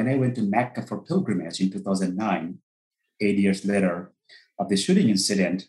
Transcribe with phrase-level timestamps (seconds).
[0.00, 2.58] when I went to Mecca for pilgrimage in 2009,
[3.20, 4.12] eight years later
[4.58, 5.68] of the shooting incident,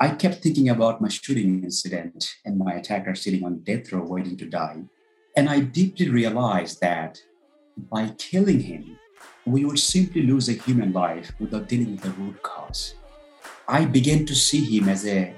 [0.00, 4.36] I kept thinking about my shooting incident and my attacker sitting on death row waiting
[4.38, 4.82] to die.
[5.36, 7.20] And I deeply realized that
[7.76, 8.98] by killing him,
[9.44, 12.96] we would simply lose a human life without dealing with the root cause.
[13.68, 15.32] I began to see him as a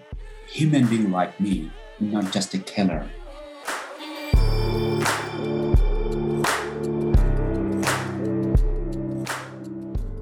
[0.46, 1.70] human being like me,
[2.00, 3.06] not just a killer.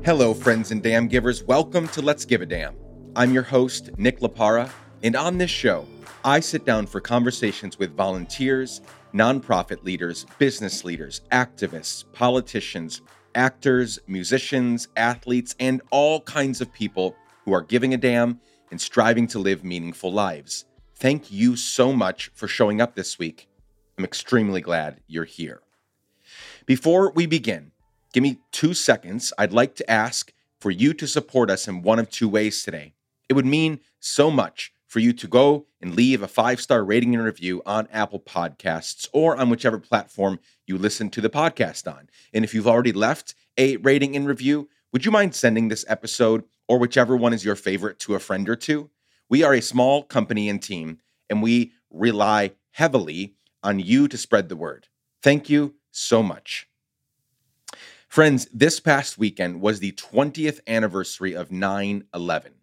[0.07, 1.43] Hello, friends and damn givers.
[1.43, 2.77] Welcome to Let's Give a Damn.
[3.17, 4.71] I'm your host, Nick Laparra,
[5.03, 5.85] and on this show,
[6.25, 8.83] I sit down for conversations with volunteers,
[9.13, 13.03] nonprofit leaders, business leaders, activists, politicians,
[13.35, 19.27] actors, musicians, athletes, and all kinds of people who are giving a damn and striving
[19.27, 20.67] to live meaningful lives.
[20.95, 23.49] Thank you so much for showing up this week.
[23.99, 25.63] I'm extremely glad you're here.
[26.65, 27.73] Before we begin,
[28.17, 29.31] Give me two seconds.
[29.37, 32.95] I'd like to ask for you to support us in one of two ways today.
[33.29, 37.15] It would mean so much for you to go and leave a five star rating
[37.15, 42.09] and review on Apple Podcasts or on whichever platform you listen to the podcast on.
[42.33, 46.45] And if you've already left a rating and review, would you mind sending this episode
[46.69, 48.89] or whichever one is your favorite to a friend or two?
[49.29, 54.49] We are a small company and team, and we rely heavily on you to spread
[54.49, 54.89] the word.
[55.23, 56.67] Thank you so much.
[58.09, 62.55] Friends, this past weekend was the 20th anniversary of 9 11,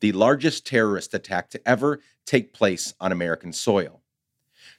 [0.00, 4.02] the largest terrorist attack to ever take place on American soil.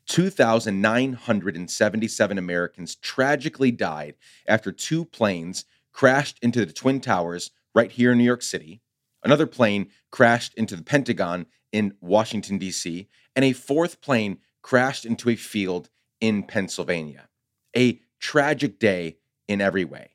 [0.08, 4.16] 2,977 Americans tragically died
[4.48, 8.82] after two planes crashed into the Twin Towers right here in New York City.
[9.24, 15.30] Another plane crashed into the Pentagon in Washington, D.C., and a fourth plane crashed into
[15.30, 17.30] a field in Pennsylvania.
[17.76, 20.12] A tragic day in every way.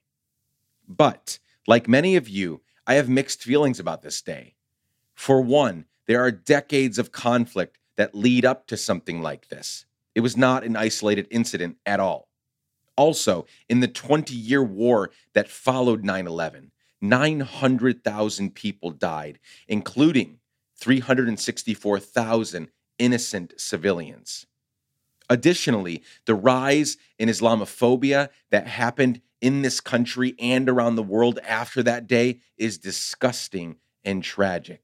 [0.88, 4.54] But, like many of you, I have mixed feelings about this day.
[5.14, 9.86] For one, there are decades of conflict that lead up to something like this.
[10.14, 12.28] It was not an isolated incident at all.
[12.96, 19.38] Also, in the 20 year war that followed 9 11, 900,000 people died,
[19.68, 20.38] including
[20.76, 24.46] 364,000 innocent civilians.
[25.32, 31.82] Additionally, the rise in Islamophobia that happened in this country and around the world after
[31.82, 34.82] that day is disgusting and tragic.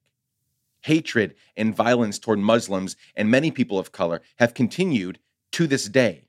[0.80, 5.18] Hatred and violence toward Muslims and many people of color have continued
[5.52, 6.24] to this day.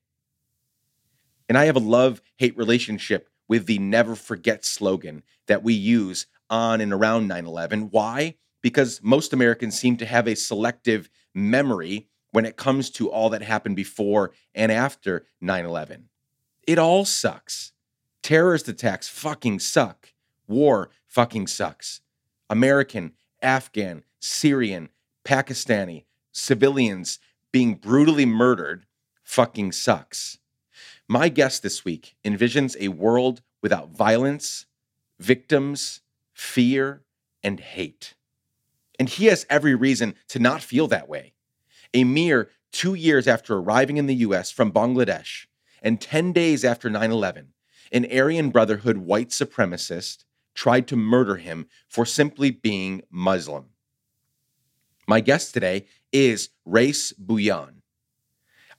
[1.47, 6.28] And I have a love hate relationship with the never forget slogan that we use
[6.50, 7.84] on and around 9 11.
[7.91, 8.35] Why?
[8.62, 13.41] Because most Americans seem to have a selective memory when it comes to all that
[13.41, 16.09] happened before and after 9 11.
[16.67, 17.72] It all sucks.
[18.22, 20.13] Terrorist attacks fucking suck.
[20.47, 22.01] War fucking sucks.
[22.50, 24.90] American, Afghan, Syrian,
[25.23, 27.19] Pakistani civilians
[27.51, 28.85] being brutally murdered
[29.23, 30.38] fucking sucks.
[31.07, 34.66] My guest this week envisions a world without violence,
[35.19, 36.01] victims,
[36.34, 37.01] fear,
[37.44, 38.16] and hate.
[39.00, 41.34] And he has every reason to not feel that way.
[41.94, 45.48] A mere two years after arriving in the US from Bangladesh
[45.82, 47.54] and 10 days after 9 11,
[47.92, 53.70] an Aryan Brotherhood white supremacist tried to murder him for simply being Muslim.
[55.08, 57.82] My guest today is Rais Bhuiyan.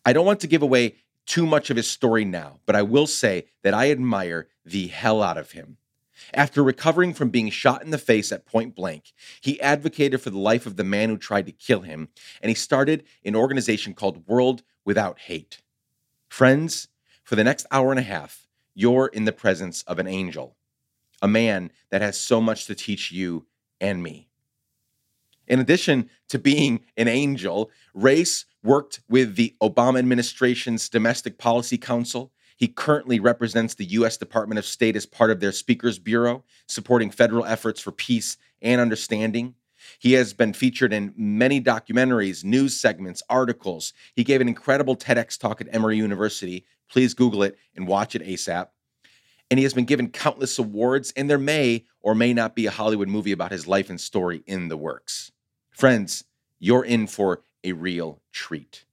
[0.04, 0.96] I don't want to give away
[1.26, 5.22] too much of his story now, but I will say that I admire the hell
[5.22, 5.78] out of him.
[6.34, 10.38] After recovering from being shot in the face at point blank, he advocated for the
[10.38, 12.08] life of the man who tried to kill him,
[12.42, 15.62] and he started an organization called World Without Hate.
[16.28, 16.88] Friends,
[17.24, 20.56] for the next hour and a half, you're in the presence of an angel,
[21.20, 23.46] a man that has so much to teach you
[23.80, 24.28] and me.
[25.46, 32.32] In addition to being an angel, Rais worked with the Obama administration's Domestic Policy Council.
[32.60, 34.18] He currently represents the U.S.
[34.18, 38.82] Department of State as part of their Speakers Bureau, supporting federal efforts for peace and
[38.82, 39.54] understanding.
[39.98, 43.94] He has been featured in many documentaries, news segments, articles.
[44.14, 46.66] He gave an incredible TEDx talk at Emory University.
[46.90, 48.68] Please Google it and watch it ASAP.
[49.50, 52.70] And he has been given countless awards, and there may or may not be a
[52.70, 55.32] Hollywood movie about his life and story in the works.
[55.70, 56.24] Friends,
[56.58, 58.84] you're in for a real treat.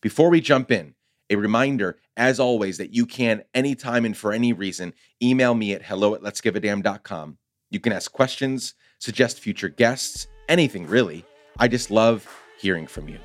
[0.00, 0.94] Before we jump in,
[1.28, 5.82] a reminder, as always, that you can, anytime and for any reason, email me at
[5.82, 7.38] hello at let'sgiveadamn.com.
[7.70, 11.24] You can ask questions, suggest future guests, anything really.
[11.58, 12.26] I just love
[12.58, 13.18] hearing from you.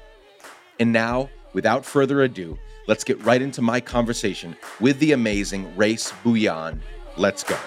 [0.80, 2.58] And now, without further ado,
[2.88, 6.80] let's get right into my conversation with the amazing Rais Bhuiyan.
[7.18, 7.58] Let's go.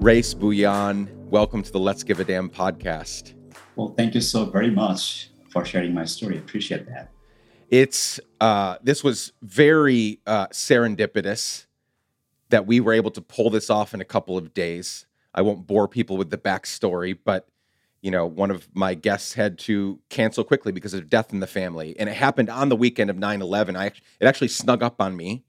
[0.00, 3.37] Rais Bhuiyan, welcome to the Let's Give a Damn podcast.
[3.78, 6.36] Well, thank you so very much for sharing my story.
[6.36, 7.12] Appreciate that.
[7.70, 11.66] It's uh, this was very uh, serendipitous
[12.48, 15.06] that we were able to pull this off in a couple of days.
[15.32, 17.46] I won't bore people with the backstory, but
[18.02, 21.46] you know, one of my guests had to cancel quickly because of death in the
[21.46, 23.76] family, and it happened on the weekend of 9/11.
[23.76, 25.44] I it actually snug up on me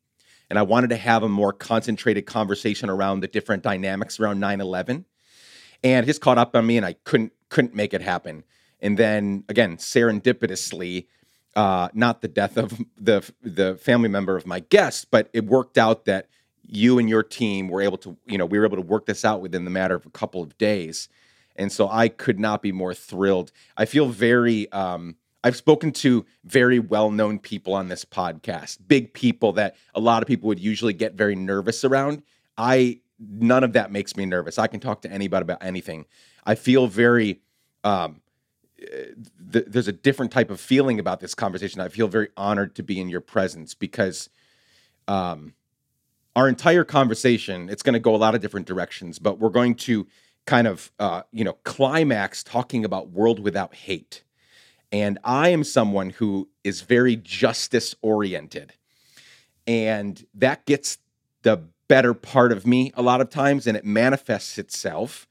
[0.52, 5.06] and I wanted to have a more concentrated conversation around the different dynamics around 9/11.
[5.84, 8.44] And his caught up on me, and I couldn't couldn't make it happen.
[8.82, 11.08] And then again, serendipitously,
[11.56, 15.78] uh, not the death of the the family member of my guest, but it worked
[15.78, 16.28] out that
[16.66, 19.26] you and your team were able to, you know, we were able to work this
[19.26, 21.10] out within the matter of a couple of days.
[21.56, 23.52] And so I could not be more thrilled.
[23.76, 29.14] I feel very um, I've spoken to very well known people on this podcast, big
[29.14, 32.24] people that a lot of people would usually get very nervous around.
[32.58, 34.58] I none of that makes me nervous.
[34.58, 36.06] I can talk to anybody about anything.
[36.46, 37.42] I feel very
[37.84, 38.22] um,
[38.78, 41.82] th- there's a different type of feeling about this conversation.
[41.82, 44.30] I feel very honored to be in your presence because
[45.08, 45.54] um,
[46.36, 49.76] our entire conversation it's going to go a lot of different directions, but we're going
[49.76, 50.08] to
[50.46, 54.24] kind of uh, you know climax talking about world without hate
[54.92, 58.74] and I am someone who is very justice oriented.
[59.68, 60.98] And that gets
[61.44, 63.68] the better part of me a lot of times.
[63.68, 65.28] And it manifests itself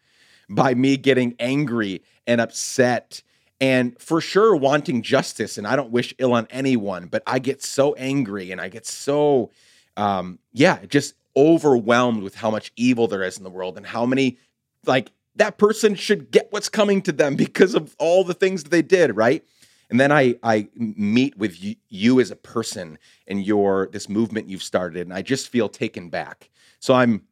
[0.51, 3.23] by me getting angry and upset
[3.61, 5.57] and for sure wanting justice.
[5.57, 8.87] And I don't wish ill on anyone, but I get so angry and I get
[8.87, 9.51] so,
[9.97, 14.05] um, yeah, just overwhelmed with how much evil there is in the world and how
[14.05, 14.39] many,
[14.87, 18.71] like, that person should get what's coming to them because of all the things that
[18.71, 19.45] they did, right?
[19.91, 24.49] And then I I meet with you, you as a person and your this movement
[24.49, 26.51] you've started, and I just feel taken back.
[26.81, 27.23] So I'm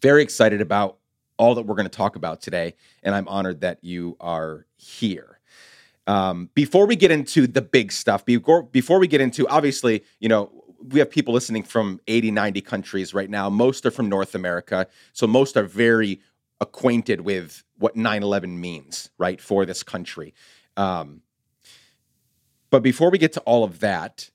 [0.00, 0.98] very excited about
[1.36, 5.40] all that we're going to talk about today, and I'm honored that you are here.
[6.06, 10.28] Um, before we get into the big stuff, before before we get into obviously, you
[10.28, 10.50] know,
[10.88, 13.48] we have people listening from 80, 90 countries right now.
[13.48, 16.20] Most are from North America, so most are very
[16.60, 20.34] acquainted with what 9/11 means, right, for this country.
[20.76, 21.22] Um,
[22.70, 24.30] but before we get to all of that,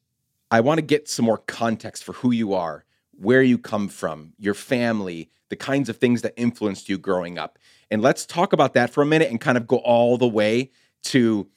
[0.51, 2.85] I want to get some more context for who you are,
[3.17, 7.57] where you come from, your family, the kinds of things that influenced you growing up.
[7.89, 10.71] And let's talk about that for a minute and kind of go all the way
[11.03, 11.47] to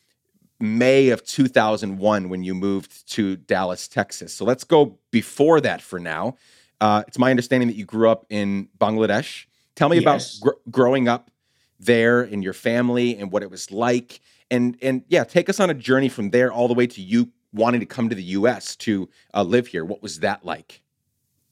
[0.60, 4.34] May of 2001 when you moved to Dallas, Texas.
[4.34, 6.36] So let's go before that for now.
[6.80, 9.46] Uh, it's my understanding that you grew up in Bangladesh.
[9.74, 10.38] Tell me yes.
[10.38, 11.30] about gr- growing up
[11.80, 14.20] there and your family and what it was like
[14.50, 17.30] and and yeah, take us on a journey from there all the way to you
[17.52, 18.76] wanting to come to the U.S.
[18.76, 19.84] to uh, live here.
[19.84, 20.82] What was that like?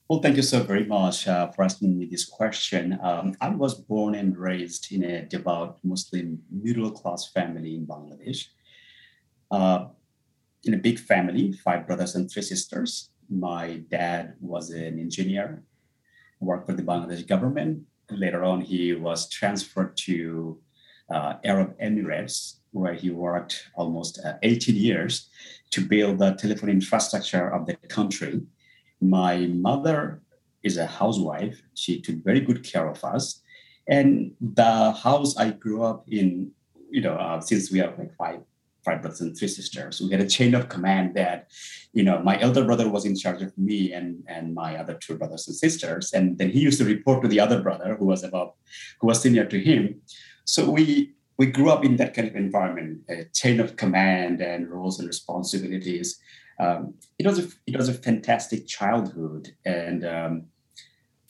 [0.09, 2.99] Well, thank you so very much uh, for asking me this question.
[3.03, 8.47] Um, I was born and raised in a devout Muslim middle class family in Bangladesh.
[9.51, 9.87] Uh,
[10.65, 13.11] in a big family, five brothers and three sisters.
[13.29, 15.63] My dad was an engineer,
[16.41, 17.83] worked for the Bangladesh government.
[18.11, 20.61] Later on, he was transferred to
[21.13, 25.29] uh, Arab Emirates where he worked almost uh, 18 years
[25.71, 28.43] to build the telephone infrastructure of the country.
[29.01, 30.21] My mother
[30.63, 31.61] is a housewife.
[31.75, 33.43] She took very good care of us.
[33.89, 36.51] And the house I grew up in,
[36.91, 38.41] you know, uh, since we are like five,
[38.85, 41.51] five brothers and three sisters, we had a chain of command that,
[41.93, 45.17] you know, my elder brother was in charge of me and and my other two
[45.17, 48.23] brothers and sisters, and then he used to report to the other brother who was
[48.23, 48.55] about,
[49.01, 50.01] who was senior to him.
[50.45, 54.71] So we we grew up in that kind of environment, a chain of command and
[54.71, 56.19] roles and responsibilities.
[56.59, 60.43] Um, it was a it was a fantastic childhood, and um,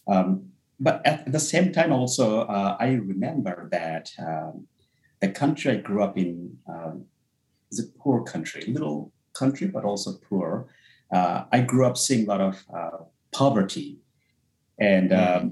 [0.07, 4.69] um, but at the same time, also uh, I remember that um,
[5.21, 7.07] the country I grew up in um,
[7.73, 10.69] is a poor country, little country, but also poor.
[11.13, 12.99] Uh, I grew up seeing a lot of uh,
[13.33, 13.99] poverty,
[14.79, 15.49] and mm-hmm.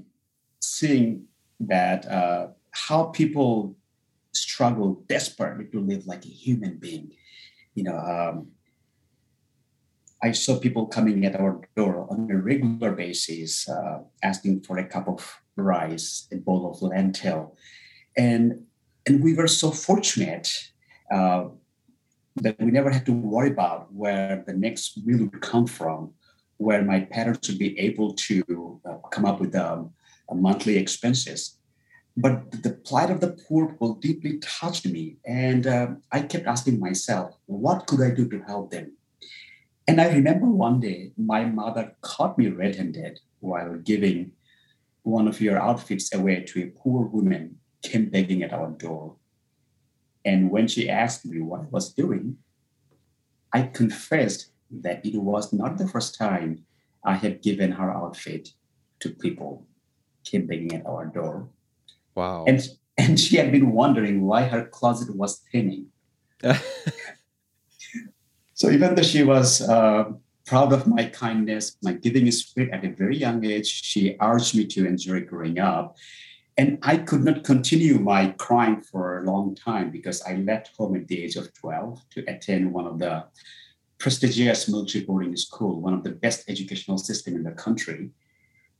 [0.61, 1.25] seeing
[1.59, 3.77] that uh, how people
[4.37, 7.13] struggle desperately to live like a human being.
[7.75, 8.49] You know, um,
[10.23, 14.87] I saw people coming at our door on a regular basis, uh, asking for a
[14.87, 15.21] cup of
[15.57, 17.57] rice, a bowl of lentil,
[18.17, 18.65] and
[19.07, 20.51] and we were so fortunate
[21.13, 21.45] uh,
[22.37, 26.13] that we never had to worry about where the next meal would come from,
[26.57, 29.93] where my parents would be able to uh, come up with um,
[30.33, 31.59] monthly expenses
[32.17, 35.17] but the plight of the poor people deeply touched me.
[35.27, 38.97] And uh, I kept asking myself, what could I do to help them?
[39.87, 44.33] And I remember one day my mother caught me red handed while giving
[45.03, 49.17] one of your outfits away to a poor woman came begging at our door.
[50.25, 52.39] And when she asked me what I was doing,
[53.53, 56.65] I confessed that it was not the first time
[57.05, 58.55] I had given her outfit
[59.01, 59.67] to people
[60.25, 61.51] came begging at our door.
[62.15, 62.45] Wow.
[62.47, 62.61] And
[62.97, 65.87] and she had been wondering why her closet was thinning.
[68.55, 70.13] so even though she was uh,
[70.47, 74.65] proud of my kindness, my giving spirit at a very young age, she urged me
[74.67, 75.97] to enjoy growing up.
[76.57, 80.95] And I could not continue my crying for a long time because I left home
[80.95, 83.25] at the age of 12 to attend one of the
[83.99, 88.11] prestigious military boarding school, one of the best educational system in the country.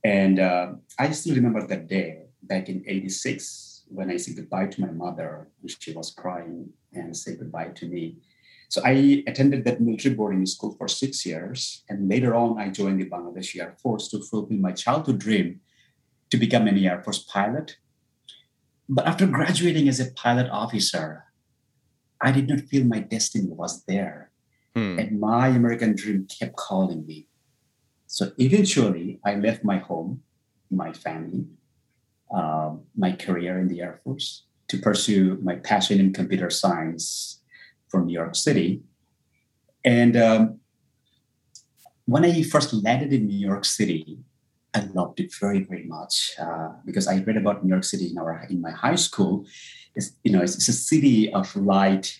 [0.05, 4.81] And uh, I still remember that day back in 86 when I said goodbye to
[4.81, 5.49] my mother.
[5.67, 8.17] She was crying and said goodbye to me.
[8.69, 11.83] So I attended that military boarding school for six years.
[11.89, 15.61] And later on, I joined the Bangladesh Air Force to fulfill my childhood dream
[16.31, 17.77] to become an Air Force pilot.
[18.89, 21.25] But after graduating as a pilot officer,
[22.21, 24.31] I did not feel my destiny was there.
[24.75, 24.99] Hmm.
[24.99, 27.27] And my American dream kept calling me.
[28.07, 30.21] So eventually, I left my home,
[30.71, 31.45] my family,
[32.33, 37.41] um, my career in the Air Force to pursue my passion in computer science
[37.89, 38.81] from New York City.
[39.83, 40.59] And um,
[42.05, 44.19] when I first landed in New York City,
[44.73, 48.17] I loved it very, very much uh, because I read about New York City in
[48.17, 49.45] our in my high school.
[49.95, 52.19] It's you know it's, it's a city of light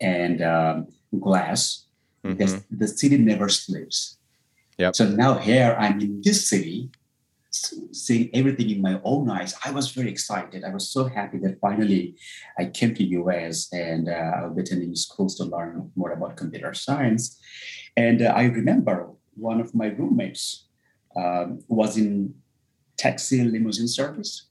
[0.00, 0.86] and um,
[1.18, 1.86] glass.
[2.24, 2.58] Mm-hmm.
[2.70, 4.18] The city never sleeps.
[4.78, 4.94] Yep.
[4.94, 6.90] So now here I'm in this city,
[7.92, 9.54] seeing everything in my own eyes.
[9.64, 10.64] I was very excited.
[10.64, 12.16] I was so happy that finally
[12.58, 16.36] I came to the US and uh, I was attending schools to learn more about
[16.36, 17.40] computer science.
[17.96, 20.66] And uh, I remember one of my roommates
[21.16, 22.34] um, was in
[22.96, 24.46] taxi and limousine service.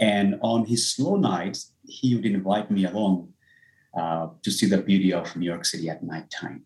[0.00, 3.32] And on his slow nights, he would invite me along
[3.96, 6.64] uh, to see the beauty of New York City at nighttime.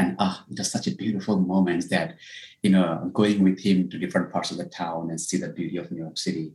[0.00, 2.16] And ah, it was such a beautiful moment that,
[2.62, 5.76] you know, going with him to different parts of the town and see the beauty
[5.76, 6.52] of New York City.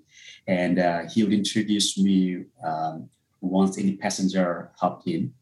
[0.47, 3.07] And uh, he would introduce me um,
[3.41, 5.33] once any passenger hopped in,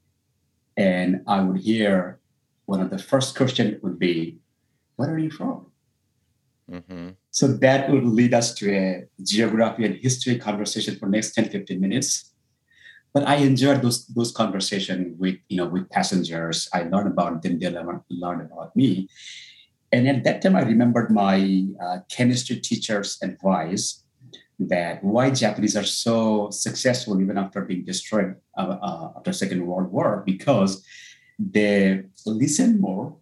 [0.75, 2.19] and I would hear
[2.65, 4.39] one of the first questions would be,
[4.97, 5.67] "Where are you from?"
[6.69, 7.09] Mm-hmm.
[7.31, 11.79] So that would lead us to a geography and history conversation for next 10, 15
[11.79, 12.32] minutes.
[13.13, 16.67] But I enjoyed those those conversations with you know with passengers.
[16.73, 19.07] I learned about them, they learned about me.
[19.91, 24.03] And at that time, I remembered my uh, chemistry teacher's advice
[24.59, 29.91] that why Japanese are so successful even after being destroyed uh, uh, after Second World
[29.91, 30.83] War because
[31.37, 33.15] they listen more,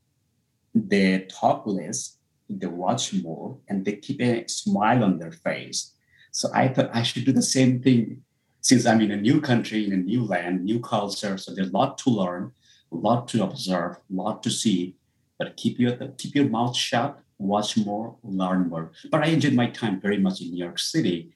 [0.73, 2.17] they talk less,
[2.49, 5.93] they watch more and they keep a smile on their face.
[6.31, 8.23] So I thought I should do the same thing
[8.61, 11.37] since I'm in a new country, in a new land, new culture.
[11.37, 12.51] So there's a lot to learn,
[12.91, 14.95] a lot to observe, a lot to see.
[15.37, 18.91] But keep your keep your mouth shut, watch more, learn more.
[19.09, 21.33] But I enjoyed my time very much in New York City.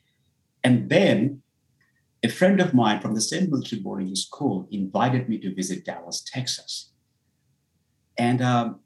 [0.63, 1.41] And then
[2.23, 6.21] a friend of mine from the same military boarding school invited me to visit Dallas,
[6.21, 6.91] Texas.
[8.17, 8.79] And um,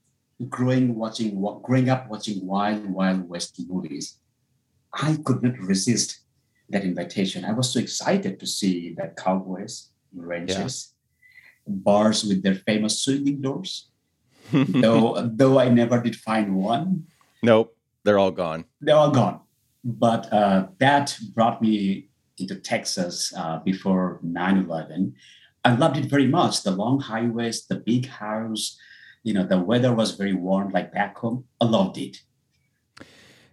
[0.47, 4.19] growing watching growing up watching wild wild west movies
[4.93, 6.21] i could not resist
[6.69, 10.93] that invitation i was so excited to see the cowboys ranches
[11.67, 11.73] yeah.
[11.85, 13.89] bars with their famous swinging doors
[14.51, 17.05] though though i never did find one
[17.43, 19.39] nope they're all gone they're all gone
[19.83, 25.13] but uh, that brought me into texas uh, before 9-11
[25.65, 28.77] i loved it very much the long highways the big house
[29.23, 31.45] you know, the weather was very warm, like back home.
[31.59, 32.17] I loved it.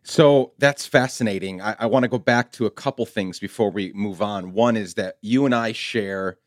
[0.09, 1.61] So that's fascinating.
[1.61, 4.53] I, I want to go back to a couple things before we move on.
[4.53, 6.39] One is that you and I share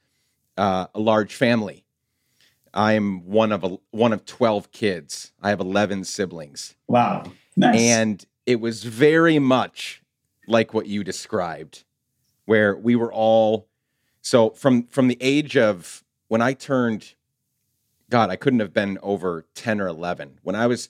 [0.57, 1.83] uh, a large family.
[2.73, 5.33] I'm one of a, one of twelve kids.
[5.41, 6.75] I have eleven siblings.
[6.87, 7.77] Wow, nice.
[7.77, 10.03] And it was very much
[10.47, 11.83] like what you described,
[12.45, 13.67] where we were all
[14.21, 17.13] so from from the age of when I turned
[18.09, 20.39] God, I couldn't have been over 10 or 11.
[20.41, 20.89] When I was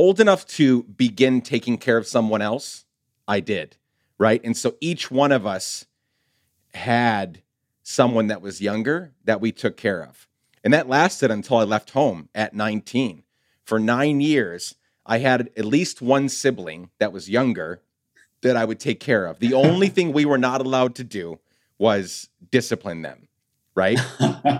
[0.00, 2.86] old enough to begin taking care of someone else,
[3.28, 3.76] I did.
[4.16, 4.40] Right.
[4.42, 5.84] And so each one of us
[6.72, 7.42] had
[7.82, 10.26] someone that was younger that we took care of.
[10.64, 13.24] And that lasted until I left home at 19.
[13.62, 17.82] For nine years, I had at least one sibling that was younger
[18.40, 19.38] that I would take care of.
[19.38, 21.40] The only thing we were not allowed to do
[21.78, 23.28] was discipline them,
[23.74, 24.00] right?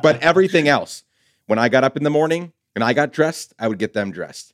[0.02, 1.02] but everything else,
[1.46, 4.12] when I got up in the morning and I got dressed, I would get them
[4.12, 4.52] dressed.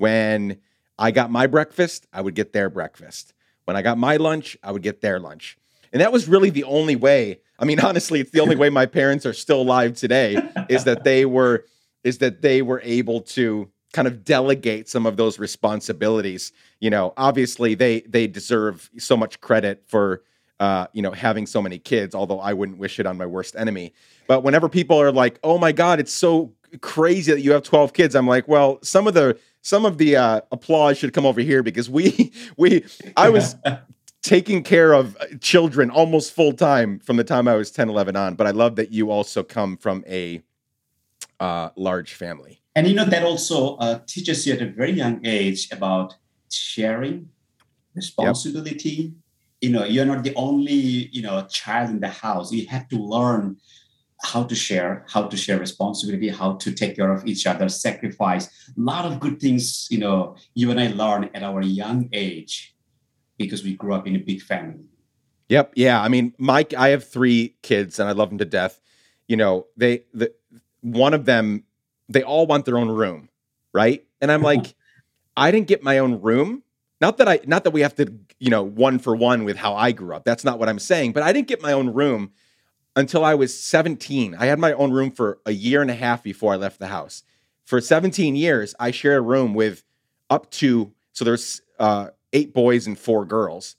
[0.00, 0.56] When
[0.98, 3.34] I got my breakfast, I would get their breakfast.
[3.66, 5.58] When I got my lunch, I would get their lunch.
[5.92, 7.40] And that was really the only way.
[7.58, 11.04] I mean, honestly, it's the only way my parents are still alive today is that
[11.04, 11.66] they were
[12.02, 16.52] is that they were able to kind of delegate some of those responsibilities.
[16.80, 20.22] You know, obviously they they deserve so much credit for
[20.60, 22.14] uh, you know having so many kids.
[22.14, 23.92] Although I wouldn't wish it on my worst enemy.
[24.26, 27.92] But whenever people are like, "Oh my God, it's so crazy that you have 12
[27.92, 31.40] kids," I'm like, "Well, some of the some of the uh, applause should come over
[31.40, 32.84] here because we we
[33.16, 33.56] I was."
[34.22, 38.34] taking care of children almost full time from the time I was 10, 11 on.
[38.34, 40.42] But I love that you also come from a
[41.40, 42.60] uh, large family.
[42.76, 46.14] And you know, that also uh, teaches you at a very young age about
[46.50, 47.28] sharing,
[47.94, 48.90] responsibility.
[48.90, 49.12] Yep.
[49.60, 52.52] You know, you're not the only, you know, child in the house.
[52.52, 53.56] You have to learn
[54.22, 58.46] how to share, how to share responsibility, how to take care of each other, sacrifice.
[58.46, 62.74] A lot of good things, you know, you and I learned at our young age
[63.38, 64.84] because we grew up in a big family.
[65.48, 65.72] Yep.
[65.74, 66.00] Yeah.
[66.00, 68.80] I mean, Mike, I have three kids and I love them to death.
[69.26, 70.32] You know, they the
[70.82, 71.64] one of them,
[72.08, 73.28] they all want their own room,
[73.72, 74.04] right?
[74.20, 74.74] And I'm like,
[75.36, 76.62] I didn't get my own room.
[77.00, 79.74] Not that I, not that we have to, you know, one for one with how
[79.74, 80.24] I grew up.
[80.24, 81.12] That's not what I'm saying.
[81.12, 82.32] But I didn't get my own room
[82.96, 84.34] until I was 17.
[84.34, 86.88] I had my own room for a year and a half before I left the
[86.88, 87.22] house.
[87.64, 89.84] For 17 years, I shared a room with
[90.28, 93.76] up to so there's uh, eight boys and four girls,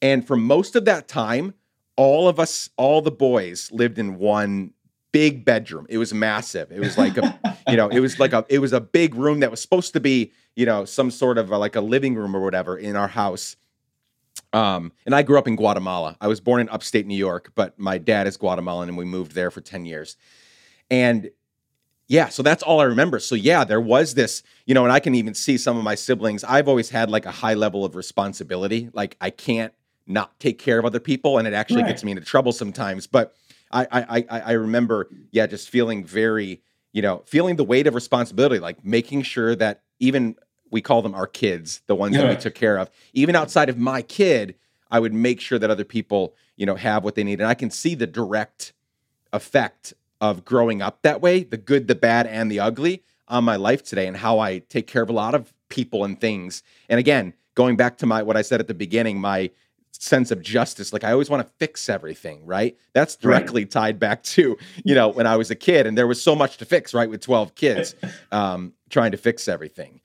[0.00, 1.54] and for most of that time,
[1.96, 4.72] all of us, all the boys, lived in one
[5.12, 5.86] big bedroom.
[5.88, 6.72] It was massive.
[6.72, 9.40] It was like a, you know, it was like a, it was a big room
[9.40, 12.34] that was supposed to be, you know, some sort of a, like a living room
[12.34, 13.56] or whatever in our house.
[14.54, 16.16] Um, and I grew up in Guatemala.
[16.20, 19.32] I was born in upstate New York, but my dad is Guatemalan and we moved
[19.32, 20.16] there for 10 years.
[20.88, 21.30] And
[22.06, 23.18] yeah, so that's all I remember.
[23.18, 25.96] So yeah, there was this, you know, and I can even see some of my
[25.96, 26.44] siblings.
[26.44, 28.90] I've always had like a high level of responsibility.
[28.92, 29.72] Like I can't
[30.06, 31.88] not take care of other people and it actually right.
[31.88, 33.08] gets me into trouble sometimes.
[33.08, 33.34] But
[33.72, 37.94] I, I, I, I remember, yeah, just feeling very, you know, feeling the weight of
[37.96, 40.36] responsibility, like making sure that even
[40.74, 42.22] we call them our kids, the ones yeah.
[42.22, 44.56] that we took care of, even outside of my kid,
[44.90, 47.40] I would make sure that other people, you know, have what they need.
[47.40, 48.72] And I can see the direct
[49.32, 53.54] effect of growing up that way, the good, the bad, and the ugly on my
[53.54, 56.64] life today and how I take care of a lot of people and things.
[56.88, 59.52] And again, going back to my what I said at the beginning, my
[59.92, 60.92] sense of justice.
[60.92, 62.76] Like I always want to fix everything, right?
[62.94, 63.70] That's directly right.
[63.70, 66.56] tied back to, you know, when I was a kid and there was so much
[66.56, 67.08] to fix, right?
[67.08, 67.94] With 12 kids,
[68.32, 70.00] um, trying to fix everything.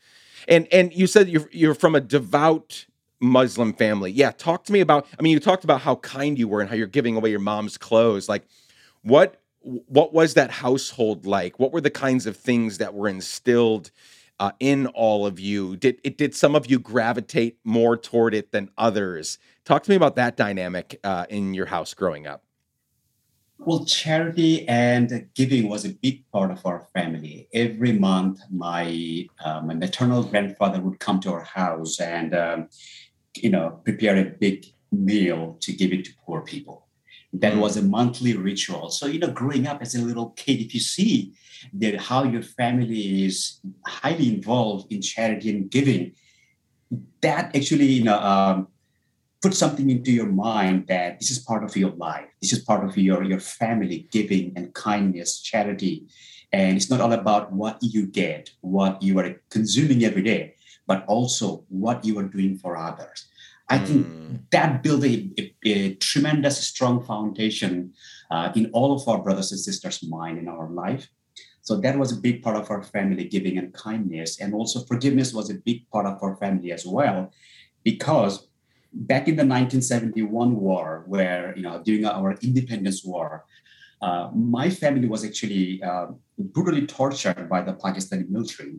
[0.47, 2.85] And and you said you're you're from a devout
[3.19, 4.11] Muslim family.
[4.11, 6.69] Yeah, talk to me about I mean, you talked about how kind you were and
[6.69, 8.29] how you're giving away your mom's clothes.
[8.29, 8.47] Like
[9.01, 11.59] what what was that household like?
[11.59, 13.91] What were the kinds of things that were instilled
[14.39, 15.75] uh, in all of you?
[15.75, 19.37] Did it did some of you gravitate more toward it than others?
[19.65, 22.43] Talk to me about that dynamic uh, in your house growing up.
[23.61, 27.49] Well, charity and giving was a big part of our family.
[27.53, 32.69] Every month, my uh, my maternal grandfather would come to our house and um,
[33.35, 36.87] you know prepare a big meal to give it to poor people.
[37.33, 38.91] That was a monthly ritual.
[38.91, 41.33] So you know, growing up as a little kid, if you see
[41.73, 46.13] that how your family is highly involved in charity and giving,
[47.21, 48.69] that actually you know um,
[49.41, 52.27] put something into your mind that this is part of your life.
[52.41, 56.07] This is part of your your family giving and kindness charity.
[56.51, 60.55] And it's not all about what you get what you are consuming every day
[60.89, 63.27] but also what you are doing for others.
[63.69, 63.85] I mm.
[63.85, 67.93] think that built a, a, a, tremendous strong foundation
[68.31, 71.07] uh, in all of our brothers and sisters mind in our life.
[71.61, 74.41] So that was a big part of our family giving and kindness.
[74.41, 77.31] And also forgiveness was a big part of our family as well
[77.83, 78.48] because
[78.93, 83.45] back in the 1971 war, where, you know, during our independence war,
[84.01, 88.77] uh, my family was actually uh, brutally tortured by the Pakistani military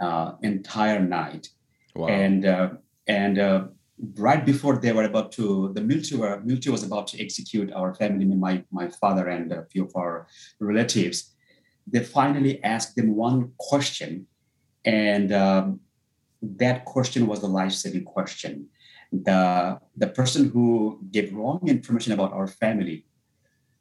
[0.00, 1.48] uh, entire night.
[1.94, 2.08] Wow.
[2.08, 2.70] And, uh,
[3.06, 3.64] and uh,
[4.16, 7.94] right before they were about to, the military, were, military was about to execute our
[7.94, 10.26] family, my, my father and a few of our
[10.60, 11.34] relatives,
[11.86, 14.26] they finally asked them one question.
[14.84, 15.80] And um,
[16.42, 18.68] that question was the life-saving question
[19.12, 23.04] the the person who gave wrong information about our family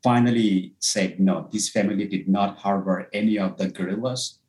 [0.03, 4.39] finally said no this family did not harbor any of the guerrillas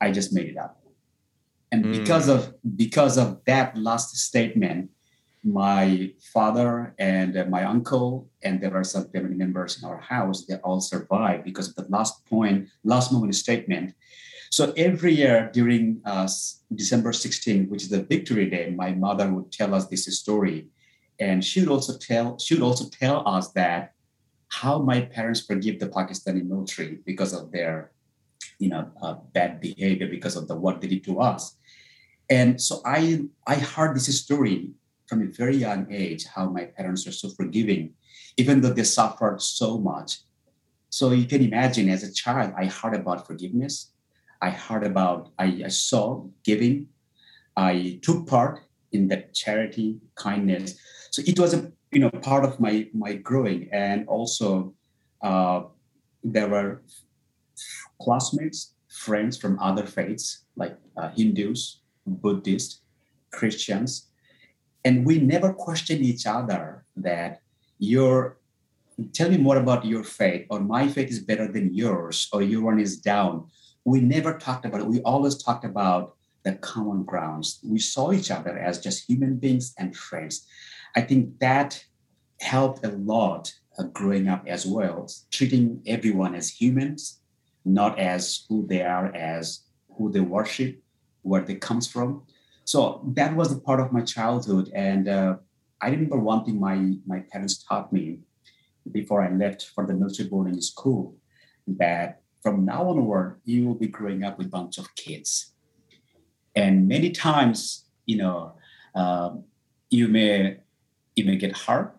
[0.00, 0.80] i just made it up
[1.72, 1.92] and mm.
[1.98, 4.90] because of because of that last statement
[5.44, 10.56] my father and my uncle, and there are some family members in our house, they
[10.56, 13.94] all survived because of the last point, last moment statement.
[14.54, 16.28] So every year during uh,
[16.72, 20.68] December 16, which is the Victory Day, my mother would tell us this story,
[21.18, 23.94] and she would also tell she would also tell us that
[24.46, 27.90] how my parents forgive the Pakistani military because of their,
[28.60, 31.56] you know, uh, bad behavior because of the what they did to us.
[32.30, 34.70] And so I I heard this story
[35.08, 37.94] from a very young age how my parents are so forgiving,
[38.36, 40.20] even though they suffered so much.
[40.90, 43.90] So you can imagine as a child, I heard about forgiveness.
[44.44, 46.88] I heard about, I, I saw giving.
[47.56, 48.60] I took part
[48.92, 50.76] in that charity, kindness.
[51.10, 54.74] So it was a you know part of my my growing, and also
[55.22, 55.62] uh,
[56.22, 56.82] there were
[58.02, 62.82] classmates, friends from other faiths like uh, Hindus, Buddhists,
[63.30, 64.10] Christians,
[64.84, 67.40] and we never question each other that
[67.78, 68.36] your
[69.12, 72.62] tell me more about your faith or my faith is better than yours or your
[72.62, 73.48] one is down
[73.84, 74.86] we never talked about it.
[74.86, 77.60] We always talked about the common grounds.
[77.62, 80.46] We saw each other as just human beings and friends.
[80.96, 81.84] I think that
[82.40, 87.20] helped a lot uh, growing up as well treating everyone as humans
[87.64, 89.60] not as who they are as
[89.96, 90.80] who they worship
[91.22, 92.22] where they comes from.
[92.64, 95.36] So that was a part of my childhood and uh,
[95.82, 98.20] i remember one thing my my parents taught me
[98.90, 101.14] before i left for the military boarding school
[101.66, 105.52] that from now onward you will be growing up with a bunch of kids
[106.54, 108.52] and many times you know
[108.94, 109.30] uh,
[109.90, 110.58] you may
[111.16, 111.96] you may get hurt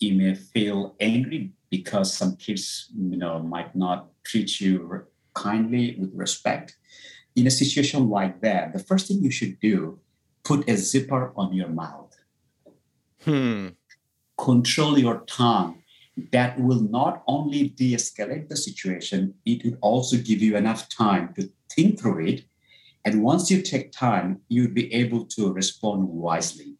[0.00, 6.12] you may feel angry because some kids you know might not treat you kindly with
[6.14, 6.76] respect
[7.36, 10.00] in a situation like that, the first thing you should do,
[10.42, 12.16] put a zipper on your mouth.
[13.22, 13.68] Hmm.
[14.38, 15.82] Control your tongue.
[16.32, 21.34] That will not only de escalate the situation, it will also give you enough time
[21.34, 22.44] to think through it.
[23.04, 26.74] And once you take time, you'll be able to respond wisely.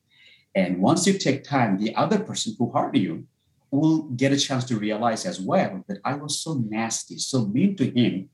[0.54, 3.26] And once you take time, the other person who hurt you
[3.70, 7.76] will get a chance to realize as well that I was so nasty, so mean
[7.76, 8.30] to him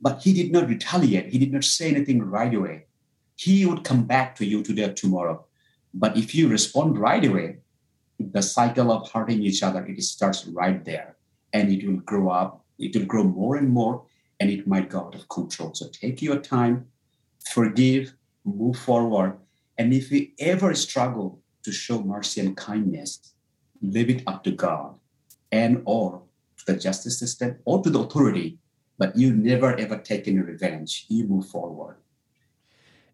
[0.00, 1.32] but he did not retaliate.
[1.32, 2.86] He did not say anything right away.
[3.36, 5.46] He would come back to you today or tomorrow.
[5.94, 7.58] But if you respond right away,
[8.18, 11.16] the cycle of hurting each other, it starts right there.
[11.52, 14.04] And it will grow up, it will grow more and more,
[14.40, 15.74] and it might go out of control.
[15.74, 16.86] So take your time,
[17.52, 19.38] forgive, move forward.
[19.78, 23.34] And if you ever struggle to show mercy and kindness,
[23.82, 24.94] leave it up to God
[25.52, 26.22] and or
[26.58, 28.58] to the justice system or to the authority
[28.98, 31.06] but you never ever take any revenge.
[31.08, 31.96] You move forward.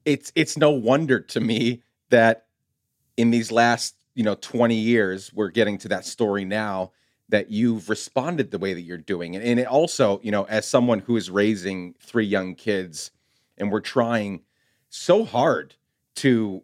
[0.05, 2.47] It's it's no wonder to me that
[3.17, 6.91] in these last you know 20 years we're getting to that story now
[7.29, 11.01] that you've responded the way that you're doing and it also you know as someone
[11.01, 13.11] who is raising three young kids
[13.59, 14.43] and we're trying
[14.89, 15.75] so hard
[16.15, 16.63] to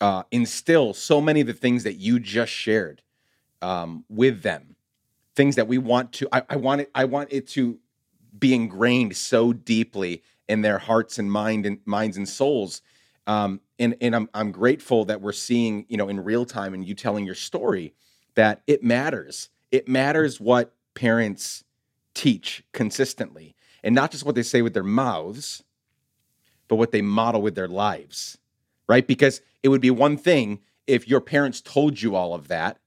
[0.00, 3.02] uh, instill so many of the things that you just shared
[3.60, 4.76] um, with them
[5.34, 7.78] things that we want to I, I want it i want it to
[8.38, 12.82] be ingrained so deeply in their hearts and mind and minds and souls.
[13.30, 16.84] Um, and and I'm I'm grateful that we're seeing you know in real time and
[16.84, 17.94] you telling your story
[18.34, 19.50] that it matters.
[19.70, 21.62] It matters what parents
[22.12, 25.62] teach consistently, and not just what they say with their mouths,
[26.66, 28.36] but what they model with their lives,
[28.88, 29.06] right?
[29.06, 32.78] Because it would be one thing if your parents told you all of that,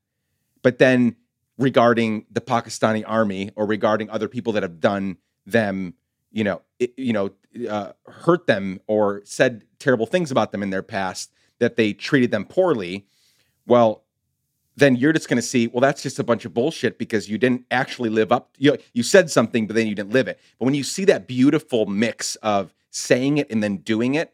[0.62, 1.16] but then
[1.58, 5.94] regarding the Pakistani army or regarding other people that have done them,
[6.34, 7.30] you know, it, you know,
[7.70, 12.32] uh, hurt them or said terrible things about them in their past, that they treated
[12.32, 13.06] them poorly,
[13.66, 14.04] well,
[14.76, 17.38] then you're just going to see, well, that's just a bunch of bullshit because you
[17.38, 18.50] didn't actually live up.
[18.58, 20.40] You you said something, but then you didn't live it.
[20.58, 24.34] But when you see that beautiful mix of saying it and then doing it,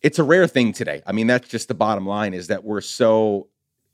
[0.00, 1.02] it's a rare thing today.
[1.06, 3.48] I mean, that's just the bottom line is that we're so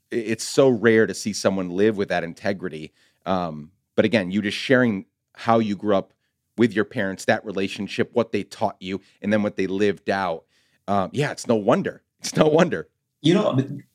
[0.09, 2.93] it's so rare to see someone live with that integrity.
[3.25, 6.13] Um, but again, you just sharing how you grew up
[6.61, 10.45] with your parents, that relationship, what they taught you, and then what they lived out.
[10.87, 12.03] Um, yeah, it's no wonder.
[12.19, 12.87] It's no wonder.
[13.23, 13.47] You know,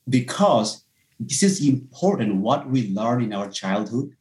[0.09, 0.83] because
[1.17, 4.11] this is important what we learn in our childhood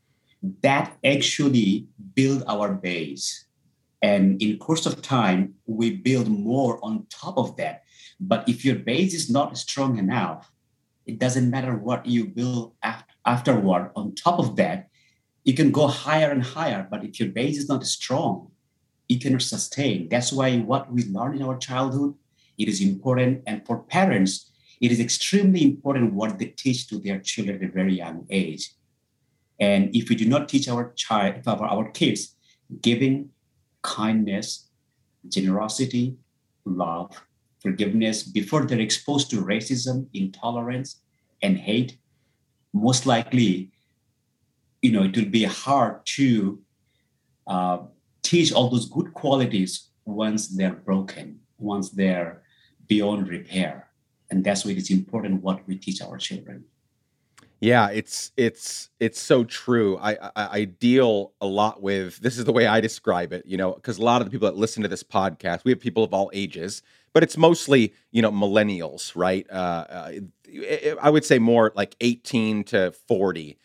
[0.63, 3.47] that actually build our base
[4.01, 7.83] and in course of time we build more on top of that
[8.21, 10.53] but if your base is not strong enough
[11.07, 12.75] it doesn't matter what you build
[13.25, 14.89] afterward on top of that
[15.47, 18.51] you can go higher and higher, but if your base is not strong,
[19.09, 20.09] you cannot sustain.
[20.09, 22.15] That's why what we learn in our childhood,
[22.59, 23.45] it is important.
[23.47, 27.73] And for parents, it is extremely important what they teach to their children at a
[27.73, 28.73] very young age.
[29.61, 32.35] And if we do not teach our child, our, our kids,
[32.83, 33.31] giving
[33.83, 34.69] kindness,
[35.29, 36.17] generosity,
[36.65, 37.23] love,
[37.61, 41.03] forgiveness before they're exposed to racism, intolerance,
[41.41, 41.99] and hate,
[42.75, 43.71] most likely,
[44.87, 46.61] you know, it will be hard to
[47.49, 47.79] uh,
[48.23, 49.73] teach all those good qualities
[50.05, 52.43] once they're broken, once they're
[52.87, 53.89] beyond repair.
[54.31, 56.65] And that's why it's important what we teach our children.
[57.59, 59.99] Yeah, it's it's it's so true.
[59.99, 63.57] I, I, I deal a lot with this is the way I describe it, you
[63.57, 66.05] know, because a lot of the people that listen to this podcast, we have people
[66.05, 66.83] of all ages,
[67.15, 69.47] but it's mostly you know millennials, right?
[69.51, 70.13] Uh, uh,
[71.01, 73.57] I would say more like eighteen to forty,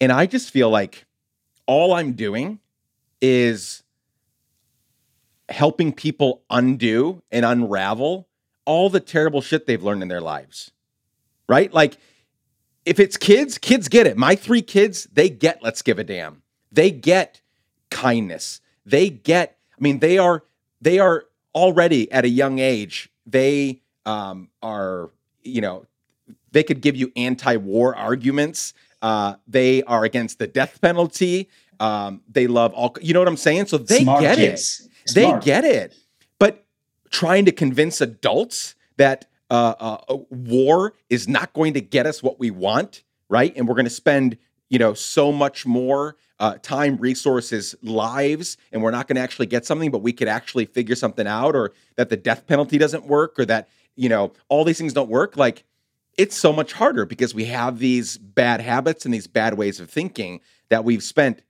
[0.00, 1.06] and I just feel like
[1.66, 2.58] all I'm doing
[3.20, 3.82] is
[5.48, 8.28] helping people undo and unravel
[8.64, 10.70] all the terrible shit they've learned in their lives,
[11.48, 11.72] right?
[11.72, 11.96] Like
[12.84, 14.16] if it's kids, kids get it.
[14.16, 16.42] My three kids, they get let's give a damn.
[16.72, 17.40] They get
[17.90, 18.60] kindness.
[18.86, 20.44] They get, I mean, they are
[20.80, 25.10] they are already at a young age, they um, are,
[25.42, 25.84] you know,
[26.52, 28.74] they could give you anti-war arguments.
[29.02, 31.48] Uh, they are against the death penalty.
[31.78, 33.66] Um, they love all, you know what I'm saying?
[33.66, 34.88] So they Smart get kids.
[35.04, 35.10] it.
[35.10, 35.40] Smart.
[35.40, 35.94] They get it.
[36.38, 36.66] But
[37.10, 42.38] trying to convince adults that uh, uh, war is not going to get us what
[42.38, 43.52] we want, right?
[43.56, 44.36] And we're going to spend,
[44.68, 49.46] you know, so much more uh, time, resources, lives, and we're not going to actually
[49.46, 53.06] get something, but we could actually figure something out, or that the death penalty doesn't
[53.06, 55.36] work, or that you know all these things don't work.
[55.36, 55.64] Like
[56.20, 59.88] it's so much harder because we have these bad habits and these bad ways of
[59.88, 61.40] thinking that we've spent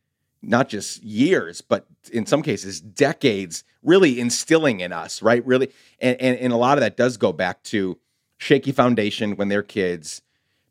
[0.43, 5.45] not just years, but in some cases, decades really instilling in us, right?
[5.45, 5.73] Really.
[5.99, 7.99] And, and, and a lot of that does go back to
[8.39, 10.23] shaky foundation when they're kids,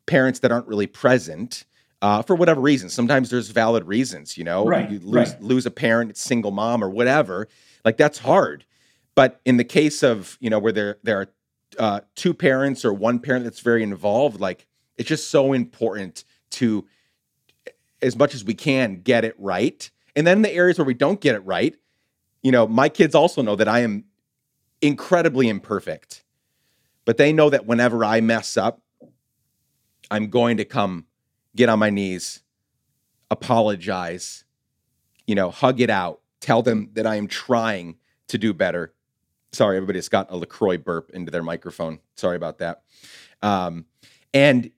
[0.06, 1.66] parents that aren't really present.
[2.00, 5.42] Uh, for whatever reason, sometimes there's valid reasons, you know, right, you lose, right.
[5.42, 7.46] lose a parent, single mom or whatever.
[7.84, 8.64] Like that's hard.
[9.14, 11.28] But in the case of, you know, where there, there are
[11.78, 16.86] uh, two parents or one parent that's very involved, like it's just so important to
[18.02, 19.90] as much as we can get it right.
[20.16, 21.74] And then the areas where we don't get it right,
[22.42, 24.04] you know, my kids also know that I am
[24.80, 26.24] incredibly imperfect.
[27.04, 28.82] But they know that whenever I mess up,
[30.10, 31.06] I'm going to come
[31.56, 32.42] get on my knees,
[33.30, 34.44] apologize,
[35.26, 37.96] you know, hug it out, tell them that I am trying
[38.28, 38.92] to do better.
[39.52, 41.98] Sorry, everybody's got a LaCroix burp into their microphone.
[42.16, 42.82] Sorry about that.
[43.42, 43.86] Um,
[44.32, 44.70] and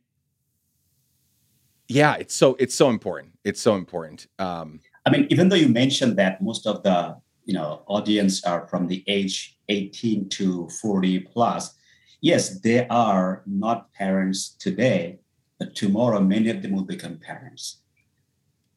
[1.89, 3.39] yeah, it's so it's so important.
[3.45, 4.27] It's so important.
[4.39, 8.67] Um, I mean, even though you mentioned that most of the you know audience are
[8.69, 11.75] from the age 18 to 40 plus,
[12.21, 15.19] yes, they are not parents today,
[15.59, 17.83] but tomorrow many of them will become parents.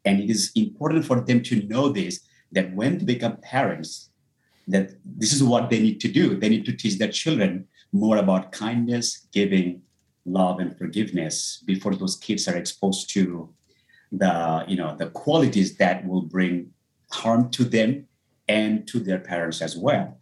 [0.04, 2.20] And it is important for them to know this
[2.52, 4.10] that when they become parents,
[4.68, 6.36] that this is what they need to do.
[6.38, 9.82] They need to teach their children more about kindness, giving,
[10.26, 13.54] love and forgiveness before those kids are exposed to
[14.12, 16.72] the you know the qualities that will bring
[17.12, 18.08] harm to them
[18.48, 20.20] and to their parents as well.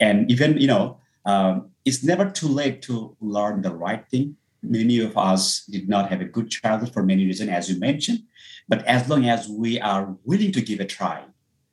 [0.00, 4.36] And even you know um, it's never too late to learn the right thing.
[4.62, 8.20] Many of us did not have a good childhood for many reasons as you mentioned
[8.68, 11.24] but as long as we are willing to give a try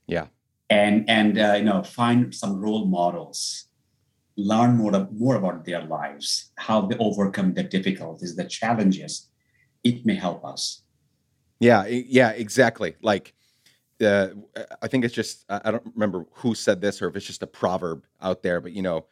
[0.07, 0.27] yeah
[0.69, 3.67] and and uh, you know find some role models
[4.35, 9.29] learn more, more about their lives, how they overcome the difficulties, the challenges,
[9.83, 10.81] it may help us.
[11.59, 12.95] Yeah, yeah, exactly.
[13.01, 13.33] Like,
[14.03, 14.29] uh,
[14.81, 17.47] I think it's just, I don't remember who said this or if it's just a
[17.47, 19.05] proverb out there, but you know,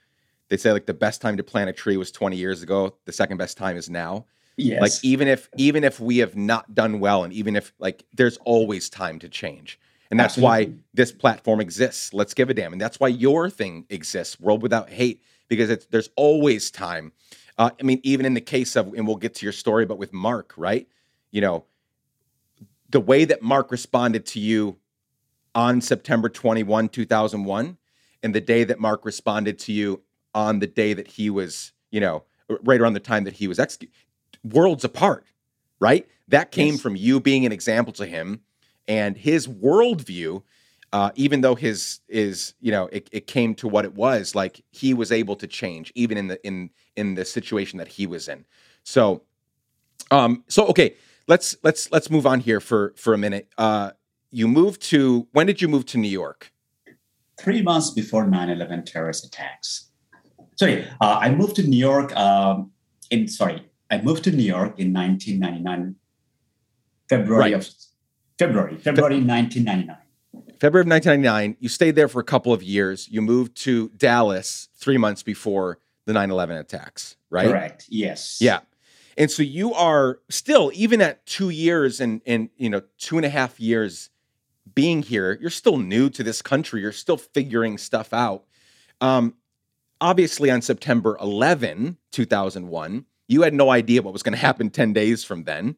[0.50, 2.98] they say like the best time to plant a tree was 20 years ago.
[3.06, 4.26] The second best time is now.
[4.58, 4.82] Yes.
[4.82, 8.38] Like even if even if we have not done well, and even if like there's
[8.44, 9.80] always time to change.
[10.12, 10.74] And that's Absolutely.
[10.74, 12.14] why this platform exists.
[12.14, 12.74] Let's give a damn.
[12.74, 17.14] And that's why your thing exists, World Without Hate, because there's always time.
[17.58, 19.98] Uh, I mean, even in the case of, and we'll get to your story, but
[19.98, 20.88] with Mark, right?
[21.32, 21.64] You know,
[22.90, 24.78] the way that Mark responded to you
[25.56, 27.78] on September 21, 2001,
[28.22, 30.02] and the day that Mark responded to you
[30.36, 32.24] on the day that he was, you know,
[32.64, 33.96] right around the time that he was executed,
[34.44, 35.26] worlds apart,
[35.80, 36.06] right?
[36.28, 36.82] That came yes.
[36.82, 38.42] from you being an example to him
[38.92, 40.44] and his worldview
[40.94, 44.62] uh, even though his is you know it, it came to what it was like
[44.72, 48.28] he was able to change even in the in in the situation that he was
[48.28, 48.46] in.
[48.84, 49.22] So
[50.12, 50.96] um so okay
[51.28, 53.48] let's let's let's move on here for for a minute.
[53.58, 53.92] Uh
[54.32, 56.52] you moved to when did you move to new york?
[57.40, 59.90] Three months before 9-11 terrorist attacks.
[60.58, 62.72] Sorry, uh, I moved to New York um,
[63.10, 65.96] in sorry, I moved to New York in 1999,
[67.10, 67.54] February right.
[67.54, 67.68] of
[68.48, 69.98] February, February Fe- 1999.
[70.60, 71.58] February of 1999.
[71.60, 73.08] You stayed there for a couple of years.
[73.10, 77.48] You moved to Dallas three months before the 9/11 attacks, right?
[77.48, 77.86] Correct.
[77.90, 78.40] Yes.
[78.42, 78.60] Yeah.
[79.18, 83.26] And so you are still, even at two years and and you know two and
[83.26, 84.10] a half years
[84.74, 86.82] being here, you're still new to this country.
[86.82, 88.46] You're still figuring stuff out.
[89.02, 89.36] Um,
[90.00, 94.94] obviously, on September 11, 2001, you had no idea what was going to happen 10
[94.94, 95.76] days from then.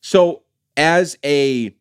[0.00, 0.42] So,
[0.76, 1.74] as a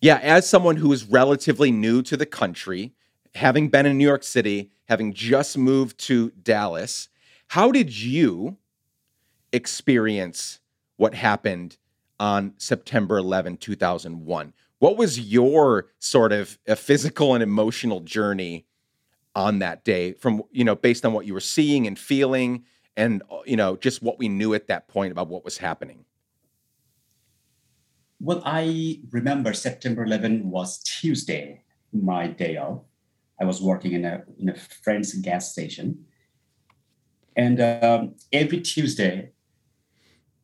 [0.00, 2.94] yeah, as someone who is relatively new to the country,
[3.34, 7.08] having been in New York City, having just moved to Dallas,
[7.48, 8.56] how did you
[9.52, 10.60] experience
[10.96, 11.76] what happened
[12.18, 14.52] on September 11, 2001?
[14.78, 18.66] What was your sort of a physical and emotional journey
[19.34, 22.64] on that day from, you know, based on what you were seeing and feeling
[22.96, 26.04] and, uh, you know, just what we knew at that point about what was happening?
[28.22, 32.82] Well, I remember September 11 was Tuesday, my day off.
[33.40, 36.04] I was working in a in a friend's gas station,
[37.34, 39.30] and um, every Tuesday,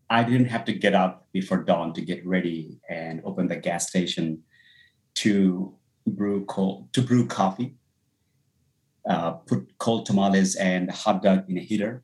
[0.08, 3.88] I didn't have to get up before dawn to get ready and open the gas
[3.90, 4.42] station
[5.16, 5.74] to
[6.06, 7.76] brew cold to brew coffee,
[9.06, 12.02] uh, put cold tamales and hot dog in a heater,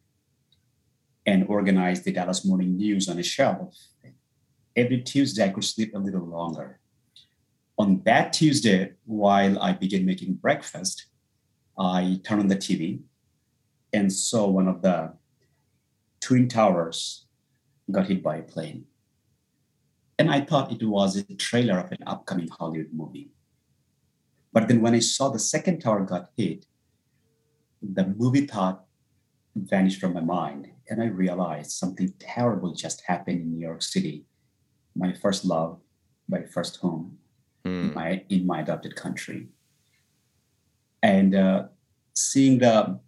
[1.25, 3.75] and organize the Dallas Morning News on a shelf
[4.77, 6.79] every Tuesday I could sleep a little longer.
[7.79, 11.07] On that Tuesday, while I began making breakfast,
[11.79, 13.01] I turned on the TV
[13.93, 15.15] and saw one of the
[16.21, 17.27] twin towers
[17.91, 18.85] got hit by a plane.
[20.19, 23.31] And I thought it was a trailer of an upcoming Hollywood movie.
[24.53, 26.67] But then when I saw the second tower got hit,
[27.83, 28.85] the movie thought
[29.57, 30.69] vanished from my mind.
[30.89, 34.27] And I realized something terrible just happened in New York City
[34.95, 35.79] my first love,
[36.29, 37.19] my first home,
[37.65, 37.95] mm.
[37.95, 39.49] my in my adopted country,
[41.03, 41.65] and uh,
[42.15, 43.01] seeing the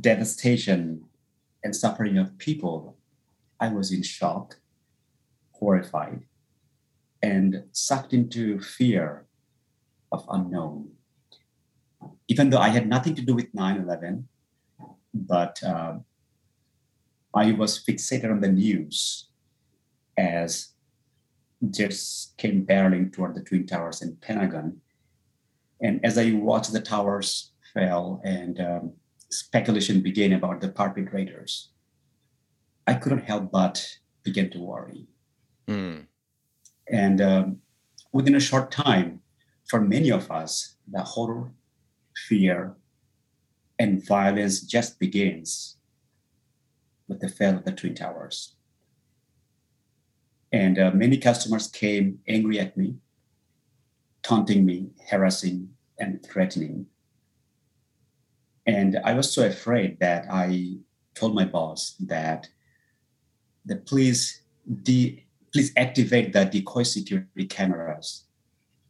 [0.00, 1.04] devastation
[1.64, 2.96] and suffering of people,
[3.60, 4.58] I was in shock,
[5.52, 6.24] horrified,
[7.22, 9.26] and sucked into fear
[10.12, 10.90] of unknown.
[12.28, 14.28] Even though I had nothing to do with 9 11,
[15.14, 15.98] but uh,
[17.34, 19.28] I was fixated on the news
[20.16, 20.74] as
[21.70, 24.80] jets came barreling toward the Twin Towers and Pentagon.
[25.80, 28.92] And as I watched the towers fell and um,
[29.30, 31.70] speculation began about the perpetrators,
[32.86, 33.86] I couldn't help but
[34.22, 35.06] begin to worry.
[35.68, 36.06] Mm.
[36.90, 37.58] And um,
[38.12, 39.20] within a short time,
[39.68, 41.52] for many of us, the horror,
[42.28, 42.76] fear,
[43.78, 45.76] and violence just begins
[47.06, 48.56] with the fall of the Twin Towers.
[50.52, 52.96] And uh, many customers came angry at me,
[54.22, 56.86] taunting me, harassing, and threatening.
[58.66, 60.78] And I was so afraid that I
[61.14, 62.48] told my boss that
[63.64, 64.42] the please
[64.82, 68.24] de- please activate the decoy security cameras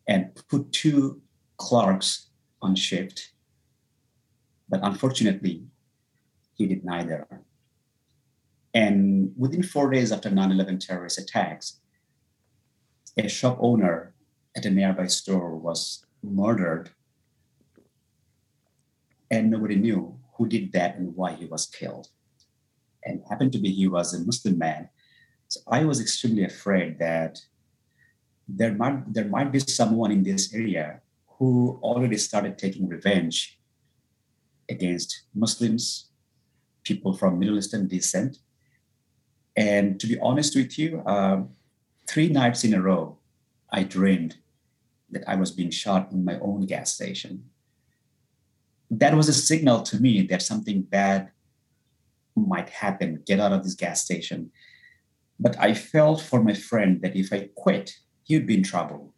[0.07, 1.21] and put two
[1.57, 2.27] clerks
[2.61, 3.33] on shift.
[4.69, 5.65] But unfortunately,
[6.55, 7.27] he did neither.
[8.79, 11.81] And within four days after 9 11 terrorist attacks,
[13.17, 14.15] a shop owner
[14.57, 16.91] at a nearby store was murdered.
[19.33, 22.07] And nobody knew who did that and why he was killed.
[23.05, 24.91] And happened to be he was a Muslim man.
[25.49, 27.41] So I was extremely afraid that
[28.47, 31.01] there might there might be someone in this area
[31.39, 33.59] who already started taking revenge
[34.71, 36.11] against Muslims,
[36.85, 38.39] people from Middle Eastern descent,
[39.59, 41.51] and to be honest with you, um,
[42.07, 43.19] three nights in a row,
[43.71, 44.37] I dreamed
[45.11, 47.51] that I was being shot in my own gas station.
[48.89, 51.33] That was a signal to me that something bad
[52.37, 53.25] might happen.
[53.27, 54.53] Get out of this gas station.
[55.41, 59.13] But I felt for my friend that if I quit, he would be in trouble.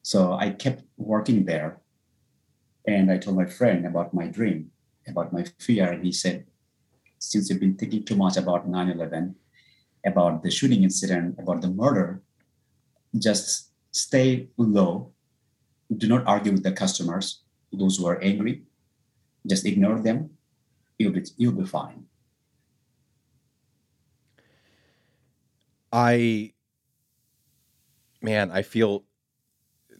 [0.00, 1.80] So I kept working there.
[2.86, 4.70] And I told my friend about my dream,
[5.06, 5.92] about my fear.
[5.92, 6.46] And he said,
[7.30, 9.34] since you've been thinking too much about 9 11,
[10.04, 12.22] about the shooting incident, about the murder,
[13.18, 15.12] just stay low.
[15.96, 18.64] Do not argue with the customers, those who are angry.
[19.46, 20.30] Just ignore them.
[20.98, 22.06] You'll be, you'll be fine.
[25.92, 26.52] I,
[28.22, 29.04] man, I feel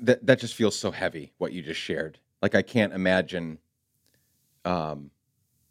[0.01, 2.19] that that just feels so heavy what you just shared.
[2.43, 3.59] Like I can't imagine
[4.65, 5.11] um,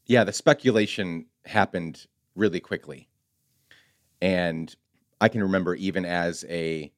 [0.05, 3.09] yeah, the speculation happened really quickly,
[4.21, 4.73] and
[5.19, 6.91] I can remember even as a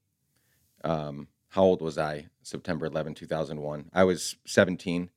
[0.83, 2.27] um, how old was I?
[2.43, 3.89] September 11, 2001.
[3.93, 5.09] I was 17.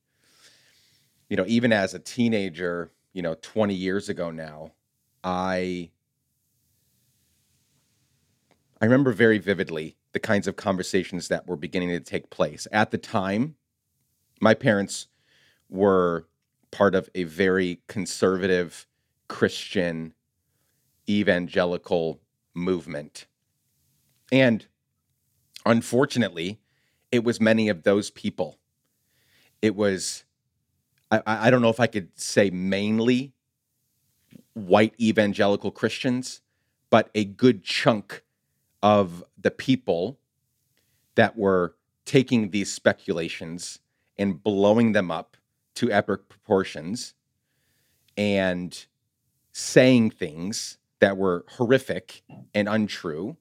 [1.29, 4.71] You know, even as a teenager, you know, 20 years ago now,
[5.23, 5.91] I
[8.81, 12.65] I remember very vividly the kinds of conversations that were beginning to take place.
[12.71, 13.55] At the time,
[14.39, 15.07] my parents
[15.69, 16.25] were
[16.71, 18.87] part of a very conservative
[19.29, 20.13] Christian
[21.07, 22.19] evangelical
[22.53, 23.25] movement.
[24.31, 24.65] And
[25.65, 26.59] unfortunately,
[27.11, 28.59] it was many of those people.
[29.61, 30.25] It was,
[31.09, 33.33] I, I don't know if I could say mainly
[34.53, 36.41] white evangelical Christians,
[36.89, 38.23] but a good chunk
[38.83, 40.19] of the people
[41.15, 41.75] that were
[42.05, 43.79] taking these speculations
[44.17, 45.37] and blowing them up
[45.75, 47.13] to epic proportions
[48.17, 48.87] and
[49.51, 52.21] saying things that were horrific
[52.53, 53.37] and untrue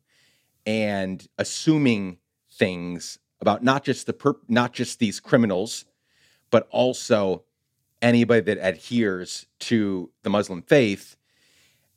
[0.66, 2.18] and assuming
[2.52, 5.84] things about not just the per- not just these criminals
[6.50, 7.44] but also
[8.00, 11.16] anybody that adheres to the Muslim faith.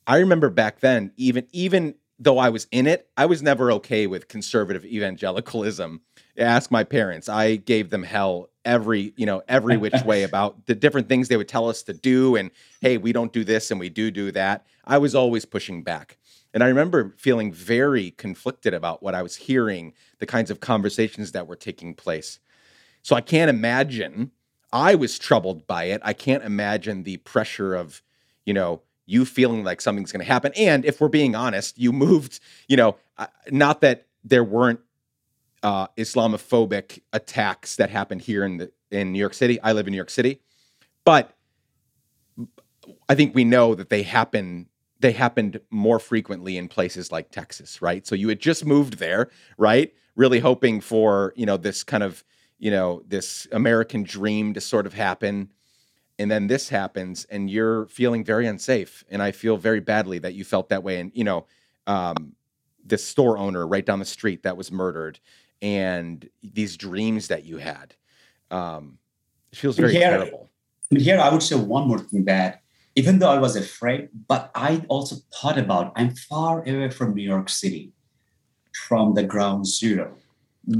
[0.06, 4.06] I remember back then even even though I was in it I was never okay
[4.06, 6.00] with conservative evangelicalism
[6.38, 10.74] ask my parents I gave them hell every you know every which way about the
[10.74, 12.50] different things they would tell us to do and
[12.80, 16.18] hey we don't do this and we do do that I was always pushing back
[16.54, 21.32] and I remember feeling very conflicted about what I was hearing, the kinds of conversations
[21.32, 22.40] that were taking place.
[23.02, 24.32] So I can't imagine,
[24.72, 26.00] I was troubled by it.
[26.04, 28.02] I can't imagine the pressure of,
[28.44, 30.52] you know, you feeling like something's going to happen.
[30.56, 34.80] And if we're being honest, you moved, you know, uh, not that there weren't
[35.62, 39.60] uh, Islamophobic attacks that happened here in the in New York City.
[39.62, 40.40] I live in New York City,
[41.04, 41.34] but
[43.08, 44.68] I think we know that they happen
[45.02, 48.06] they happened more frequently in places like Texas, right?
[48.06, 49.92] So you had just moved there, right?
[50.14, 52.24] Really hoping for, you know, this kind of,
[52.58, 55.50] you know, this American dream to sort of happen.
[56.18, 59.04] And then this happens and you're feeling very unsafe.
[59.10, 61.00] And I feel very badly that you felt that way.
[61.00, 61.46] And, you know,
[61.86, 62.34] um,
[62.84, 65.18] the store owner right down the street that was murdered
[65.60, 67.94] and these dreams that you had.
[68.50, 68.98] Um,
[69.52, 70.50] it feels very here, terrible.
[70.90, 72.62] Here, I would say one more thing that
[72.94, 77.22] even though I was afraid, but I also thought about I'm far away from New
[77.22, 77.92] York City,
[78.86, 80.14] from the ground zero.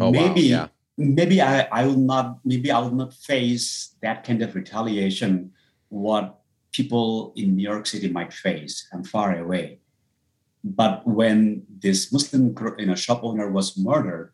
[0.00, 0.56] Oh, maybe wow.
[0.56, 0.68] yeah.
[0.96, 5.52] Maybe I, I will not maybe I will not face that kind of retaliation
[5.88, 6.40] what
[6.72, 8.88] people in New York City might face.
[8.92, 9.78] I'm far away.
[10.64, 14.32] But when this Muslim you know, shop owner was murdered,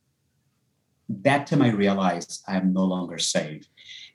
[1.09, 3.67] that time I realized I am no longer safe.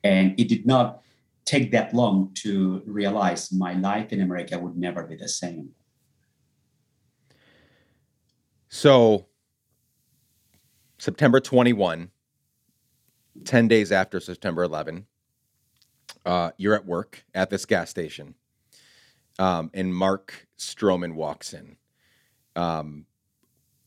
[0.04, 1.02] And it did not
[1.46, 5.70] take that long to realize my life in America would never be the same.
[8.70, 9.28] So,
[10.98, 12.10] September 21,
[13.46, 15.06] 10 days after September 11,
[16.26, 18.36] uh, you're at work at this gas station,
[19.40, 21.78] um, and Mark Stroman walks in.
[22.56, 23.06] Um,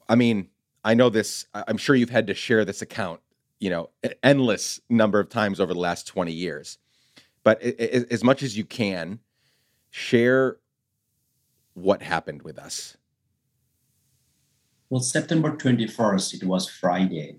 [0.08, 0.48] I mean,
[0.84, 3.20] I know this, I'm sure you've had to share this account,
[3.60, 3.90] you know,
[4.22, 6.78] endless number of times over the last 20 years
[7.46, 9.20] but as much as you can,
[9.90, 10.56] share
[11.74, 12.96] what happened with us.
[14.90, 17.36] Well, September 21st, it was Friday,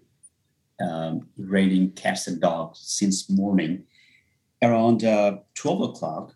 [0.79, 3.83] um, raining cats and dogs since morning.
[4.61, 6.33] Around uh, 12 o'clock,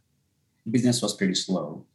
[0.69, 1.85] business was pretty slow.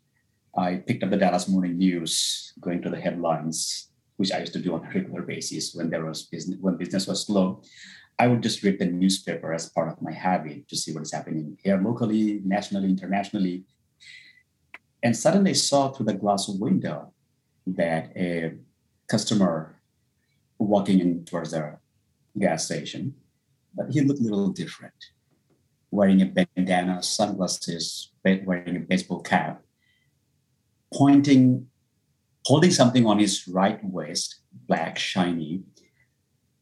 [0.57, 4.59] I picked up the Dallas Morning News, going to the headlines, which I used to
[4.59, 7.63] do on a regular basis when there was business when business was slow.
[8.19, 11.13] I would just read the newspaper as part of my habit to see what is
[11.13, 13.65] happening here locally, nationally, internationally.
[15.03, 17.13] And suddenly saw through the glass window
[17.67, 18.55] that a
[19.09, 19.77] customer
[20.59, 21.79] walking in towards the
[22.39, 23.15] gas station,
[23.75, 24.95] but he looked a little different,
[25.91, 29.63] wearing a bandana, sunglasses, wearing a baseball cap,
[30.93, 31.67] pointing,
[32.45, 35.63] holding something on his right waist, black, shiny,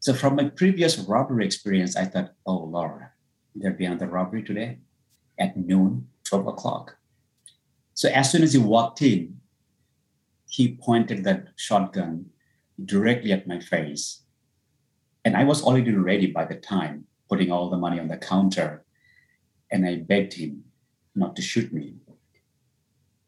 [0.05, 3.07] so from my previous robbery experience, I thought, oh Lord,
[3.55, 4.81] there be another robbery today
[5.39, 6.99] at noon, 12 o'clock.
[7.95, 9.41] So as soon as he walked in,
[10.47, 12.27] he pointed that shotgun
[12.85, 14.24] directly at my face.
[15.25, 18.85] And I was already ready by the time, putting all the money on the counter.
[19.71, 20.65] And I begged him
[21.15, 21.95] not to shoot me.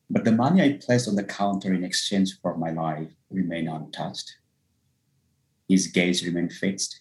[0.09, 4.37] But the money I placed on the counter in exchange for my life remained untouched.
[5.69, 7.01] His gaze remained fixed,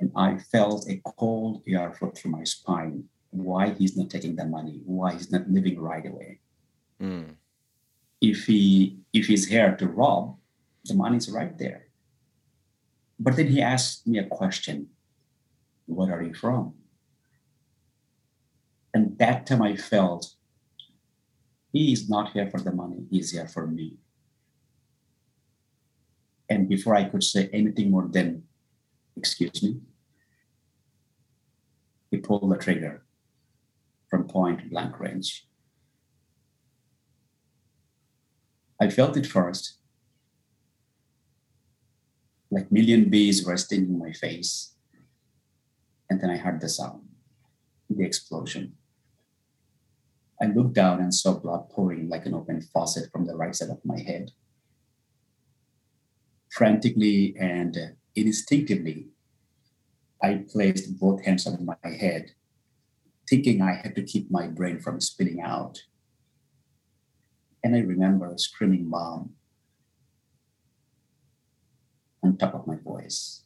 [0.00, 4.44] and I felt a cold air flow through my spine why he's not taking the
[4.44, 6.40] money, why he's not living right away.
[7.00, 7.34] Mm.
[8.20, 10.36] If he if he's here to rob,
[10.84, 11.86] the money's right there.
[13.20, 14.88] But then he asked me a question.
[15.84, 16.74] Where are you from?
[18.94, 20.34] And that time I felt
[21.70, 23.98] he is not here for the money, he's here for me.
[26.48, 28.44] And before I could say anything more than,
[29.16, 29.80] excuse me,
[32.10, 33.04] he pulled the trigger
[34.08, 35.46] from point blank range.
[38.80, 39.79] I felt it first,
[42.50, 44.74] like million bees were stinging my face.
[46.08, 47.02] And then I heard the sound,
[47.88, 48.74] the explosion.
[50.42, 53.70] I looked down and saw blood pouring like an open faucet from the right side
[53.70, 54.32] of my head.
[56.50, 59.08] Frantically and instinctively,
[60.22, 62.32] I placed both hands on my head,
[63.28, 65.78] thinking I had to keep my brain from spilling out.
[67.62, 69.34] And I remember screaming, Mom,
[72.22, 73.44] on top of my voice.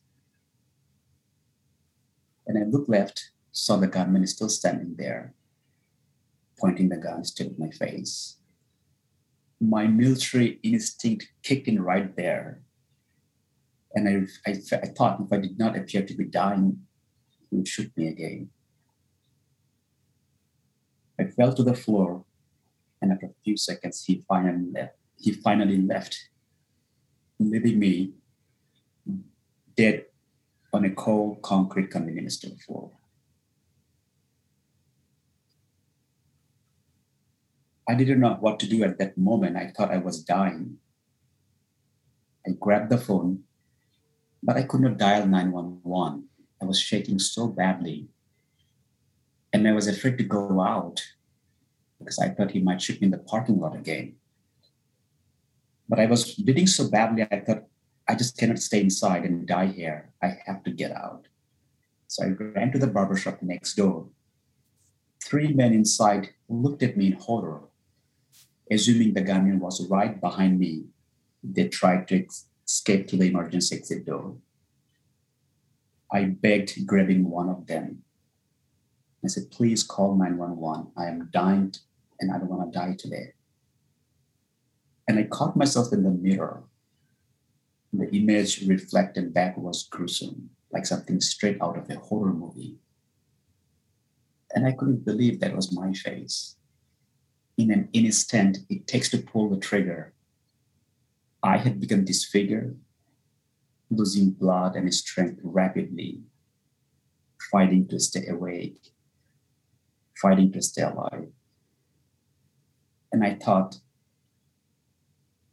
[2.47, 5.35] And I looked left, saw the gunman is still standing there,
[6.59, 8.37] pointing the gun still at my face.
[9.61, 12.63] My military instinct kicked in right there.
[13.95, 16.81] And I, I, I thought if I did not appear to be dying,
[17.49, 18.51] he would shoot me again.
[21.19, 22.25] I fell to the floor,
[23.01, 24.97] and after a few seconds, he finally left.
[25.17, 26.29] He finally left,
[27.39, 28.15] leaving me
[29.77, 30.07] dead
[30.73, 32.91] on a cold concrete convenience store floor.
[37.89, 39.57] I didn't know what to do at that moment.
[39.57, 40.79] I thought I was dying.
[42.47, 43.45] I grabbed the phone,
[44.43, 46.25] but I could not dial 911.
[46.61, 48.09] I was shaking so badly.
[49.53, 51.03] And I was afraid to go out
[51.99, 54.17] because I thought he might shoot me in the parking lot again.
[55.89, 57.65] But I was bleeding so badly, I thought
[58.07, 60.13] I just cannot stay inside and die here.
[60.23, 61.27] I have to get out.
[62.07, 64.09] So I ran to the barbershop next door.
[65.25, 67.63] Three men inside looked at me in horror.
[68.71, 70.85] Assuming the gunman was right behind me,
[71.43, 72.27] they tried to
[72.67, 74.37] escape to the emergency exit door.
[76.13, 78.03] I begged, grabbing one of them.
[79.25, 80.93] I said, please call 911.
[80.97, 81.75] I am dying
[82.21, 83.33] and I don't want to die today.
[85.09, 86.65] And I caught myself in the mirror
[87.99, 92.77] the image reflected back was gruesome, like something straight out of a horror movie.
[94.55, 96.57] And I couldn't believe that was my face.
[97.57, 100.13] In an instant, it takes to pull the trigger.
[101.43, 102.79] I had become disfigured,
[103.91, 106.23] losing blood and strength rapidly,
[107.51, 108.91] fighting to stay awake,
[110.21, 111.29] fighting to stay alive.
[113.13, 113.77] And I thought,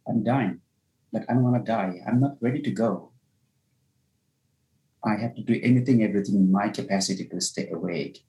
[0.08, 0.61] I'm dying.
[1.12, 2.00] Like, I don't want to die.
[2.06, 3.12] I'm not ready to go.
[5.04, 8.24] I have to do anything, everything in my capacity to stay awake.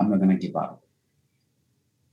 [0.00, 0.82] I'm not to give up.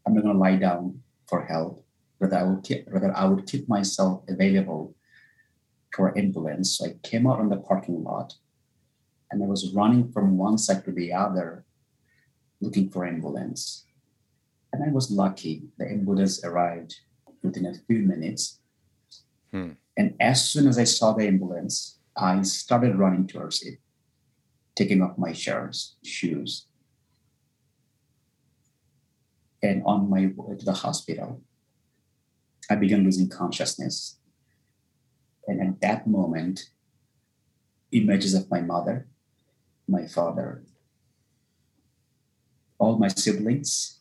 [0.06, 1.86] I'm not to lie down for help.
[2.20, 4.96] Rather, I would keep, rather I would keep myself available
[5.96, 6.78] for ambulance.
[6.78, 8.36] So I came out on the parking lot,
[9.32, 11.66] and I was running from one side to the other,
[12.62, 13.86] looking for ambulance.
[14.74, 15.64] And I was lucky.
[15.78, 17.00] The ambulance arrived
[17.42, 18.60] within a few minutes.
[19.52, 19.72] Hmm.
[19.98, 23.80] And as soon as I saw the ambulance, I started running towards it,
[24.76, 26.68] taking off my shirts, shoes.
[29.62, 31.42] And on my way to the hospital,
[32.70, 34.20] I began losing consciousness.
[35.48, 36.70] And at that moment,
[37.92, 39.08] images of my mother,
[39.88, 40.64] my father,
[42.78, 44.00] all my siblings,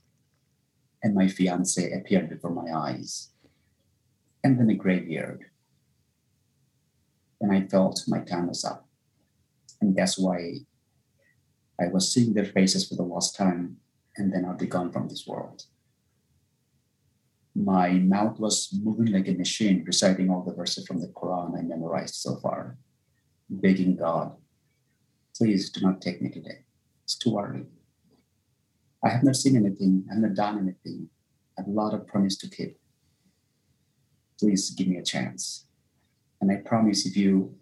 [1.03, 3.31] and my fiance appeared before my eyes
[4.43, 5.45] and then a graveyard.
[7.41, 8.89] And I felt my time was up.
[9.81, 10.55] And that's why
[11.81, 13.77] I was seeing their faces for the last time,
[14.17, 15.63] and then I'll be gone from this world.
[17.55, 21.63] My mouth was moving like a machine, reciting all the verses from the Quran I
[21.63, 22.79] memorized so far,
[23.49, 24.37] begging God,
[25.37, 26.65] please do not take me today.
[27.05, 27.67] It's too early.
[29.05, 31.09] I have not seen anything, I have not done anything.
[31.57, 32.77] I have a lot of promise to keep
[34.39, 35.67] please give me a chance.
[36.41, 37.57] And I promise if you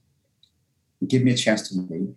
[1.07, 2.15] give me a chance to live,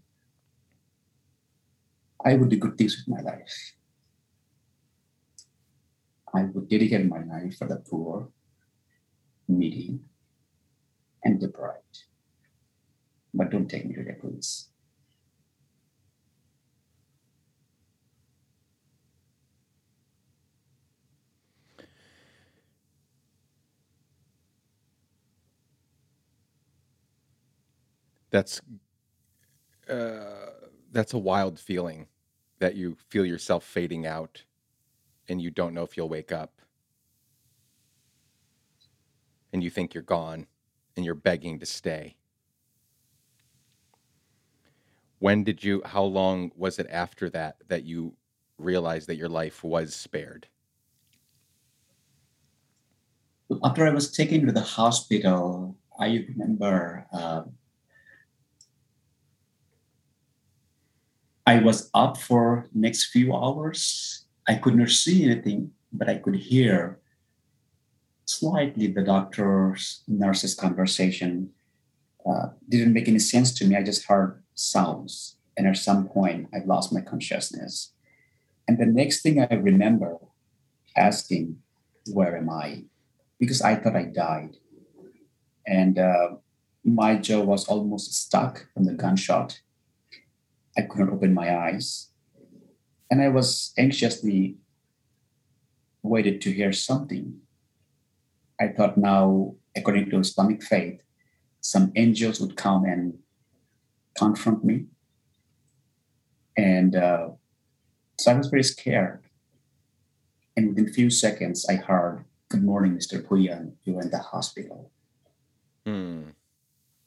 [2.26, 3.74] I will do good things with my life.
[6.34, 8.30] I would dedicate my life for the poor,
[9.48, 10.00] needy,
[11.24, 12.04] and the deprived.
[13.34, 14.70] But don't take me to the police.
[28.32, 28.62] That's
[29.90, 30.52] uh,
[30.92, 32.08] that's a wild feeling
[32.60, 34.44] that you feel yourself fading out
[35.28, 36.62] and you don't know if you'll wake up.
[39.52, 40.48] And you think you're gone
[40.96, 42.18] and you're begging to stay.
[45.20, 48.16] When did you, how long was it after that that you
[48.58, 50.48] realized that your life was spared?
[53.64, 57.44] After I was taken to the hospital, I remember uh,
[61.50, 64.26] I was up for next few hours.
[64.48, 67.00] I could not see anything, but I could hear
[68.26, 71.50] slightly the doctor's nurse's conversation.
[72.22, 73.76] Uh, didn't make any sense to me.
[73.76, 77.94] I just heard sounds, and at some point, I lost my consciousness.
[78.68, 80.20] And the next thing I remember
[80.96, 81.58] asking,
[82.14, 82.86] "Where am I?"
[83.40, 84.62] Because I thought I died,
[85.66, 86.38] and uh,
[86.86, 89.62] my jaw was almost stuck from the gunshot
[90.80, 92.08] I couldn't open my eyes.
[93.12, 94.56] And I was anxiously
[96.02, 97.42] waited to hear something.
[98.62, 101.02] I thought now, according to Islamic faith,
[101.60, 103.20] some angels would come and
[104.18, 104.86] confront me.
[106.56, 107.30] And uh,
[108.18, 109.24] so I was very scared.
[110.56, 113.22] And within a few seconds, I heard, Good morning, Mr.
[113.22, 113.74] Bhuiyan.
[113.84, 114.92] You're in the hospital.
[115.86, 116.32] Hmm.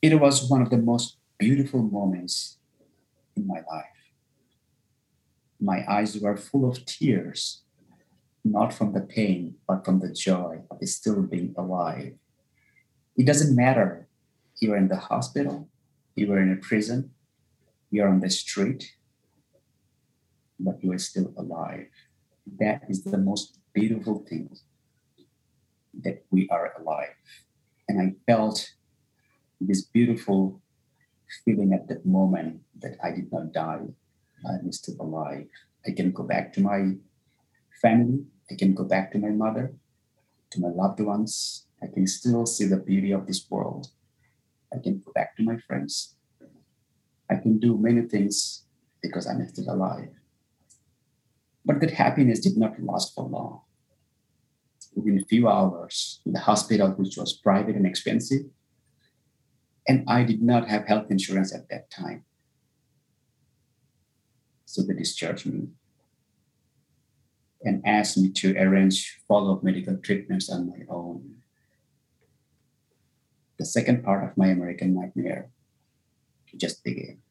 [0.00, 2.58] It was one of the most beautiful moments
[3.36, 3.98] in my life.
[5.60, 7.62] My eyes were full of tears,
[8.44, 12.14] not from the pain, but from the joy of still being alive.
[13.16, 14.08] It doesn't matter
[14.60, 15.68] you're in the hospital,
[16.14, 17.10] you are in a prison,
[17.90, 18.92] you're on the street,
[20.58, 21.88] but you are still alive.
[22.60, 24.56] That is the most beautiful thing
[26.02, 27.14] that we are alive.
[27.88, 28.70] And I felt
[29.60, 30.60] this beautiful
[31.44, 33.86] feeling at that moment that I did not die.
[34.46, 35.48] I'm still alive.
[35.86, 36.94] I can go back to my
[37.80, 38.24] family.
[38.50, 39.74] I can go back to my mother,
[40.50, 41.66] to my loved ones.
[41.82, 43.88] I can still see the beauty of this world.
[44.72, 46.14] I can go back to my friends.
[47.30, 48.64] I can do many things
[49.02, 50.10] because I'm still alive.
[51.64, 53.62] But that happiness did not last for long.
[54.94, 58.46] Within a few hours, the hospital, which was private and expensive,
[59.88, 62.24] and I did not have health insurance at that time.
[64.72, 65.68] So they discharged me
[67.62, 71.42] and asked me to arrange follow up medical treatments on my own.
[73.58, 75.50] The second part of my American nightmare
[76.56, 77.21] just began.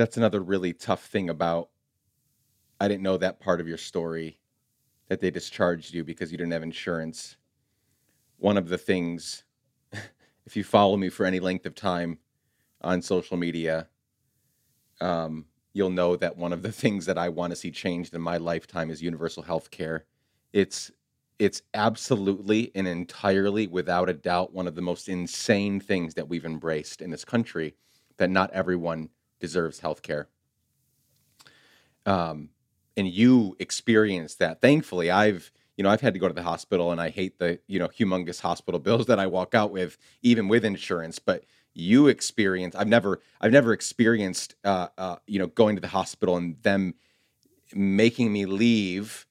[0.00, 1.68] That's another really tough thing about
[2.80, 4.38] I didn't know that part of your story
[5.08, 7.36] that they discharged you because you didn't have insurance.
[8.38, 9.44] One of the things
[10.46, 12.18] if you follow me for any length of time
[12.80, 13.88] on social media,
[15.02, 15.44] um,
[15.74, 18.38] you'll know that one of the things that I want to see changed in my
[18.38, 20.06] lifetime is universal health care.
[20.54, 20.90] It's
[21.38, 26.46] it's absolutely and entirely without a doubt one of the most insane things that we've
[26.46, 27.74] embraced in this country
[28.16, 29.10] that not everyone
[29.40, 30.28] deserves health care.
[32.06, 32.50] Um,
[32.96, 34.60] and you experienced that.
[34.60, 37.58] Thankfully, I've you know I've had to go to the hospital, and I hate the
[37.66, 41.18] you know humongous hospital bills that I walk out with, even with insurance.
[41.18, 45.88] But you experience I've never I've never experienced uh, uh, you know going to the
[45.88, 46.94] hospital and them
[47.74, 49.26] making me leave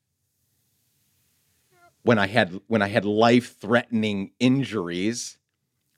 [2.03, 5.37] when I had when I had life threatening injuries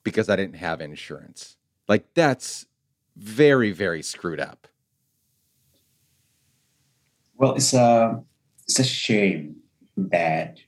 [0.03, 1.57] because I didn't have insurance.
[1.87, 2.65] Like that's
[3.15, 4.67] very, very screwed up.
[7.35, 8.23] Well, it's a
[8.67, 9.57] it's a shame
[9.97, 10.59] that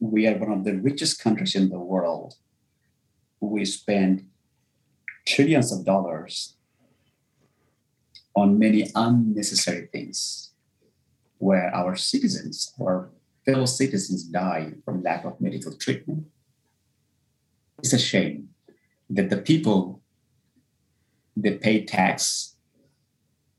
[0.00, 2.34] we are one of the richest countries in the world.
[3.40, 4.26] We spend
[5.26, 6.56] trillions of dollars
[8.36, 10.52] on many unnecessary things
[11.38, 13.10] where our citizens, our
[13.44, 16.26] fellow citizens die from lack of medical treatment.
[17.78, 18.48] It's a shame
[19.10, 20.00] that the people
[21.36, 22.56] they pay tax,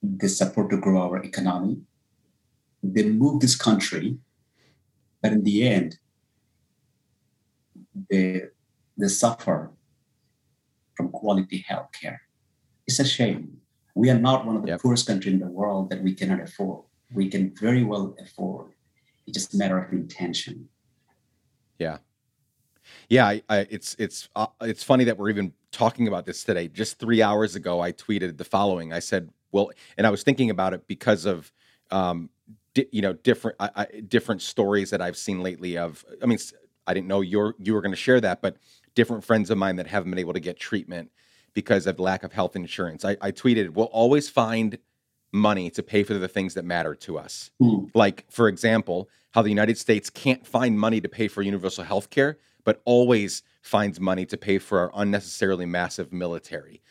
[0.02, 1.78] they support to grow our economy,
[2.84, 4.18] they move this country,
[5.22, 5.98] but in the end,
[8.10, 8.44] they,
[8.98, 9.72] they suffer
[10.96, 12.22] from quality health care.
[12.88, 13.58] It's a shame.
[13.96, 14.82] We are not one of the yep.
[14.82, 16.84] poorest countries in the world that we cannot afford.
[17.12, 18.72] We can very well afford.
[19.26, 20.68] It's just a matter of intention.
[21.80, 21.98] Yeah,
[23.10, 23.26] yeah.
[23.26, 26.70] I, I, it's it's uh, it's funny that we're even talking about this today.
[26.70, 28.94] Just three hours ago, I tweeted the following.
[28.94, 31.52] I said, "Well," and I was thinking about it because of,
[31.92, 32.30] um,
[32.74, 35.78] di- you know, different I, I, different stories that I've seen lately.
[35.78, 36.40] Of, I mean,
[36.88, 38.56] I didn't know you're you were going to share that, but
[38.96, 41.12] different friends of mine that haven't been able to get treatment
[41.54, 43.04] because of lack of health insurance.
[43.04, 44.78] I, I tweeted, "We'll always find
[45.34, 47.86] money to pay for the things that matter to us." Hmm.
[47.94, 52.10] Like, for example, how the United States can't find money to pay for universal health
[52.10, 56.82] care, but always finds money to pay for our unnecessarily massive military.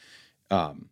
[0.51, 0.89] Um,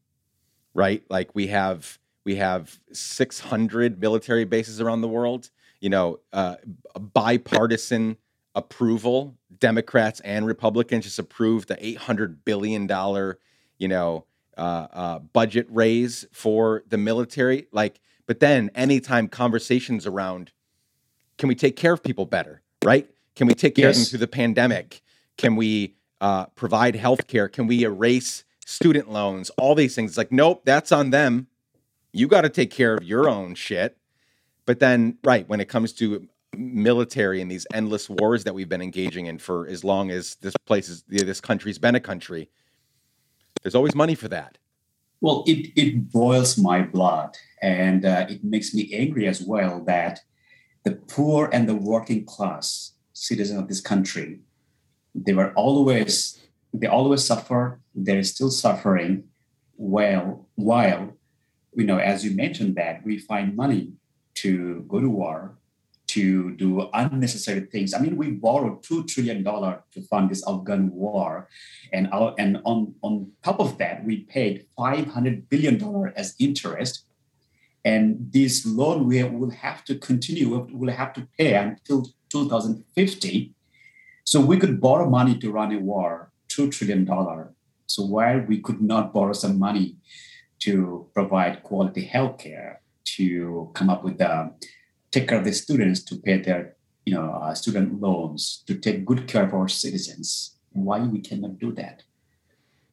[0.75, 1.03] right?
[1.11, 5.51] Like we have we have 600 military bases around the world.
[5.81, 6.57] You know, uh,
[6.99, 8.17] bipartisan
[8.55, 9.37] approval.
[9.59, 13.39] Democrats and Republicans just approved the 800 billion dollar,
[13.79, 14.25] you know,
[14.57, 17.67] uh, uh, budget raise for the military.
[17.73, 20.53] Like, but then anytime conversations around,
[21.39, 22.63] can we take care of people better?
[22.85, 23.09] Right?
[23.35, 25.03] Can we take care of them through the pandemic?
[25.37, 27.49] Can we uh, provide health care?
[27.49, 29.51] Can we erase student loans?
[29.59, 30.13] All these things.
[30.13, 31.49] It's like, nope, that's on them.
[32.13, 33.97] You got to take care of your own shit.
[34.67, 38.83] But then, right, when it comes to military and these endless wars that we've been
[38.83, 42.51] engaging in for as long as this place is, this country's been a country,
[43.63, 44.59] there's always money for that.
[45.21, 50.21] Well, it, it boils my blood and uh, it makes me angry as well that
[50.85, 54.41] the poor and the working class citizen of this country,
[55.15, 56.41] they were always,
[56.73, 59.25] they always suffer, they're still suffering
[59.77, 61.17] well, while,
[61.75, 63.93] you know, as you mentioned that we find money
[64.35, 65.59] to go to war,
[66.09, 67.95] to do unnecessary things.
[67.95, 71.49] I mean, we borrowed $2 trillion to fund this Afghan war.
[71.93, 77.07] And, our, and on, on top of that, we paid $500 billion as interest.
[77.85, 83.55] And this loan we will have to continue, we'll have to pay until 2050.
[84.25, 87.07] So we could borrow money to run a war, $2 trillion.
[87.87, 89.97] So why we could not borrow some money
[90.61, 94.55] to provide quality healthcare, to come up with the
[95.11, 99.05] take care of the students, to pay their you know uh, student loans, to take
[99.05, 100.57] good care of our citizens.
[100.71, 102.05] Why we cannot do that?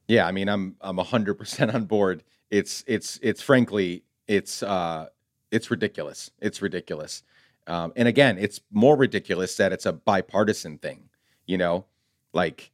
[0.07, 2.23] Yeah, I mean, I'm I'm hundred percent on board.
[2.49, 5.07] It's it's it's frankly it's uh
[5.51, 6.32] it's ridiculous.
[6.41, 7.23] It's ridiculous.
[7.67, 11.09] Um, and again, it's more ridiculous that it's a bipartisan thing.
[11.50, 11.86] You know,
[12.32, 12.70] like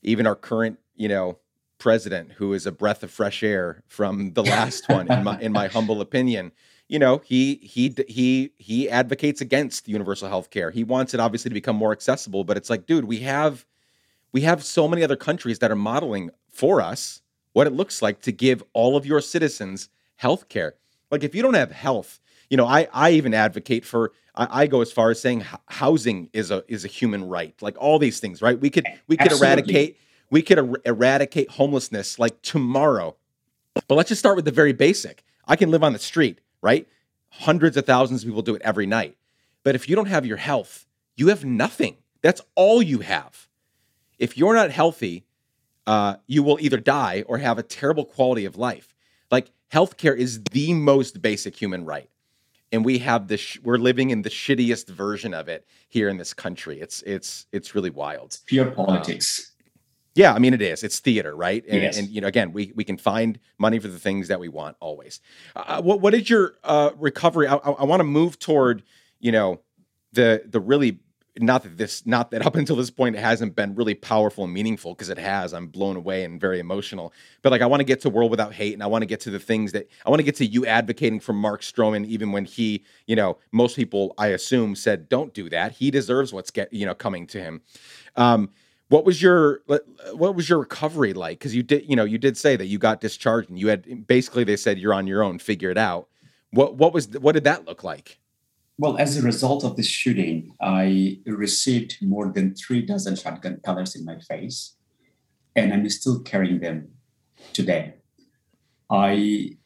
[0.00, 1.36] even our current you know
[1.76, 5.52] president, who is a breath of fresh air from the last one, in my in
[5.52, 6.52] my humble opinion.
[6.88, 10.70] You know, he he he he advocates against universal health care.
[10.70, 13.66] He wants it obviously to become more accessible, but it's like, dude, we have
[14.32, 17.20] we have so many other countries that are modeling for us
[17.52, 20.76] what it looks like to give all of your citizens health care.
[21.10, 22.20] Like if you don't have health,
[22.50, 25.60] you know, I I even advocate for I, I go as far as saying h-
[25.66, 27.54] housing is a is a human right.
[27.60, 28.58] Like all these things, right?
[28.58, 29.48] We could we could Absolutely.
[29.48, 29.98] eradicate
[30.30, 33.16] we could er- eradicate homelessness like tomorrow.
[33.88, 35.24] But let's just start with the very basic.
[35.46, 36.88] I can live on the street, right?
[37.30, 39.16] Hundreds of thousands of people do it every night.
[39.62, 40.86] But if you don't have your health,
[41.16, 41.96] you have nothing.
[42.22, 43.48] That's all you have.
[44.18, 45.26] If you're not healthy,
[45.86, 48.94] uh, you will either die or have a terrible quality of life.
[49.30, 52.08] Like healthcare is the most basic human right,
[52.72, 53.40] and we have this.
[53.40, 56.80] Sh- we're living in the shittiest version of it here in this country.
[56.80, 58.38] It's it's it's really wild.
[58.46, 59.52] Pure politics.
[60.14, 60.82] Yeah, I mean it is.
[60.82, 61.62] It's theater, right?
[61.68, 61.98] And, Yes.
[61.98, 64.76] and you know, again, we we can find money for the things that we want
[64.80, 65.20] always.
[65.54, 67.46] Uh, what what is your uh, recovery?
[67.46, 68.82] I, I, I want to move toward
[69.20, 69.60] you know
[70.12, 71.00] the the really
[71.38, 74.52] not that this not that up until this point it hasn't been really powerful and
[74.52, 75.52] meaningful because it has.
[75.52, 77.12] I'm blown away and very emotional.
[77.42, 79.20] But like I want to get to World Without Hate and I want to get
[79.20, 82.32] to the things that I want to get to you advocating for Mark Stroman even
[82.32, 85.72] when he you know most people I assume said don't do that.
[85.72, 87.62] He deserves what's get you know coming to him.
[88.16, 88.50] Um,
[88.88, 89.62] what was your
[90.12, 91.38] what was your recovery like?
[91.38, 94.06] Because you did you know you did say that you got discharged and you had
[94.06, 96.08] basically they said you're on your own, figure it out.
[96.50, 98.18] What what was what did that look like?
[98.78, 103.96] Well, as a result of this shooting, I received more than three dozen shotgun pellets
[103.96, 104.76] in my face,
[105.54, 106.88] and I'm still carrying them
[107.52, 107.94] today.
[108.90, 109.56] I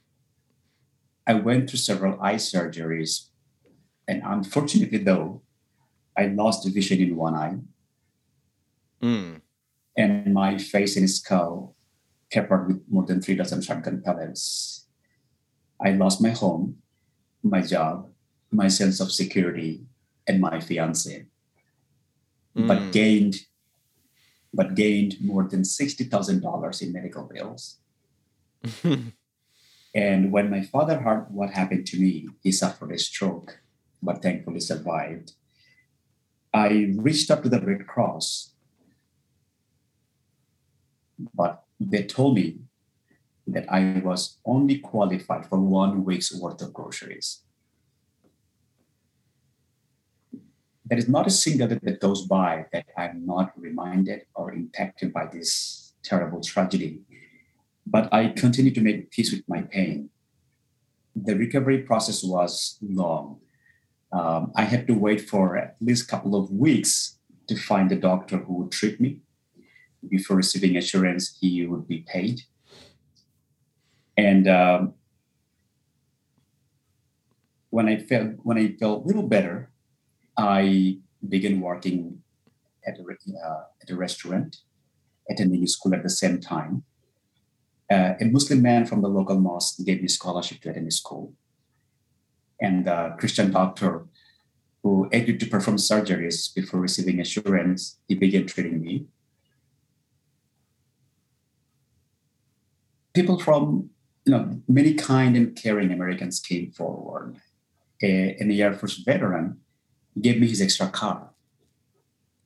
[1.27, 3.29] I went through several eye surgeries,
[4.07, 5.43] and unfortunately, though,
[6.17, 7.59] I lost vision in one eye,
[9.03, 9.41] Mm.
[9.97, 11.75] and my face and skull
[12.31, 14.87] peppered with more than three dozen shotgun pellets.
[15.81, 16.83] I lost my home,
[17.43, 18.10] my job,
[18.51, 19.87] my sense of security,
[20.27, 21.27] and my fiance.
[22.55, 22.93] but Mm.
[22.93, 23.37] gained
[24.53, 27.79] but gained more than sixty thousand dollars in medical bills.
[29.95, 33.61] And when my father heard what happened to me, he suffered a stroke,
[34.03, 35.33] but thankfully survived.
[36.55, 38.53] I reached out to the Red Cross,
[41.35, 42.59] but they told me
[43.47, 47.43] that I was only qualified for one week's worth of groceries.
[50.91, 55.13] There is not a single day that goes by that I'm not reminded or impacted
[55.13, 57.03] by this terrible tragedy.
[57.87, 60.11] But I continue to make peace with my pain.
[61.15, 63.39] The recovery process was long.
[64.13, 67.97] Um, I had to wait for at least a couple of weeks to find a
[67.97, 69.21] doctor who would treat me
[70.09, 72.43] before receiving assurance he would be paid.
[74.17, 74.95] And um,
[77.71, 79.70] when I felt when I felt a little better,
[80.41, 80.97] I
[81.29, 82.23] began working
[82.87, 84.57] at a, uh, at a restaurant,
[85.29, 86.85] attending school at the same time.
[87.93, 91.35] Uh, a Muslim man from the local mosque gave me scholarship to attend school.
[92.61, 94.07] And a Christian doctor
[94.83, 99.07] who agreed to perform surgeries before receiving assurance, he began treating me.
[103.13, 103.91] People from
[104.25, 107.37] you know many kind and caring Americans came forward.
[108.03, 109.59] A, an Air Force veteran
[110.21, 111.31] gave me his extra car,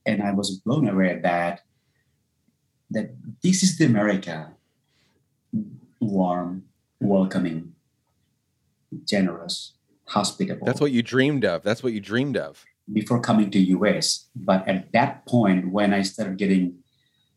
[0.05, 1.61] and I was blown away that
[2.91, 4.53] that this is the America,
[5.99, 6.65] warm,
[6.99, 7.73] welcoming,
[9.05, 9.73] generous,
[10.07, 10.65] hospitable.
[10.65, 11.63] That's what you dreamed of.
[11.63, 14.27] That's what you dreamed of before coming to US.
[14.35, 16.79] But at that point, when I started getting,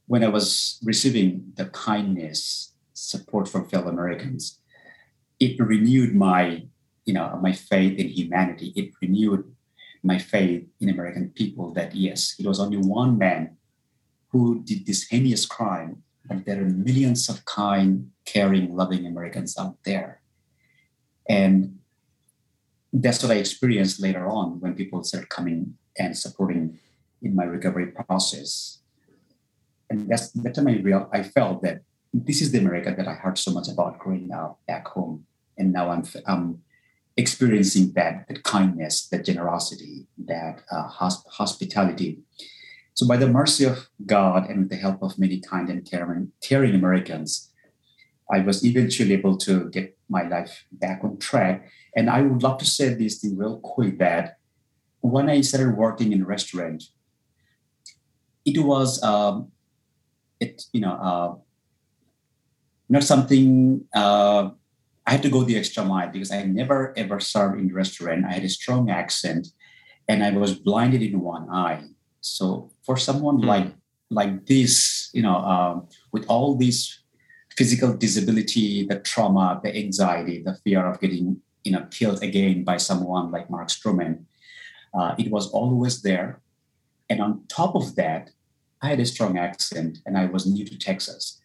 [0.06, 4.58] when I was receiving the kindness, support from fellow Americans,
[5.40, 6.64] it renewed my,
[7.04, 8.72] you know, my faith in humanity.
[8.74, 9.44] It renewed
[10.02, 13.56] my faith in American people that yes, it was only one man
[14.28, 19.76] who did this heinous crime, but there are millions of kind, caring, loving Americans out
[19.84, 20.20] there.
[21.28, 21.78] And
[22.92, 26.78] that's what I experienced later on when people started coming and supporting
[27.22, 28.78] in my recovery process.
[29.90, 31.82] And that's that time I real I felt that
[32.12, 35.26] this is the America that I heard so much about growing up back home,
[35.56, 36.62] and now I'm I'm
[37.18, 42.20] experiencing that that kindness, that generosity, that uh, hosp- hospitality.
[42.94, 46.32] So by the mercy of God and with the help of many kind and caring,
[46.40, 47.52] caring Americans,
[48.32, 52.58] I was eventually able to get my life back on track and I would love
[52.58, 54.38] to say this thing real quick that
[55.00, 56.84] when I started working in a restaurant,
[58.44, 59.50] it was um,
[60.38, 61.34] it you know uh,
[62.88, 64.50] not something uh,
[65.08, 68.26] I had to go the extra mile because I never ever served in a restaurant.
[68.26, 69.48] I had a strong accent,
[70.06, 71.80] and I was blinded in one eye.
[72.20, 73.46] So for someone mm.
[73.46, 73.72] like
[74.10, 77.00] like this, you know, um, with all these
[77.56, 82.76] physical disability, the trauma, the anxiety, the fear of getting you know killed again by
[82.76, 84.24] someone like Mark Stroman.
[84.92, 86.42] Uh, it was always there,
[87.08, 88.32] and on top of that,
[88.82, 91.40] I had a strong accent, and I was new to Texas,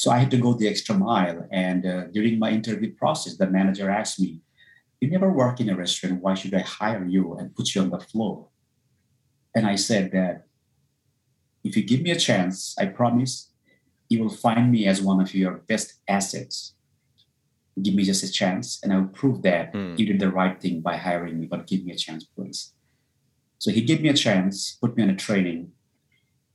[0.00, 1.46] so I had to go the extra mile.
[1.50, 4.40] And uh, during my interview process, the manager asked me,
[5.00, 6.22] "You never work in a restaurant.
[6.24, 8.48] Why should I hire you and put you on the floor?"
[9.54, 10.46] And I said that
[11.66, 13.32] if you give me a chance, I promise
[14.08, 16.56] you will find me as one of your best assets
[17.82, 19.98] give me just a chance and I'll prove that mm.
[19.98, 22.72] you did the right thing by hiring me, but give me a chance, please.
[23.58, 25.72] So he gave me a chance, put me on a training,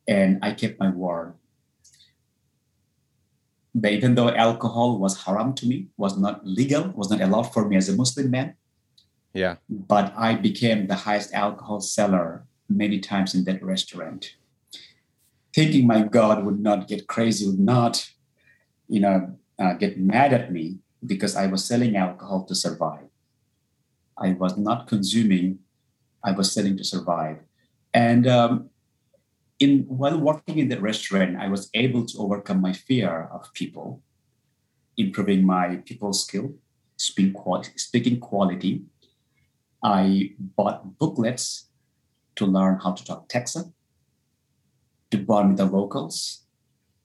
[0.07, 1.33] and I kept my word.
[3.75, 7.67] But even though alcohol was haram to me, was not legal, was not allowed for
[7.67, 8.55] me as a Muslim man.
[9.33, 9.57] Yeah.
[9.69, 14.35] But I became the highest alcohol seller many times in that restaurant.
[15.53, 18.09] Thinking my God would not get crazy, would not,
[18.87, 23.07] you know, uh, get mad at me because I was selling alcohol to survive.
[24.17, 25.59] I was not consuming,
[26.23, 27.39] I was selling to survive.
[27.93, 28.69] And um,
[29.59, 34.01] in while working in the restaurant, I was able to overcome my fear of people,
[34.97, 36.55] improving my people skill,
[36.97, 37.71] speaking quality.
[37.77, 38.83] Speaking quality.
[39.83, 41.69] I bought booklets
[42.35, 43.73] to learn how to talk Texan,
[45.11, 46.43] to bond with the locals.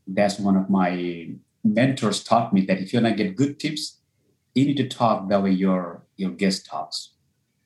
[0.07, 3.99] That's one of my mentors taught me that if you want to get good tips,
[4.55, 7.13] you need to talk the way your your guest talks.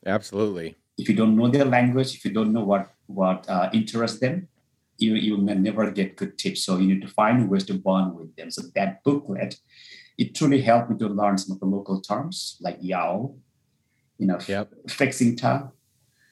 [0.05, 0.75] Absolutely.
[0.97, 4.47] If you don't know their language, if you don't know what what uh, interests them,
[4.97, 6.63] you you will never get good tips.
[6.63, 8.51] So you need to find ways to bond with them.
[8.51, 9.55] So that booklet,
[10.17, 13.35] it truly helped me to learn some of the local terms like yao,
[14.17, 14.71] you know, yep.
[14.87, 15.71] fixing tongue,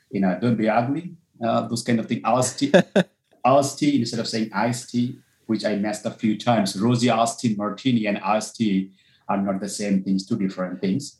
[0.09, 2.21] you know, don't be ugly, uh, those kind of things.
[2.23, 2.73] Iced tea,
[3.45, 6.79] iced tea instead of saying iced tea which I messed a few times.
[6.79, 8.91] Rosie Austin Martini and iced tea
[9.27, 11.19] are not the same things, two different things.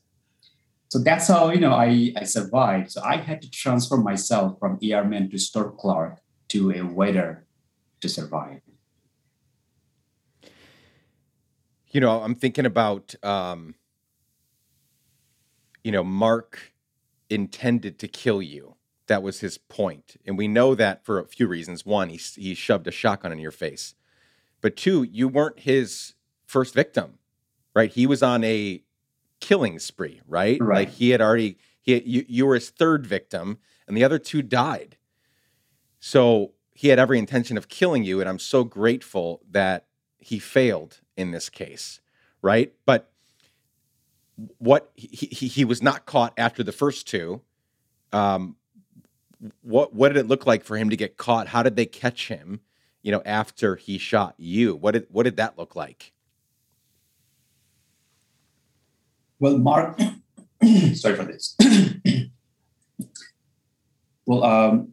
[0.90, 2.92] So that's how you know I, I survived.
[2.92, 6.20] So I had to transform myself from airman to store clerk
[6.54, 7.44] to a waiter
[8.00, 8.62] to survive.
[11.90, 13.74] You know, I'm thinking about, um,
[15.84, 16.74] you know, Mark
[17.28, 18.76] intended to kill you.
[19.08, 21.86] That was his point, and we know that for a few reasons.
[21.86, 23.96] One, he he shoved a shotgun in your face,
[24.62, 26.14] but two, you weren't his
[26.46, 27.20] first victim,
[27.76, 27.92] right?
[27.92, 28.82] He was on a
[29.42, 30.58] killing spree, right?
[30.62, 30.88] Right.
[30.88, 34.42] Like he had already he you, you were his third victim, and the other two
[34.42, 34.96] died.
[36.06, 39.86] So he had every intention of killing you, and I'm so grateful that
[40.18, 42.02] he failed in this case,
[42.42, 42.74] right?
[42.86, 43.10] But
[44.58, 47.40] what he, he, he was not caught after the first two.
[48.12, 48.58] Um,
[49.62, 51.48] what what did it look like for him to get caught?
[51.48, 52.60] How did they catch him?
[53.02, 56.12] You know, after he shot you, what did what did that look like?
[59.40, 59.98] Well, Mark,
[60.96, 61.56] sorry for this.
[64.26, 64.93] well, um,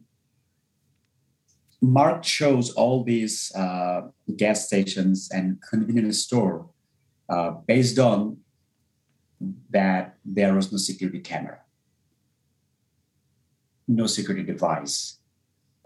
[1.81, 4.01] Mark chose all these uh,
[4.37, 6.69] gas stations and convenience store
[7.27, 8.37] uh, based on
[9.71, 11.59] that there was no security camera,
[13.87, 15.17] no security device.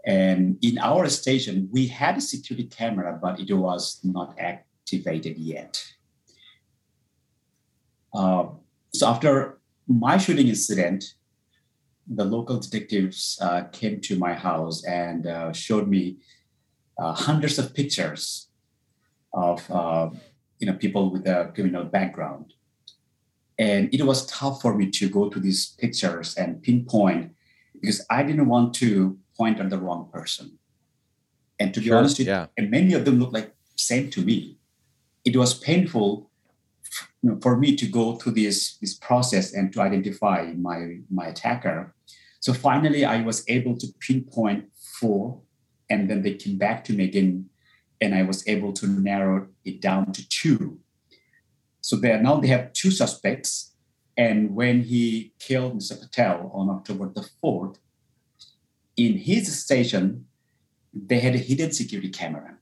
[0.04, 5.82] And in our station, we had a security camera, but it was not activated yet.
[8.14, 8.48] Uh,
[8.92, 11.14] so after my shooting incident,
[12.08, 16.18] the local detectives uh, came to my house and uh, showed me
[16.98, 18.48] uh, hundreds of pictures
[19.32, 20.10] of uh,
[20.58, 22.54] you know people with a criminal background,
[23.58, 27.32] and it was tough for me to go to these pictures and pinpoint
[27.80, 30.58] because I didn't want to point at the wrong person.
[31.58, 32.46] And to be Sure, honest with yeah.
[32.56, 34.58] and many of them look like same to me.
[35.24, 36.30] It was painful
[37.22, 41.26] you know, for me to go through this this process and to identify my my
[41.26, 41.94] attacker.
[42.40, 44.66] So finally, I was able to pinpoint
[45.00, 45.40] four,
[45.90, 47.50] and then they came back to me again,
[48.00, 50.78] and I was able to narrow it down to two.
[51.80, 53.72] So there now they have two suspects,
[54.16, 56.00] and when he killed Mr.
[56.00, 57.78] Patel on October the fourth,
[58.96, 60.26] in his station,
[60.92, 62.58] they had a hidden security camera,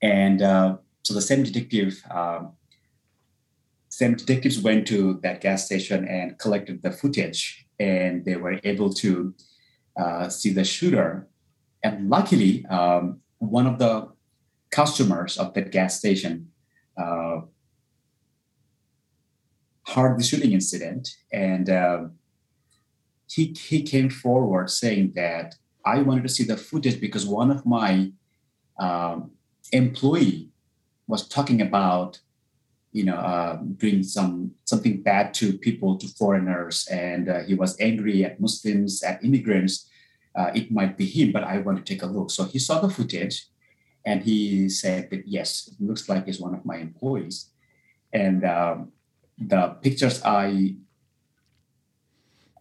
[0.00, 2.02] and uh, so the same detective.
[2.10, 2.52] Um,
[3.88, 8.90] same detectives went to that gas station and collected the footage and they were able
[8.90, 9.34] to
[10.00, 11.28] uh, see the shooter
[11.84, 14.08] and luckily um, one of the
[14.70, 16.48] customers of that gas station
[16.96, 17.40] uh,
[19.88, 22.04] heard the shooting incident and uh,
[23.28, 27.66] he, he came forward saying that i wanted to see the footage because one of
[27.66, 28.10] my
[28.78, 29.32] um,
[29.72, 30.51] employee
[31.12, 32.20] was talking about
[32.92, 37.80] you know, uh, doing some something bad to people, to foreigners, and uh, he was
[37.80, 39.88] angry at Muslims, at immigrants.
[40.38, 42.30] Uh, it might be him, but I want to take a look.
[42.30, 43.48] So he saw the footage,
[44.04, 47.48] and he said that yes, it looks like he's one of my employees.
[48.12, 48.92] And um,
[49.38, 50.76] the pictures I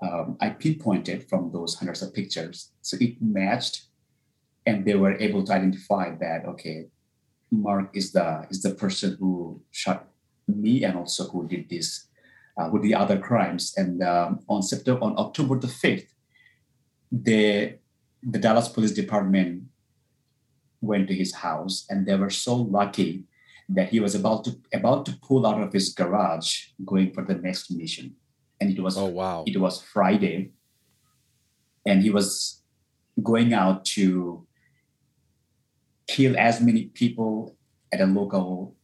[0.01, 3.91] um, I pinpointed from those hundreds of pictures, so it matched,
[4.65, 6.87] and they were able to identify that okay,
[7.51, 10.07] Mark is the is the person who shot
[10.47, 12.07] me and also who did this
[12.57, 13.73] uh, with the other crimes.
[13.77, 16.13] And um, on September, on October the fifth,
[17.11, 17.77] the
[18.23, 19.63] the Dallas Police Department
[20.79, 23.25] went to his house, and they were so lucky
[23.69, 27.35] that he was about to about to pull out of his garage, going for the
[27.35, 28.15] next mission.
[28.59, 29.43] And it was Oh wow.
[29.45, 30.51] it was Friday,
[31.85, 32.61] and he was
[33.21, 34.47] going out to
[36.07, 37.55] kill as many people
[37.93, 38.75] at a local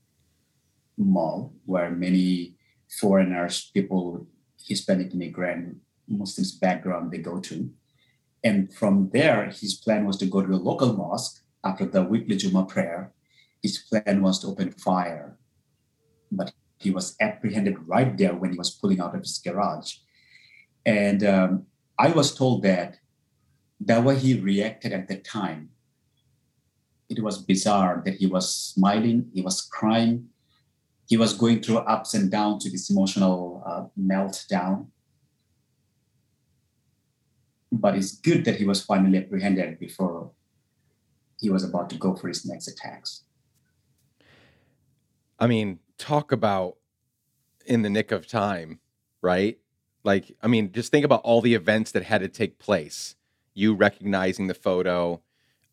[0.97, 2.55] mall where many
[2.99, 4.27] foreigners, people,
[4.67, 7.69] Hispanic immigrant, Muslims background, they go to.
[8.43, 12.37] And from there, his plan was to go to a local mosque after the weekly
[12.37, 13.13] Juma prayer.
[13.61, 15.37] His plan was to open fire,
[16.31, 19.95] but he was apprehended right there when he was pulling out of his garage.
[20.85, 21.65] And um,
[21.97, 22.99] I was told that
[23.79, 25.69] the way he reacted at the time,
[27.09, 30.29] it was bizarre that he was smiling, he was crying,
[31.07, 34.87] he was going through ups and downs to this emotional uh, meltdown.
[37.71, 40.31] But it's good that he was finally apprehended before
[41.39, 43.23] he was about to go for his next attacks.
[45.39, 46.77] I mean, talk about
[47.65, 48.79] in the nick of time,
[49.21, 49.59] right?
[50.03, 53.15] Like, I mean, just think about all the events that had to take place.
[53.53, 55.21] You recognizing the photo,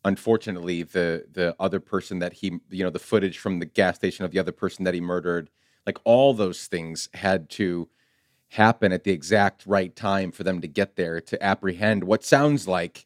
[0.05, 4.23] unfortunately, the the other person that he, you know, the footage from the gas station
[4.23, 5.49] of the other person that he murdered,
[5.85, 7.89] like all those things had to
[8.49, 12.67] happen at the exact right time for them to get there to apprehend what sounds
[12.67, 13.05] like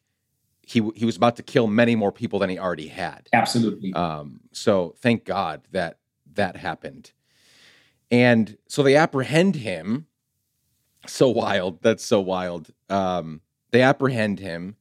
[0.64, 3.28] he he was about to kill many more people than he already had.
[3.32, 3.92] Absolutely.
[3.94, 5.98] Um, so thank God that
[6.34, 7.10] that happened.
[8.10, 10.06] And so they apprehend him.
[11.06, 11.82] So wild.
[11.82, 12.70] That's so wild.
[12.88, 13.40] Um,
[13.70, 14.76] they apprehend him.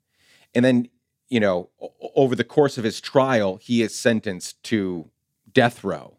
[0.54, 0.90] And then,
[1.30, 1.70] you know,
[2.16, 5.10] over the course of his trial, he is sentenced to
[5.54, 6.18] death row.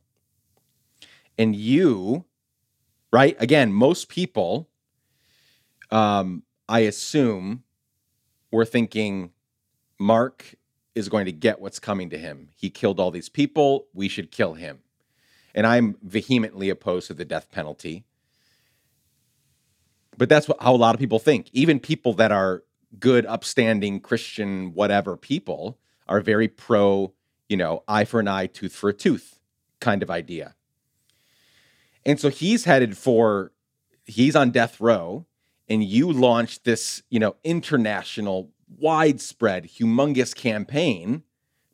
[1.36, 2.24] And you,
[3.12, 3.36] right?
[3.40, 4.68] Again, most people,
[5.90, 7.64] um, I assume,
[8.52, 9.32] were thinking
[9.98, 10.54] Mark
[10.94, 12.48] is going to get what's coming to him.
[12.54, 13.86] He killed all these people.
[13.92, 14.80] We should kill him.
[15.54, 18.04] And I'm vehemently opposed to the death penalty.
[20.16, 21.48] But that's what, how a lot of people think.
[21.52, 22.62] Even people that are
[22.98, 25.78] good, upstanding Christian, whatever people
[26.08, 27.12] are very pro,
[27.48, 29.38] you know, eye for an eye, tooth for a tooth
[29.80, 30.54] kind of idea.
[32.04, 33.52] And so he's headed for,
[34.04, 35.26] he's on death row,
[35.68, 41.22] and you launched this, you know, international, widespread, humongous campaign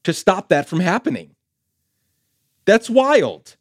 [0.03, 1.35] to stop that from happening.
[2.65, 3.57] That's wild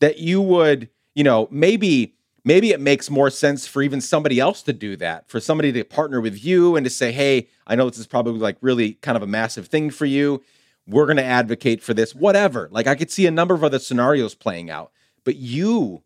[0.00, 2.15] that you would, you know, maybe
[2.46, 5.84] maybe it makes more sense for even somebody else to do that, for somebody to
[5.84, 9.16] partner with you and to say, "Hey, I know this is probably like really kind
[9.16, 10.42] of a massive thing for you.
[10.86, 13.80] We're going to advocate for this, whatever." Like I could see a number of other
[13.80, 14.92] scenarios playing out.
[15.24, 16.04] But you,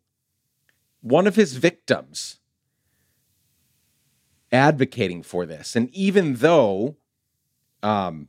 [1.02, 2.40] one of his victims,
[4.50, 5.76] advocating for this.
[5.76, 6.96] And even though
[7.82, 8.28] um,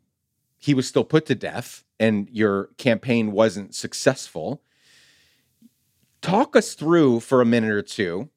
[0.57, 4.61] he was still put to death and your campaign wasn't successful,
[6.21, 8.29] talk us through for a minute or two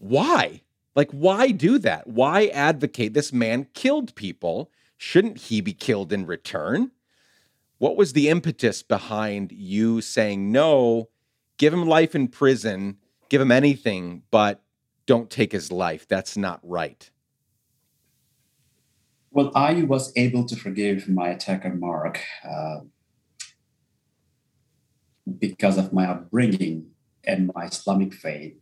[0.00, 0.62] why?
[0.94, 2.06] Like, why do that?
[2.06, 3.14] Why advocate?
[3.14, 4.70] This man killed people.
[4.96, 6.92] Shouldn't he be killed in return?
[7.78, 11.08] What was the impetus behind you saying no?
[11.58, 12.96] give him life in prison,
[13.28, 14.62] give him anything, but
[15.06, 16.08] don't take his life.
[16.08, 17.10] That's not right.
[19.30, 22.80] Well, I was able to forgive my attacker, Mark, uh,
[25.32, 26.90] because of my upbringing
[27.24, 28.56] and my Islamic faith.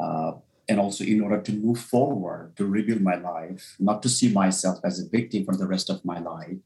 [0.00, 0.32] Uh,
[0.68, 4.78] and also in order to move forward, to rebuild my life, not to see myself
[4.84, 6.58] as a victim for the rest of my life,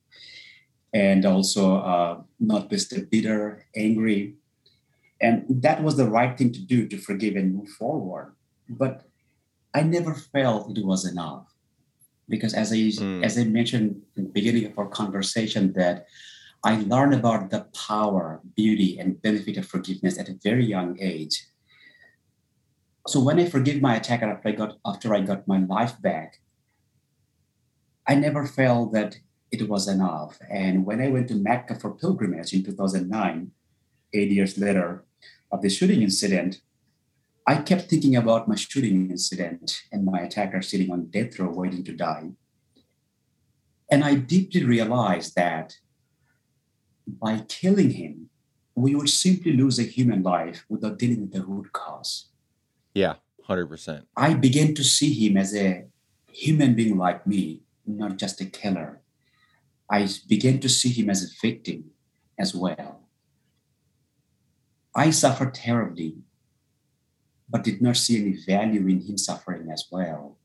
[0.93, 4.35] and also uh, not be still bitter, angry,
[5.20, 8.35] and that was the right thing to do to forgive and move forward.
[8.68, 9.09] But
[9.72, 11.47] I never felt it was enough.
[12.29, 13.25] Because as I mm.
[13.25, 16.07] as I mentioned in the beginning of our conversation, that
[16.65, 21.47] I learned about the power, beauty, and benefit of forgiveness at a very young age.
[23.07, 26.41] So when I forgive my attacker after I got after I got my life back,
[28.09, 29.19] I never felt that
[29.51, 30.39] it was enough.
[30.51, 33.51] And when I went to Mecca for pilgrimage in 2009,
[34.15, 35.05] eight years later
[35.53, 36.62] of the shooting incident,
[37.47, 41.85] I kept thinking about my shooting incident and my attacker sitting on death row waiting
[41.85, 42.31] to die.
[43.91, 45.77] And I deeply realized that
[47.07, 48.31] by killing him,
[48.75, 52.31] we would simply lose a human life without dealing with the root cause.
[52.95, 53.15] Yeah,
[53.49, 54.05] 100%.
[54.17, 55.87] I began to see him as a
[56.31, 59.01] human being like me, not just a killer.
[59.91, 61.91] I began to see him as a victim
[62.39, 63.03] as well.
[64.95, 66.19] I suffered terribly,
[67.49, 70.39] but did not see any value in him suffering as well.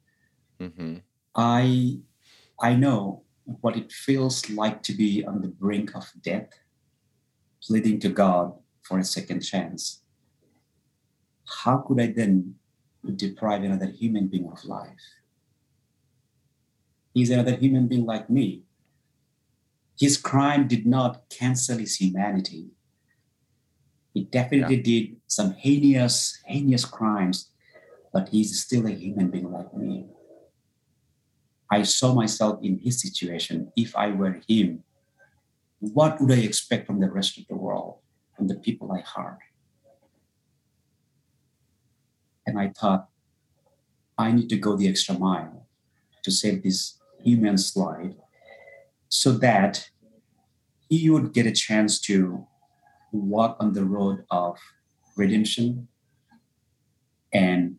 [0.59, 0.97] Mm-hmm.
[1.35, 1.99] I
[2.61, 3.23] I know
[3.61, 6.49] what it feels like to be on the brink of death,
[7.61, 8.53] pleading to God
[8.83, 10.01] for a second chance.
[11.63, 12.55] How could I then
[13.15, 14.99] deprive another human being of life?
[17.13, 18.63] He's another human being like me.
[19.99, 22.69] His crime did not cancel his humanity.
[24.13, 24.83] He definitely yeah.
[24.83, 27.49] did some heinous, heinous crimes,
[28.13, 30.05] but he's still a human being like me.
[31.71, 33.71] I saw myself in his situation.
[33.75, 34.83] If I were him,
[35.79, 37.99] what would I expect from the rest of the world,
[38.35, 39.37] from the people I harm?
[42.45, 43.07] And I thought,
[44.17, 45.67] I need to go the extra mile
[46.23, 48.15] to save this human's life
[49.07, 49.89] so that
[50.89, 52.47] he would get a chance to
[53.11, 54.57] walk on the road of
[55.15, 55.87] redemption
[57.31, 57.77] and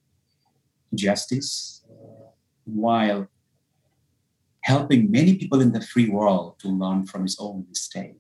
[0.94, 1.84] justice
[2.64, 3.28] while
[4.74, 8.18] helping many people in the free world to learn from his own mistake.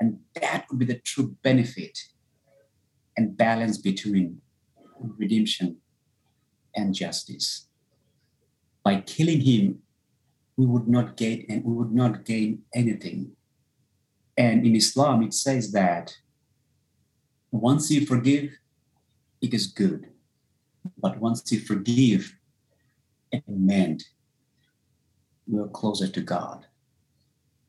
[0.00, 0.08] And
[0.40, 1.96] that would be the true benefit
[3.16, 4.40] and balance between
[5.22, 5.68] redemption
[6.74, 7.68] and justice.
[8.82, 9.64] By killing him,
[10.56, 13.20] we would not gain and we would not gain anything
[14.40, 16.16] and in Islam, it says that
[17.50, 18.52] once you forgive,
[19.42, 20.08] it is good.
[20.96, 22.34] But once you forgive
[23.32, 24.04] and mend,
[25.50, 26.66] you're closer to God.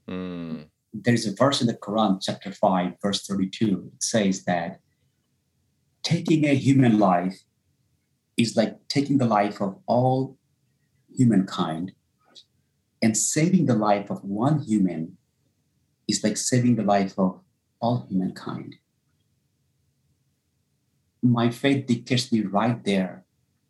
[0.08, 0.66] Mm.
[0.94, 3.91] there is a verse in the Quran, chapter 5, verse 32.
[3.95, 4.82] It says that
[6.03, 7.40] taking a human life
[8.36, 10.38] is like taking the life of all
[11.16, 11.94] humankind,
[13.02, 15.18] and saving the life of one human
[16.08, 17.40] is like saving the life of
[17.80, 18.76] all humankind.
[21.24, 23.26] My faith dictates me right there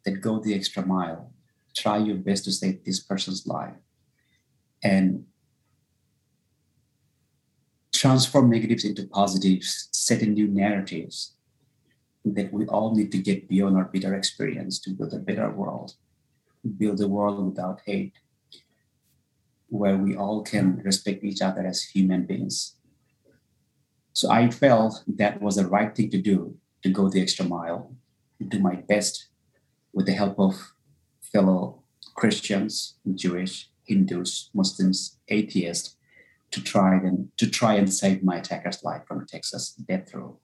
[0.05, 1.31] that go the extra mile,
[1.75, 3.75] try your best to save this person's life,
[4.83, 5.25] and
[7.93, 11.35] transform negatives into positives, setting new narratives
[12.25, 15.93] that we all need to get beyond our bitter experience to build a better world,
[16.77, 18.13] build a world without hate,
[19.67, 22.75] where we all can respect each other as human beings.
[24.13, 27.95] So I felt that was the right thing to do to go the extra mile,
[28.47, 29.27] do my best
[29.93, 30.73] with the help of
[31.21, 31.83] fellow
[32.15, 35.97] Christians, Jewish, Hindus, Muslims, atheists,
[36.51, 40.39] to try and to try and save my attacker's life from a Texas death row.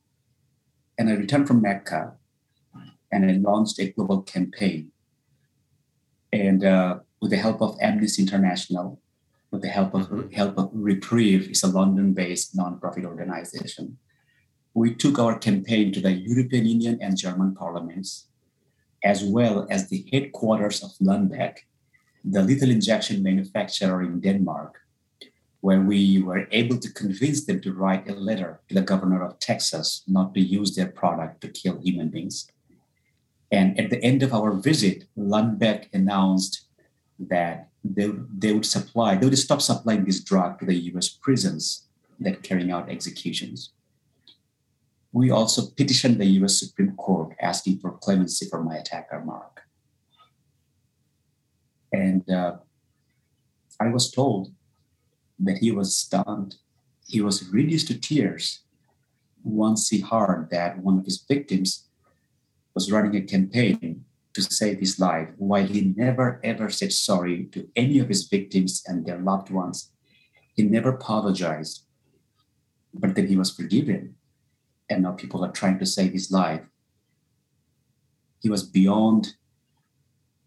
[0.97, 2.01] And I returned from Mecca,
[3.11, 4.91] and I launched a global campaign.
[6.33, 8.99] And uh, with the help of Amnesty International,
[9.51, 10.03] with the help of
[10.33, 13.97] help of Reprieve, it's a London-based nonprofit organization.
[14.73, 18.27] We took our campaign to the European Union and German parliaments,
[19.03, 21.53] as well as the headquarters of Lundbeck,
[22.31, 24.81] the lethal injection manufacturer in Denmark,
[25.61, 29.39] where we were able to convince them to write a letter to the governor of
[29.39, 32.51] Texas not to use their product to kill human beings.
[33.51, 36.67] And at the end of our visit, Lundbeck announced
[37.17, 41.87] that they, they would supply, they would stop supplying this drug to the US prisons
[42.19, 43.71] that carrying out executions.
[45.13, 49.56] We also petitioned the US Supreme Court asking for clemency for my attacker, Mark.
[51.91, 52.57] And uh,
[53.79, 54.51] I was told
[55.39, 56.55] that he was stunned.
[57.07, 58.63] He was reduced to tears
[59.43, 61.87] once he heard that one of his victims
[62.73, 64.03] was running a campaign
[64.33, 68.83] to save his life while he never ever said sorry to any of his victims
[68.85, 69.91] and their loved ones.
[70.53, 71.85] He never apologized,
[72.93, 74.15] but then he was forgiven.
[74.89, 76.61] And now people are trying to save his life.
[78.39, 79.33] He was beyond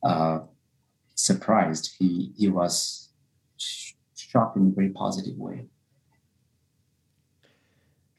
[0.02, 0.40] uh,
[1.24, 1.94] surprised.
[1.98, 3.10] He, he was
[4.14, 5.66] shocked in a very positive way.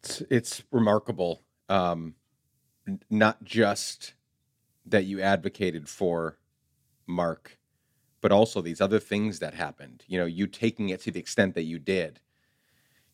[0.04, 1.44] It's, it's remarkable.
[1.70, 2.16] Um,
[3.10, 4.14] not just
[4.86, 6.38] that you advocated for
[7.08, 7.58] Mark,
[8.20, 10.04] but also these other things that happened.
[10.08, 12.20] You know, you taking it to the extent that you did.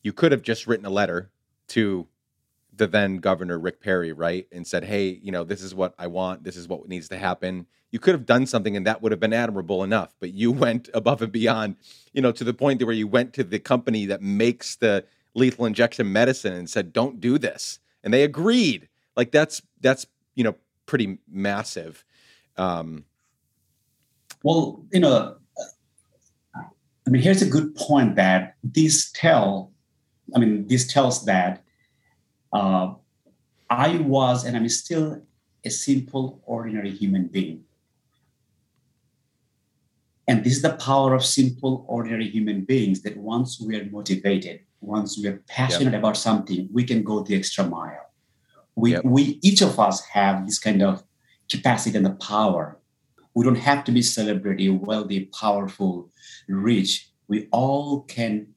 [0.02, 1.30] You could have just written a letter
[1.68, 2.08] to
[2.78, 6.06] the then governor Rick Perry, right, and said, "Hey, you know, this is what I
[6.06, 6.44] want.
[6.44, 9.20] This is what needs to happen." You could have done something, and that would have
[9.20, 10.14] been admirable enough.
[10.20, 11.76] But you went above and beyond,
[12.12, 15.66] you know, to the point where you went to the company that makes the lethal
[15.66, 18.88] injection medicine and said, "Don't do this," and they agreed.
[19.16, 20.54] Like that's that's you know
[20.86, 22.04] pretty massive.
[22.56, 23.04] Um,
[24.42, 25.36] well, you know,
[26.56, 29.72] I mean, here's a good point that this tell.
[30.36, 31.64] I mean, this tells that
[32.52, 32.94] uh,
[33.70, 35.22] I was and I'm still
[35.64, 37.64] a simple, ordinary human being.
[40.26, 44.60] And this is the power of simple, ordinary human beings that once we are motivated,
[44.80, 46.00] once we are passionate yep.
[46.00, 48.12] about something, we can go the extra mile.
[48.76, 49.04] We, yep.
[49.04, 51.02] we each of us have this kind of
[51.50, 52.78] capacity and the power.
[53.34, 56.10] We don't have to be celebrity, wealthy, powerful,
[56.46, 57.10] rich.
[57.26, 58.48] We all can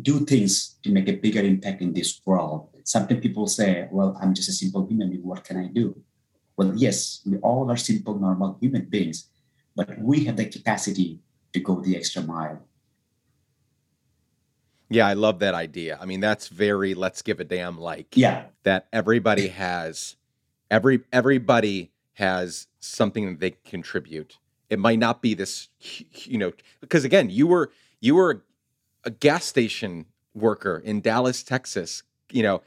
[0.00, 2.68] do things to make a bigger impact in this world.
[2.84, 5.26] Sometimes people say, well, I'm just a simple human being.
[5.26, 6.00] What can I do?
[6.56, 9.28] Well, yes, we all are simple, normal human beings,
[9.76, 11.20] but we have the capacity
[11.52, 12.62] to go the extra mile.
[14.88, 15.98] Yeah, I love that idea.
[16.00, 18.14] I mean, that's very let's give a damn like.
[18.14, 18.44] Yeah.
[18.64, 20.16] That everybody has
[20.70, 24.36] every everybody has something that they contribute.
[24.68, 25.68] It might not be this
[26.24, 28.44] you know, because again, you were you were
[29.04, 32.62] a gas station worker in Dallas, Texas, you know,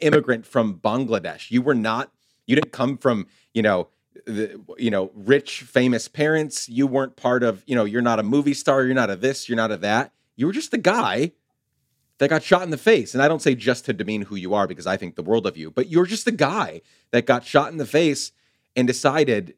[0.00, 1.50] immigrant from Bangladesh.
[1.50, 2.12] You were not,
[2.46, 3.88] you didn't come from, you know,
[4.26, 6.68] the, you know, rich, famous parents.
[6.68, 8.84] You weren't part of, you know, you're not a movie star.
[8.84, 9.48] You're not a this.
[9.48, 10.12] You're not a that.
[10.36, 11.32] You were just a guy
[12.18, 13.14] that got shot in the face.
[13.14, 15.46] And I don't say just to demean who you are because I think the world
[15.46, 18.30] of you, but you're just a guy that got shot in the face
[18.76, 19.54] and decided,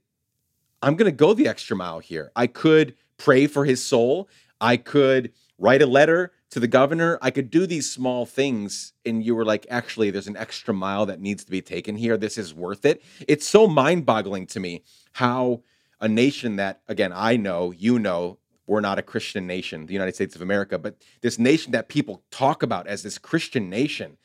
[0.81, 2.33] I'm going to go the extra mile here.
[2.35, 4.29] I could pray for his soul.
[4.61, 7.19] I could write a letter to the governor.
[7.23, 8.93] I could do these small things.
[9.05, 12.17] And you were like, actually, there's an extra mile that needs to be taken here.
[12.17, 13.03] This is worth it.
[13.27, 14.83] It's so mind boggling to me
[15.13, 15.63] how
[16.01, 20.15] a nation that, again, I know, you know, we're not a Christian nation, the United
[20.15, 24.17] States of America, but this nation that people talk about as this Christian nation,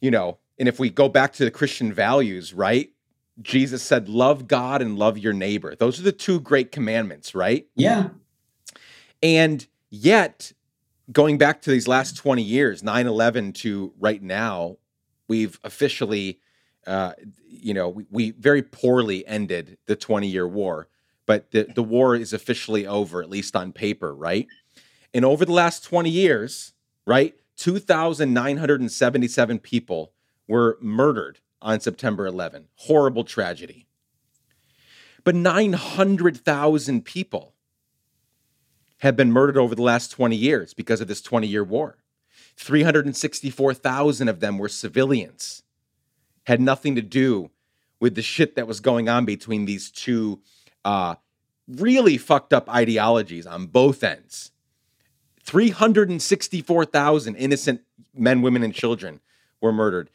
[0.00, 2.90] you know, and if we go back to the Christian values, right?
[3.42, 5.74] Jesus said, Love God and love your neighbor.
[5.74, 7.66] Those are the two great commandments, right?
[7.74, 8.08] Yeah.
[9.22, 10.52] And yet,
[11.12, 14.76] going back to these last 20 years, 9 11 to right now,
[15.28, 16.40] we've officially,
[16.86, 17.12] uh,
[17.46, 20.88] you know, we, we very poorly ended the 20 year war,
[21.26, 24.46] but the, the war is officially over, at least on paper, right?
[25.12, 26.72] And over the last 20 years,
[27.06, 30.12] right, 2,977 people
[30.46, 32.68] were murdered on September 11.
[32.76, 33.88] Horrible tragedy.
[35.24, 37.55] But 900,000 people
[38.98, 41.96] have been murdered over the last 20 years because of this 20 year war.
[42.56, 45.62] 364,000 of them were civilians,
[46.44, 47.50] had nothing to do
[48.00, 50.40] with the shit that was going on between these two
[50.84, 51.14] uh,
[51.68, 54.52] really fucked up ideologies on both ends.
[55.42, 57.82] 364,000 innocent
[58.14, 59.20] men, women, and children
[59.60, 60.10] were murdered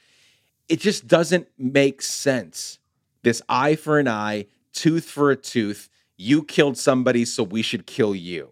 [0.71, 2.79] it just doesn't make sense.
[3.23, 5.89] This eye for an eye, tooth for a tooth.
[6.15, 8.51] You killed somebody, so we should kill you.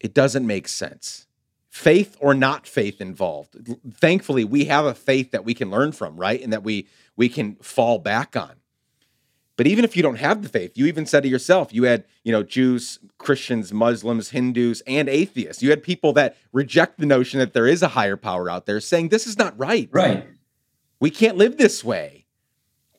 [0.00, 1.26] It doesn't make sense.
[1.68, 3.56] Faith or not faith involved.
[3.94, 6.40] Thankfully, we have a faith that we can learn from, right?
[6.40, 8.52] And that we we can fall back on.
[9.58, 12.04] But even if you don't have the faith, you even said to yourself, you had,
[12.22, 15.64] you know, Jews, Christians, Muslims, Hindus, and atheists.
[15.64, 18.80] You had people that reject the notion that there is a higher power out there
[18.80, 19.88] saying this is not right.
[19.90, 20.26] Right.
[21.00, 22.26] We can't live this way.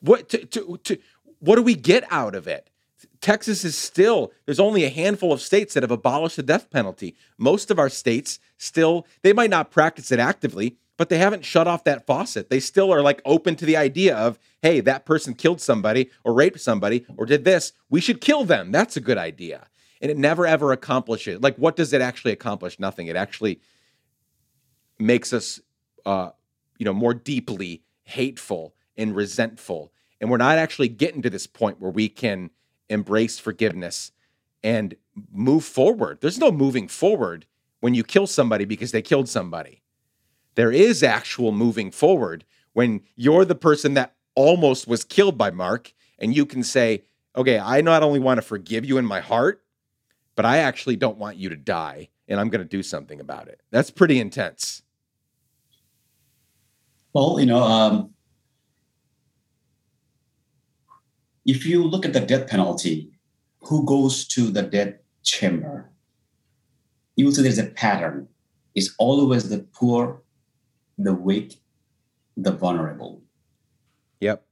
[0.00, 0.98] What to, to, to
[1.40, 2.69] what do we get out of it?
[3.20, 7.14] Texas is still there's only a handful of states that have abolished the death penalty.
[7.38, 11.66] Most of our states still they might not practice it actively, but they haven't shut
[11.66, 12.50] off that faucet.
[12.50, 16.32] They still are like open to the idea of, hey, that person killed somebody or
[16.32, 17.72] raped somebody or did this.
[17.88, 18.72] We should kill them.
[18.72, 19.66] That's a good idea.
[20.00, 21.40] And it never ever accomplishes.
[21.40, 22.78] Like, what does it actually accomplish?
[22.78, 23.06] Nothing.
[23.06, 23.60] It actually
[24.98, 25.60] makes us,
[26.06, 26.30] uh,
[26.78, 29.92] you know, more deeply hateful and resentful.
[30.20, 32.50] And we're not actually getting to this point where we can
[32.90, 34.12] embrace forgiveness
[34.62, 34.94] and
[35.32, 36.18] move forward.
[36.20, 37.46] There's no moving forward
[37.80, 39.80] when you kill somebody because they killed somebody
[40.54, 45.92] there is actual moving forward when you're the person that almost was killed by Mark
[46.18, 47.04] and you can say,
[47.36, 49.62] okay, I not only want to forgive you in my heart,
[50.34, 53.48] but I actually don't want you to die and I'm going to do something about
[53.48, 53.60] it.
[53.70, 54.82] That's pretty intense.
[57.12, 58.10] Well, you know, um,
[61.44, 63.10] if you look at the death penalty,
[63.62, 65.90] who goes to the death chamber?
[67.16, 68.28] You will see there's a pattern.
[68.74, 70.22] It's always the poor
[71.04, 71.60] the weak,
[72.36, 73.22] the vulnerable.
[74.20, 74.44] Yep.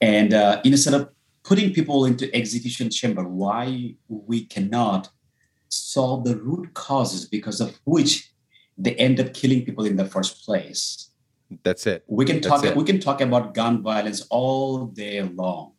[0.00, 1.10] And uh, instead of
[1.42, 5.10] putting people into execution chamber, why we cannot
[5.68, 8.30] solve the root causes because of which
[8.78, 11.10] they end up killing people in the first place.
[11.62, 12.04] That's it.
[12.08, 12.62] We can talk.
[12.74, 15.72] We can talk about gun violence all day long,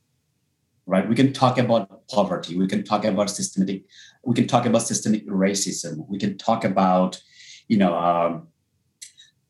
[0.88, 1.08] right?
[1.08, 2.58] We can talk about poverty.
[2.58, 3.84] We can talk about systematic.
[4.24, 6.08] We can talk about systemic racism.
[6.08, 7.22] We can talk about,
[7.68, 8.48] you know, um,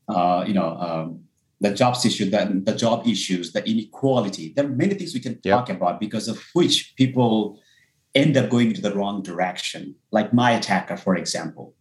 [0.10, 1.22] uh, you know, um,
[1.62, 4.54] the jobs issue, the, the job issues, the inequality.
[4.56, 5.60] There are many things we can yep.
[5.60, 7.60] talk about because of which people
[8.16, 9.96] end up going into the wrong direction.
[10.12, 11.76] Like my attacker, for example,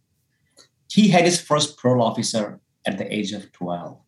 [0.89, 3.99] he had his first parole officer at the age of 12.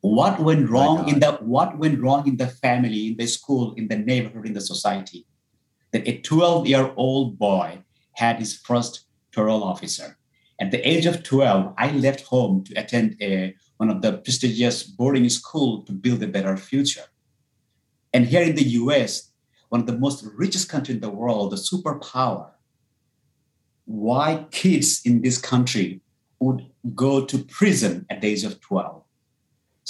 [0.00, 3.88] What went wrong in the what went wrong in the family, in the school, in
[3.88, 5.26] the neighborhood, in the society?
[5.92, 7.82] That a 12-year-old boy
[8.12, 10.16] had his first parole officer.
[10.60, 14.82] At the age of 12, I left home to attend a, one of the prestigious
[14.82, 17.04] boarding school to build a better future.
[18.12, 19.32] And here in the US,
[19.70, 22.50] one of the most richest country in the world, the superpower,
[23.84, 26.00] why kids in this country
[26.38, 29.02] would go to prison at the age of 12.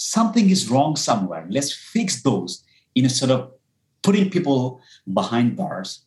[0.01, 1.47] Something is wrong somewhere.
[1.51, 2.65] Let's fix those
[2.95, 3.53] instead of
[4.03, 4.81] putting people
[5.13, 6.07] behind bars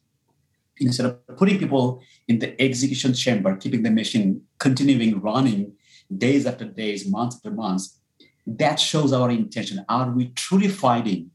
[0.78, 5.74] instead of putting people in the execution chamber, keeping the machine continuing running
[6.18, 8.00] days after days, months after months,
[8.46, 9.86] that shows our intention.
[9.88, 11.32] Are we truly fighting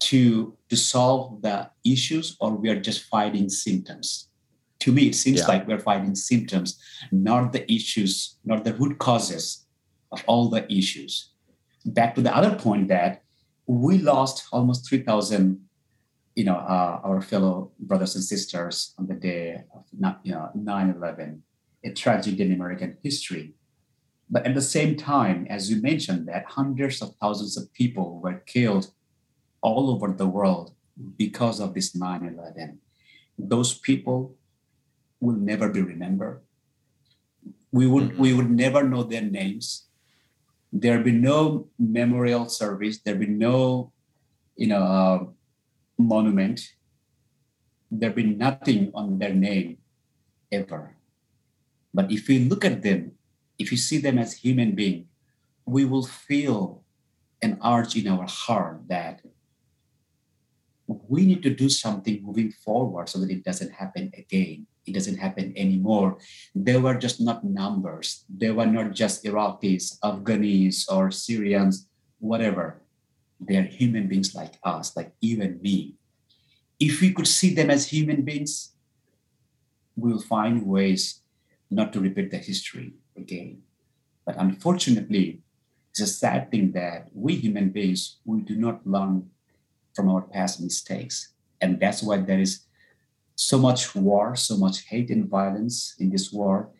[0.00, 4.28] to, to solve the issues or we are just fighting symptoms?
[4.80, 5.46] To me, it seems yeah.
[5.46, 6.80] like we're fighting symptoms,
[7.12, 9.66] not the issues, not the root causes
[10.10, 11.31] of all the issues.
[11.84, 13.22] Back to the other point that
[13.66, 15.60] we lost almost 3,000
[16.34, 19.84] you know, uh, our fellow brothers and sisters on the day of
[20.22, 21.40] you know, 9-11,
[21.84, 23.52] a tragedy in American history.
[24.30, 28.42] But at the same time, as you mentioned, that hundreds of thousands of people were
[28.46, 28.90] killed
[29.60, 30.74] all over the world
[31.18, 32.78] because of this 9-11.
[33.38, 34.36] those people
[35.20, 36.42] will never be remembered.
[37.72, 38.22] We would mm-hmm.
[38.22, 39.88] we would never know their names.
[40.72, 42.98] There'll be no memorial service.
[42.98, 43.92] There'll be no,
[44.56, 45.18] you know, uh,
[45.98, 46.60] monument.
[47.90, 49.78] There'll be nothing on their name
[50.50, 50.96] ever.
[51.92, 53.12] But if we look at them,
[53.58, 55.06] if you see them as human beings,
[55.66, 56.82] we will feel
[57.42, 59.20] an urge in our heart that
[60.86, 64.66] we need to do something moving forward so that it doesn't happen again.
[64.86, 66.18] It doesn't happen anymore.
[66.54, 68.24] They were just not numbers.
[68.28, 71.86] They were not just Iraqis, Afghanis, or Syrians,
[72.18, 72.82] whatever.
[73.38, 75.94] They're human beings like us, like and me.
[76.78, 78.74] If we could see them as human beings,
[79.96, 81.22] we'll find ways
[81.70, 83.62] not to repeat the history again.
[84.24, 85.42] But unfortunately,
[85.90, 89.30] it's a sad thing that we human beings, we do not learn
[89.94, 91.34] from our past mistakes.
[91.60, 92.64] And that's why there is
[93.36, 96.70] so much war, so much hate and violence in this war.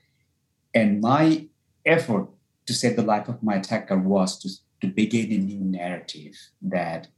[0.75, 1.49] And my
[1.85, 2.29] effort
[2.67, 4.49] to save the life of my attacker was to,
[4.81, 7.09] to begin a new narrative that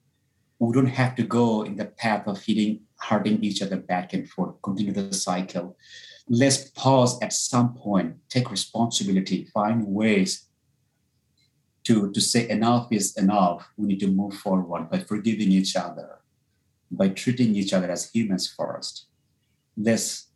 [0.58, 4.28] we don't have to go in the path of hitting, hurting each other back and
[4.28, 5.76] forth, continue the cycle.
[6.28, 10.46] Let's pause at some point, take responsibility, find ways
[11.84, 13.68] to, to say enough is enough.
[13.76, 16.20] We need to move forward by forgiving each other,
[16.90, 19.06] by treating each other as humans first.
[19.76, 20.28] Let's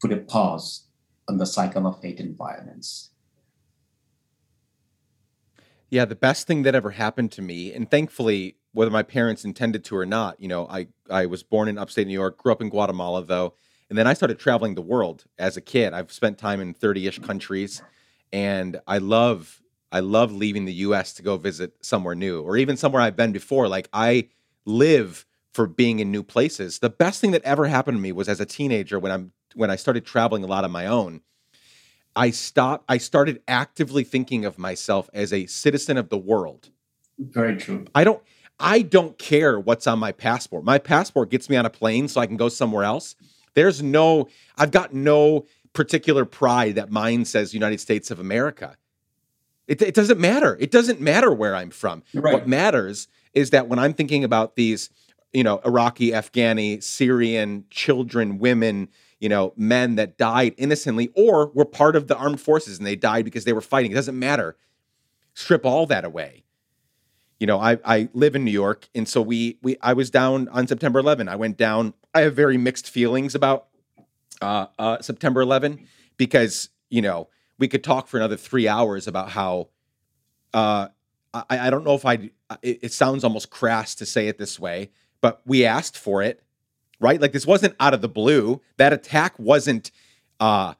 [0.00, 0.86] put a pause
[1.28, 3.10] on the cycle of hate and violence.
[5.90, 9.84] Yeah, the best thing that ever happened to me, and thankfully, whether my parents intended
[9.84, 12.60] to or not, you know, I, I was born in upstate New York, grew up
[12.60, 13.54] in Guatemala, though,
[13.88, 15.92] and then I started traveling the world as a kid.
[15.92, 17.82] I've spent time in 30 ish countries,
[18.32, 19.60] and I love
[19.92, 23.32] I love leaving the US to go visit somewhere new or even somewhere I've been
[23.32, 23.66] before.
[23.66, 24.28] Like I
[24.64, 26.78] live for being in new places.
[26.78, 29.70] The best thing that ever happened to me was as a teenager when I'm when
[29.70, 31.22] I started traveling a lot on my own.
[32.14, 36.70] I stopped I started actively thinking of myself as a citizen of the world.
[37.18, 37.86] Very true.
[37.94, 38.22] I don't
[38.58, 40.64] I don't care what's on my passport.
[40.64, 43.16] My passport gets me on a plane so I can go somewhere else.
[43.54, 48.76] There's no I've got no particular pride that mine says United States of America.
[49.66, 50.56] It, it doesn't matter.
[50.60, 52.02] It doesn't matter where I'm from.
[52.12, 52.34] Right.
[52.34, 54.90] What matters is that when I'm thinking about these,
[55.32, 58.88] you know, Iraqi, Afghani, Syrian children, women,
[59.20, 62.96] you know, men that died innocently or were part of the armed forces and they
[62.96, 63.92] died because they were fighting.
[63.92, 64.56] It doesn't matter.
[65.34, 66.44] Strip all that away.
[67.38, 70.48] You know, I, I live in New York, and so we we I was down
[70.48, 71.26] on September 11.
[71.26, 71.94] I went down.
[72.14, 73.68] I have very mixed feelings about
[74.42, 75.86] uh, uh, September 11
[76.18, 77.28] because you know
[77.58, 79.68] we could talk for another three hours about how
[80.52, 80.88] uh,
[81.32, 82.30] I, I don't know if I
[82.62, 84.90] it, it sounds almost crass to say it this way,
[85.20, 86.42] but we asked for it,
[86.98, 87.20] right?
[87.20, 88.60] Like this wasn't out of the blue.
[88.76, 89.90] That attack wasn't
[90.38, 90.74] uh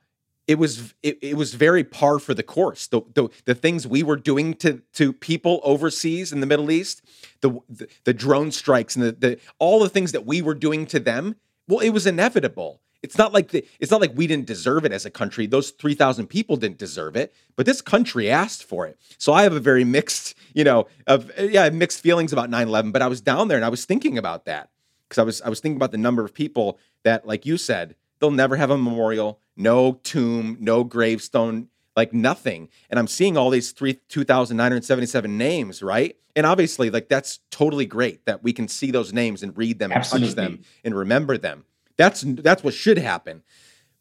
[0.51, 2.89] it was it, it was very par for the course.
[2.89, 7.03] The, the the things we were doing to to people overseas in the Middle East,
[7.41, 10.87] the the, the drone strikes and the, the all the things that we were doing
[10.87, 11.37] to them,
[11.69, 12.81] well, it was inevitable.
[13.03, 15.47] It's not like the, it's not like we didn't deserve it as a country.
[15.47, 18.99] Those 3,000 people didn't deserve it, but this country asked for it.
[19.17, 23.03] So I have a very mixed, you know, of yeah, mixed feelings about 9/11, but
[23.03, 24.71] I was down there and I was thinking about that
[25.09, 27.95] because I was I was thinking about the number of people that like you said,
[28.19, 32.69] they'll never have a memorial, no tomb, no gravestone, like nothing.
[32.91, 36.17] And I'm seeing all these 3 2,977 names, right?
[36.37, 39.91] And obviously like that's totally great that we can see those names and read them
[39.91, 40.29] Absolutely.
[40.29, 41.65] and touch them and remember them.
[42.01, 43.43] That's that's what should happen.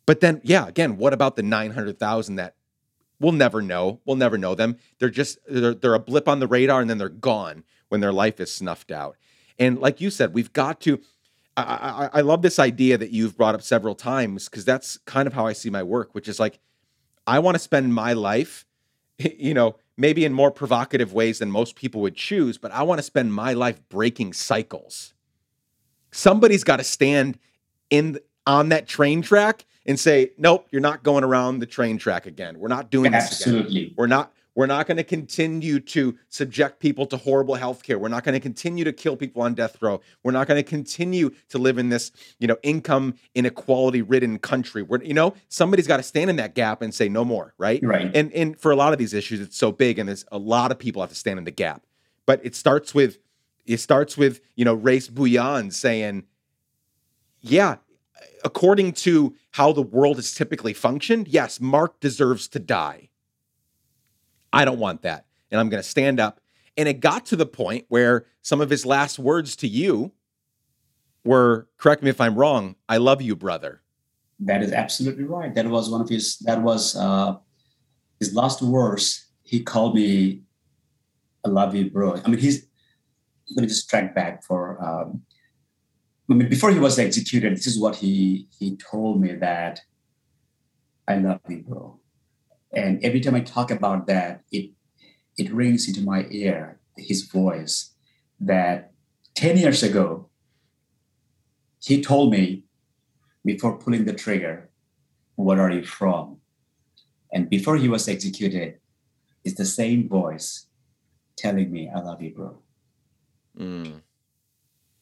[0.06, 2.56] But then, yeah, again, what about the nine hundred thousand that
[3.20, 4.00] we'll never know?
[4.06, 4.78] We'll never know them.
[5.00, 8.14] They're just they're, they're a blip on the radar, and then they're gone when their
[8.14, 9.18] life is snuffed out.
[9.60, 11.02] And like you said, we've got to.
[11.58, 15.28] I, I, I love this idea that you've brought up several times because that's kind
[15.28, 16.58] of how I see my work, which is like
[17.28, 18.66] I want to spend my life,
[19.18, 23.00] you know, maybe in more provocative ways than most people would choose, but I want
[23.00, 25.14] to spend my life breaking cycles.
[26.12, 27.38] Somebody's got to stand
[27.90, 32.26] in on that train track and say, nope, you're not going around the train track
[32.26, 32.60] again.
[32.60, 33.64] We're not doing Absolutely.
[33.64, 33.94] this again.
[33.98, 37.98] We're not we're not going to continue to subject people to horrible health care.
[37.98, 40.02] We're not going to continue to kill people on death row.
[40.22, 44.82] We're not going to continue to live in this, you know, income inequality ridden country.
[44.82, 47.82] Where you know, somebody's got to stand in that gap and say no more, right?
[47.82, 48.11] Right.
[48.14, 50.72] And and for a lot of these issues, it's so big, and there's a lot
[50.72, 51.86] of people have to stand in the gap.
[52.26, 53.20] But it starts with
[53.66, 56.26] it starts with you know Rais Bhuiyan saying
[57.41, 57.78] yeah,
[58.44, 63.10] according to how the world has typically functioned, yes, Mark deserves to die.
[64.52, 65.26] I don't want that.
[65.52, 66.41] And I'm going to stand up.
[66.78, 70.14] And it got to the point where some of his last words to you
[71.26, 73.82] were, correct me if I'm wrong, I love you, brother.
[74.40, 75.53] That is absolutely right.
[75.53, 77.36] That was one of his, that was uh,
[78.20, 79.28] his last words.
[79.44, 80.44] He called me,
[81.45, 82.16] I love you, bro.
[82.16, 82.66] I mean, he's,
[83.56, 85.24] let me just track back for, um,
[86.30, 89.81] I mean, before he was executed, this is what he he told me that
[91.07, 91.99] I love you, bro.
[92.72, 94.72] And every time I talk about that, it
[95.38, 97.95] it rings into my ear, his voice,
[98.39, 98.91] that
[99.35, 100.30] 10 years ago,
[101.81, 102.65] he told me
[103.45, 104.69] before pulling the trigger,
[105.35, 106.38] what are you from?
[107.31, 108.80] And before he was executed,
[109.43, 110.68] it's the same voice
[111.38, 112.57] telling me, I love you, bro.
[113.57, 114.01] Mm.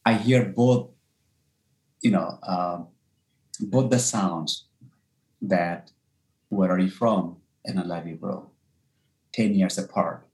[0.06, 0.92] I hear both,
[2.02, 2.84] you know, uh,
[3.60, 4.68] both the sounds
[5.42, 5.92] that
[6.50, 7.38] where are you from?
[7.66, 8.50] And I love you, bro.
[9.34, 10.28] 10 years apart.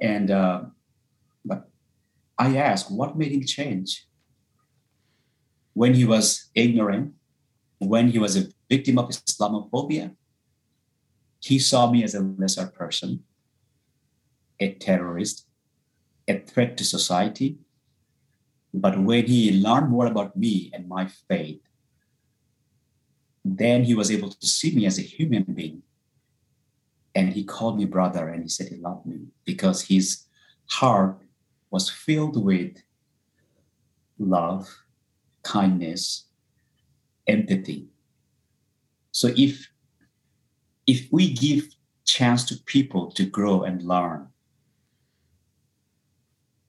[0.00, 0.62] And, uh,
[1.44, 1.68] but
[2.38, 4.06] I asked, what made him change?
[5.74, 7.14] When he was ignorant,
[7.78, 10.14] when he was a victim of Islamophobia,
[11.40, 13.22] he saw me as a lesser person,
[14.58, 15.46] a terrorist,
[16.26, 17.58] a threat to society.
[18.72, 21.60] But when he learned more about me and my faith,
[23.44, 25.82] then he was able to see me as a human being.
[27.14, 30.24] And he called me brother and he said he loved me because his
[30.66, 31.18] heart
[31.70, 32.76] was filled with
[34.18, 34.68] love,
[35.42, 36.26] kindness,
[37.26, 37.86] empathy.
[39.12, 39.70] So if
[40.86, 41.68] if we give
[42.04, 44.28] chance to people to grow and learn,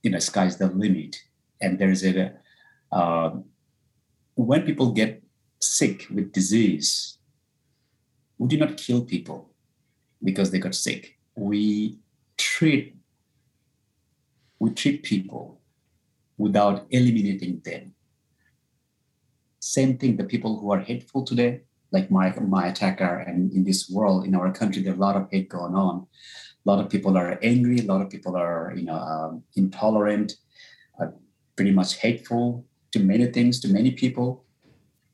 [0.01, 1.17] you know, sky's the limit.
[1.61, 2.33] And there's a
[2.91, 3.31] uh,
[4.35, 5.23] when people get
[5.59, 7.17] sick with disease,
[8.37, 9.51] we do not kill people
[10.23, 11.17] because they got sick.
[11.35, 11.99] We
[12.37, 12.95] treat
[14.59, 15.61] we treat people
[16.37, 17.93] without eliminating them.
[19.59, 21.61] Same thing, the people who are hateful today,
[21.91, 25.27] like my my attacker, and in this world, in our country, there's a lot of
[25.31, 26.07] hate going on.
[26.65, 27.79] A lot of people are angry.
[27.79, 30.33] A lot of people are, you know, um, intolerant,
[31.01, 31.07] uh,
[31.57, 34.45] pretty much hateful to many things to many people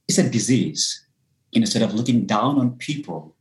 [0.08, 1.08] it's a disease.
[1.54, 3.36] Instead of looking down on people,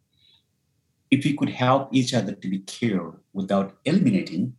[1.11, 4.55] if we could help each other to be cured without eliminating,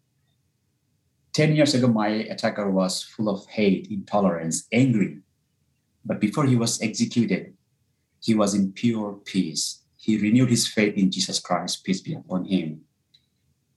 [1.34, 5.20] 10 years ago, my attacker was full of hate, intolerance, angry.
[6.06, 7.54] But before he was executed,
[8.20, 9.82] he was in pure peace.
[9.98, 12.82] He renewed his faith in Jesus Christ, peace be upon him.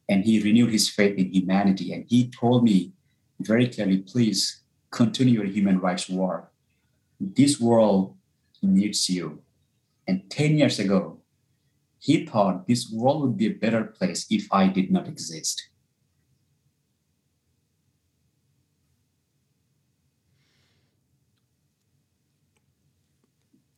[0.08, 1.92] And he renewed his faith in humanity.
[1.92, 2.92] And he told me
[3.40, 6.52] very clearly, please continue your human rights work.
[7.20, 8.16] This world
[8.62, 9.42] needs you.
[10.06, 11.18] And 10 years ago,
[11.98, 15.68] he thought this world would be a better place if I did not exist.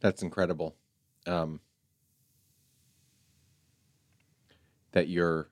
[0.01, 0.77] That's incredible.
[1.27, 1.61] Um,
[4.93, 5.51] that your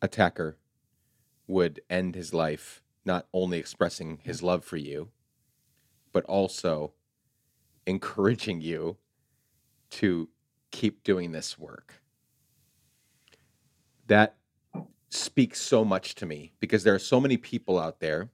[0.00, 0.56] attacker
[1.46, 5.08] would end his life not only expressing his love for you,
[6.12, 6.92] but also
[7.86, 8.96] encouraging you
[9.90, 10.28] to
[10.70, 12.02] keep doing this work.
[14.06, 14.36] That
[15.08, 18.30] speaks so much to me because there are so many people out there,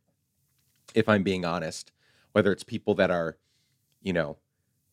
[0.94, 1.93] if I'm being honest,
[2.32, 3.36] whether it's people that are,
[4.02, 4.36] you know,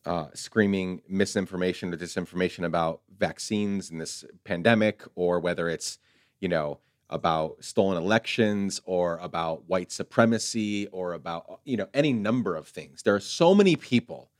[0.04, 5.98] uh, screaming misinformation or disinformation about vaccines in this pandemic, or whether it's,
[6.40, 12.56] you know, about stolen elections or about white supremacy or about you know any number
[12.56, 13.02] of things.
[13.02, 14.30] There are so many people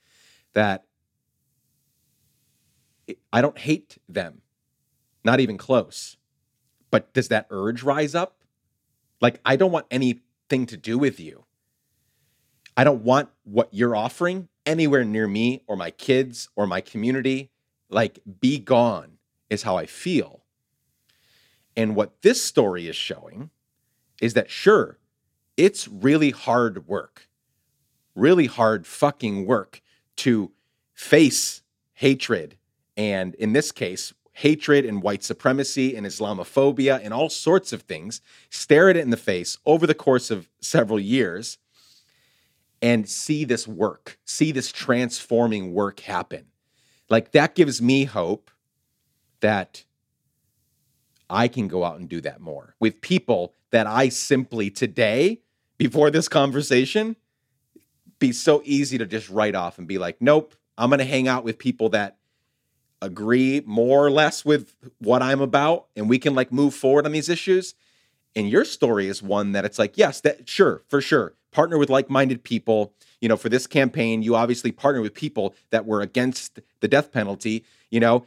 [0.55, 0.85] that
[3.33, 4.41] i don't hate them
[5.23, 6.17] not even close
[6.91, 8.43] but does that urge rise up?
[9.21, 11.45] Like i don't want anything to do with you.
[12.75, 17.51] I don't want what you're offering anywhere near me or my kids or my community.
[17.91, 19.19] Like be gone
[19.51, 20.46] is how i feel
[21.77, 23.51] and what this story is showing
[24.21, 24.99] is that, sure,
[25.57, 27.29] it's really hard work,
[28.15, 29.83] really hard fucking work
[30.17, 30.53] to
[30.95, 31.63] face
[31.95, 32.57] hatred.
[32.97, 38.21] And in this case, hatred and white supremacy and Islamophobia and all sorts of things,
[38.51, 41.57] stare at it in the face over the course of several years
[42.83, 46.45] and see this work, see this transforming work happen.
[47.09, 48.51] Like that gives me hope
[49.41, 49.86] that
[51.29, 55.41] I can go out and do that more with people that I simply today,
[55.79, 57.17] before this conversation,
[58.19, 61.29] be so easy to just write off and be like, nope, I'm going to hang
[61.29, 62.17] out with people that
[63.03, 67.13] agree more or less with what I'm about and we can like move forward on
[67.13, 67.75] these issues.
[68.35, 71.35] And your story is one that it's like, yes, that sure, for sure.
[71.57, 72.93] partner with like-minded people.
[73.21, 77.11] You know, for this campaign, you obviously partner with people that were against the death
[77.13, 77.65] penalty.
[77.91, 78.27] You know,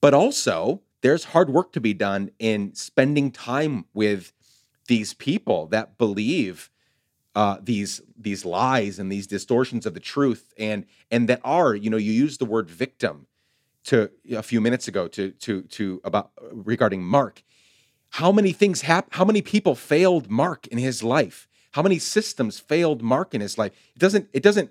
[0.00, 4.32] but also there's hard work to be done in spending time with
[4.88, 6.70] these people that believe
[7.34, 11.90] uh, these these lies and these distortions of the truth and and that are you
[11.90, 13.26] know you use the word victim
[13.84, 17.42] to a few minutes ago to to to about regarding Mark.
[18.10, 21.48] How many things hap- how many people failed Mark in his life?
[21.72, 23.72] How many systems failed Mark in his life?
[23.94, 24.70] It doesn't it doesn't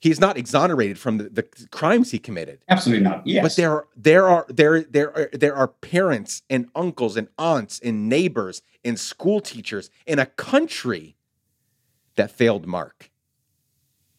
[0.00, 3.88] he's not exonerated from the, the crimes he committed absolutely not yes but there are
[3.96, 8.98] there are there there are there are parents and uncles and aunts and neighbors and
[8.98, 11.16] school teachers in a country
[12.18, 13.10] that failed Mark.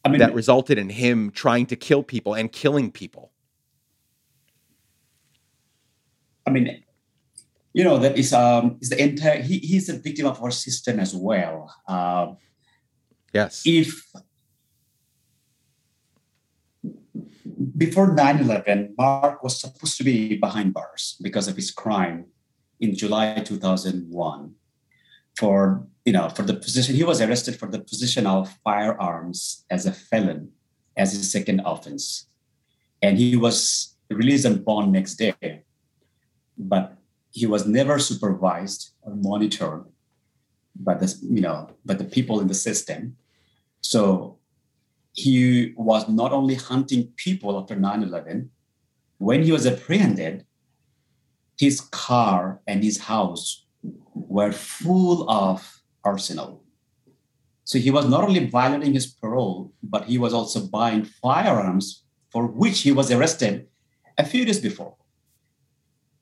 [0.03, 3.31] I mean, that resulted in him trying to kill people and killing people.
[6.47, 6.83] I mean,
[7.73, 10.99] you know that is um is the entire he, he's a victim of our system
[10.99, 11.71] as well.
[11.87, 12.33] Uh,
[13.33, 13.61] yes.
[13.65, 14.01] If
[17.77, 22.25] before 9-11, Mark was supposed to be behind bars because of his crime
[22.79, 24.55] in July 2001
[25.37, 29.85] for you know for the position he was arrested for the possession of firearms as
[29.85, 30.49] a felon
[30.97, 32.27] as his second offense.
[33.01, 35.63] And he was released on bond next day
[36.59, 36.97] but
[37.31, 39.85] he was never supervised or monitored
[40.75, 43.15] by the you know by the people in the system.
[43.81, 44.38] So
[45.13, 48.49] he was not only hunting people after 9-11
[49.17, 50.45] when he was apprehended
[51.57, 53.65] his car and his house
[54.13, 56.63] were full of arsenal.
[57.65, 62.47] So he was not only violating his parole, but he was also buying firearms for
[62.47, 63.67] which he was arrested
[64.17, 64.95] a few days before.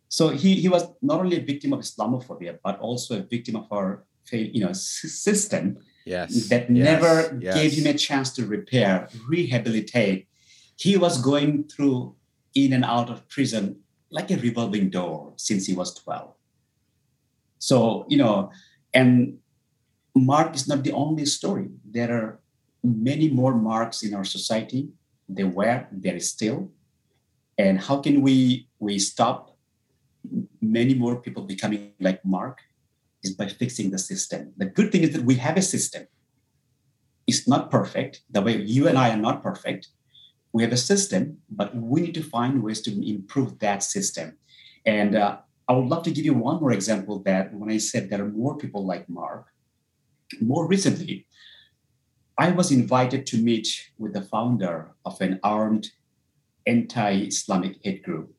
[0.10, 3.68] So he, he was not only a victim of Islamophobia, but also a victim of
[3.72, 5.78] our you know, system
[6.08, 6.50] yes.
[6.50, 6.86] that yes.
[6.92, 7.56] never yes.
[7.56, 10.28] gave him a chance to repair, rehabilitate.
[10.78, 12.16] He was going through
[12.56, 13.80] in and out of prison
[14.10, 16.34] like a revolving door since he was 12.
[17.60, 18.52] So, you know,
[18.94, 19.40] and
[20.16, 21.70] Mark is not the only story.
[21.86, 22.40] There are
[22.84, 24.90] many more Marks in our society.
[25.28, 26.72] There were, there is still.
[27.58, 29.58] And how can we we stop
[30.62, 32.60] many more people becoming like Mark?
[33.24, 34.54] Is by fixing the system.
[34.58, 36.08] The good thing is that we have a system.
[37.26, 38.22] It's not perfect.
[38.30, 39.88] The way you and I are not perfect.
[40.54, 44.38] We have a system, but we need to find ways to improve that system.
[44.86, 48.10] And uh, I would love to give you one more example that when I said
[48.10, 49.48] there are more people like Mark,
[50.40, 51.28] more recently,
[52.38, 55.90] I was invited to meet with the founder of an armed
[56.66, 58.34] anti Islamic hate group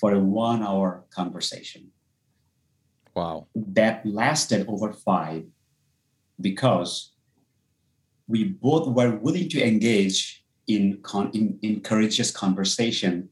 [0.00, 1.90] for a one hour conversation.
[3.14, 3.46] Wow.
[3.54, 5.44] That lasted over five
[6.40, 7.12] because
[8.26, 13.28] we both were willing to engage in, con- in, in courageous conversation,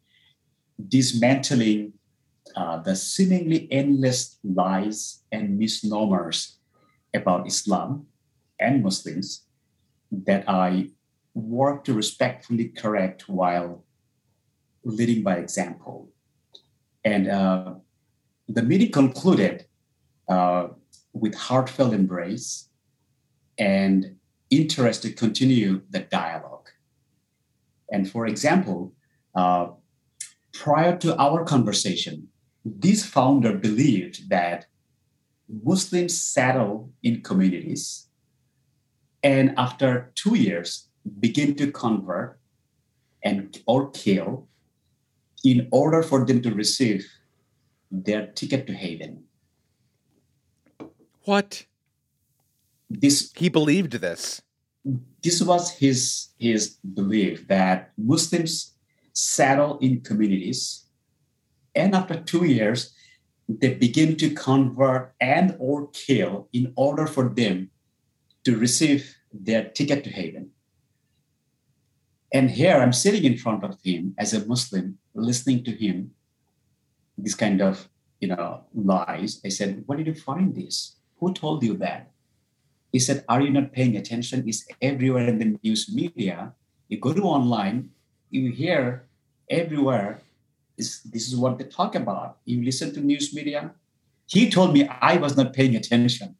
[0.89, 1.95] dismantling
[2.55, 6.59] uh, the seemingly endless lies and misnomers
[7.15, 8.07] about Islam
[8.61, 9.47] and Muslims
[10.11, 10.91] that I
[11.35, 13.85] work to respectfully correct while
[14.85, 16.11] leading by example.
[17.05, 17.75] And uh,
[18.49, 19.65] the meeting concluded
[20.33, 20.69] uh,
[21.13, 22.69] with heartfelt embrace
[23.59, 24.17] and
[24.49, 26.69] interest to continue the dialogue.
[27.95, 28.95] And for example,
[29.35, 29.67] uh,
[30.55, 32.29] prior to our conversation,
[32.65, 34.67] this founder believed that
[35.71, 38.09] Muslims settle in communities
[39.23, 40.89] and after two years
[41.21, 42.39] begin to convert
[43.23, 44.49] and or kill
[45.45, 47.07] in order for them to receive
[47.91, 49.25] their ticket to heaven.
[51.25, 51.67] What?
[52.91, 54.43] This he believed this.
[55.23, 58.73] This was his his belief that Muslims
[59.13, 60.87] settle in communities
[61.75, 62.95] and after two years
[63.49, 67.71] they begin to convert and or kill in order for them
[68.45, 70.51] to receive their ticket to heaven
[72.33, 76.11] and here i'm sitting in front of him as a muslim listening to him
[77.19, 77.89] this kind of
[78.21, 82.11] you know lies i said where did you find this who told you that
[82.91, 86.53] he said are you not paying attention it's everywhere in the news media
[86.89, 87.89] you go to online
[88.31, 89.07] you hear
[89.49, 90.21] everywhere
[90.77, 92.39] this, this is what they talk about.
[92.45, 93.73] You listen to news media.
[94.27, 96.37] He told me I was not paying attention.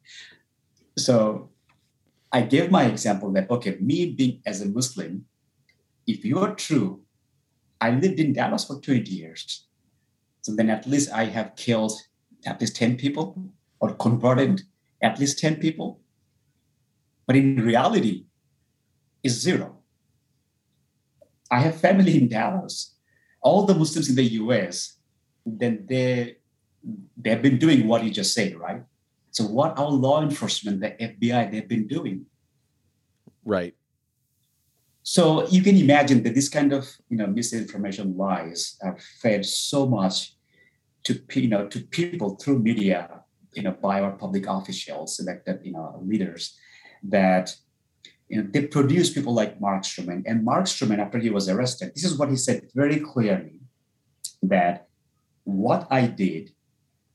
[0.97, 1.49] So
[2.31, 5.25] I gave my example that, okay, me being as a Muslim,
[6.07, 7.01] if you are true,
[7.79, 9.65] I lived in Dallas for 20 years.
[10.41, 11.93] So then at least I have killed
[12.45, 13.37] at least 10 people
[13.79, 14.61] or converted
[15.03, 15.99] at least 10 people.
[17.27, 18.25] but in reality,
[19.23, 19.77] it's zero.
[21.49, 22.95] I have family in Dallas.
[23.41, 24.97] All the Muslims in the US,
[25.45, 26.37] then they
[27.17, 28.83] they've been doing what you just said, right?
[29.31, 32.25] So what our law enforcement, the FBI, they've been doing.
[33.45, 33.75] Right.
[35.03, 39.85] So you can imagine that this kind of you know misinformation lies are fed so
[39.85, 40.35] much
[41.05, 43.22] to you know to people through media,
[43.55, 46.57] you know, by our public officials, elected you know leaders,
[47.03, 47.55] that
[48.29, 50.23] you know they produce people like Mark Stroman.
[50.25, 53.59] And Mark Stroman, after he was arrested, this is what he said very clearly
[54.41, 54.87] that
[55.43, 56.51] what I did,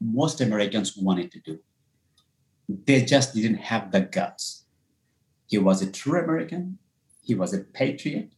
[0.00, 1.58] most Americans wanted to do.
[2.68, 4.66] They just didn't have the guts.
[5.46, 6.78] He was a true American
[7.28, 8.32] he was a patriot,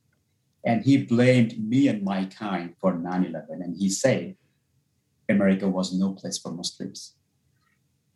[0.64, 3.62] and he blamed me and my kind for 9 11.
[3.62, 4.34] And he said,
[5.28, 7.14] America was no place for Muslims.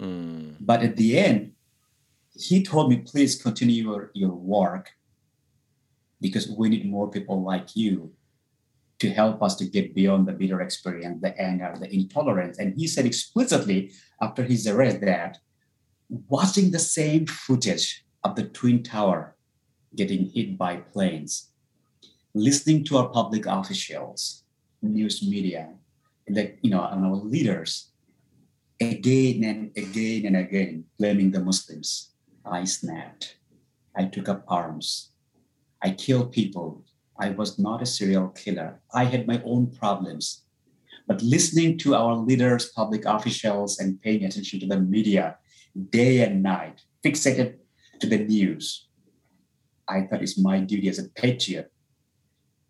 [0.00, 0.56] Mm.
[0.60, 1.52] But at the end,
[2.36, 4.92] he told me, please continue your, your work
[6.20, 8.12] because we need more people like you
[8.98, 12.58] to help us to get beyond the bitter experience, the anger, the intolerance.
[12.58, 15.38] And he said explicitly after his arrest that
[16.28, 19.36] watching the same footage of the Twin Tower
[19.94, 21.50] getting hit by planes,
[22.34, 24.44] listening to our public officials,
[24.80, 25.70] news media,
[26.28, 27.90] like you know, and our leaders
[28.90, 32.12] again and again and again blaming the Muslims.
[32.44, 33.36] I snapped.
[33.96, 35.10] I took up arms.
[35.82, 36.84] I killed people.
[37.18, 38.80] I was not a serial killer.
[38.92, 40.42] I had my own problems.
[41.06, 45.36] But listening to our leaders, public officials, and paying attention to the media
[45.90, 47.56] day and night, fixated
[48.00, 48.88] to the news,
[49.86, 51.70] I thought it's my duty as a patriot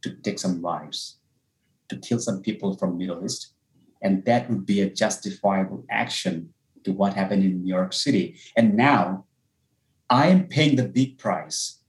[0.02, 1.18] to take some lives,
[1.88, 3.53] to kill some people from Middle East.
[4.04, 6.52] And that would be a justifiable action
[6.84, 8.36] to what happened in New York City.
[8.54, 9.24] And now
[10.10, 11.80] I am paying the big price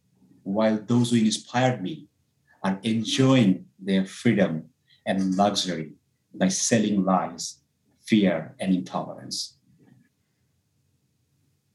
[0.44, 2.08] while those who inspired me
[2.64, 4.70] are enjoying their freedom
[5.06, 5.92] and luxury
[6.34, 7.60] by selling lies,
[8.06, 9.58] fear, and intolerance.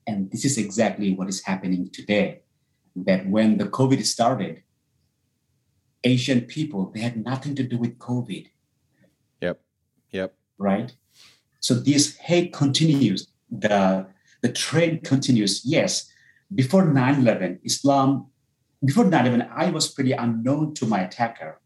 [0.06, 2.40] And this is exactly what is happening today
[2.96, 4.62] that when the COVID started,
[6.02, 8.48] Asian people, they had nothing to do with COVID.
[10.12, 10.34] Yep.
[10.58, 10.92] Right?
[11.60, 13.28] So this hate continues.
[13.50, 14.06] The
[14.42, 15.62] the trend continues.
[15.64, 16.10] Yes,
[16.54, 18.26] before 9-11, Islam,
[18.84, 21.60] before 9-11, I was pretty unknown to my attacker.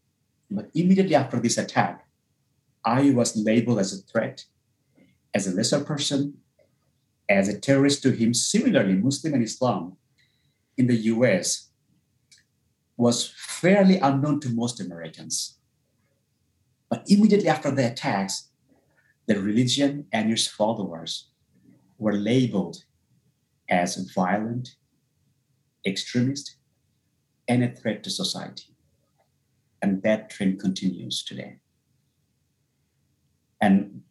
[0.51, 2.05] But immediately after this attack,
[2.83, 4.45] I was labeled as a threat,
[5.33, 6.35] as a lesser person,
[7.27, 8.33] as a terrorist to him.
[8.33, 9.97] Similarly, Muslim and Islam
[10.77, 11.69] in the US
[12.97, 15.54] was fairly unknown to most Americans.
[16.89, 18.49] But immediately after the attacks,
[19.27, 21.29] the religion and its followers
[21.97, 22.83] were labeled
[23.69, 24.75] as violent,
[25.85, 26.57] extremist,
[27.47, 28.75] and a threat to society.
[29.81, 31.57] And that trend continues today.
[33.61, 34.01] And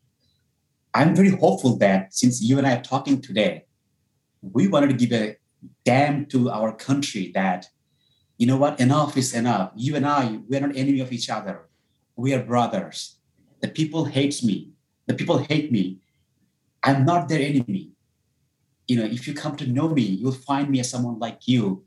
[0.94, 3.66] I'm very hopeful that since you and I are talking today,
[4.40, 5.36] we wanted to give a
[5.84, 7.66] damn to our country that,
[8.38, 9.72] you know what, enough is enough.
[9.74, 11.68] You and I, we're not enemy of each other.
[12.16, 13.16] We are brothers.
[13.60, 14.70] The people hates me.
[15.06, 15.98] The people hate me.
[16.82, 17.90] I'm not their enemy.
[18.86, 21.84] You know, if you come to know me, you'll find me as someone like you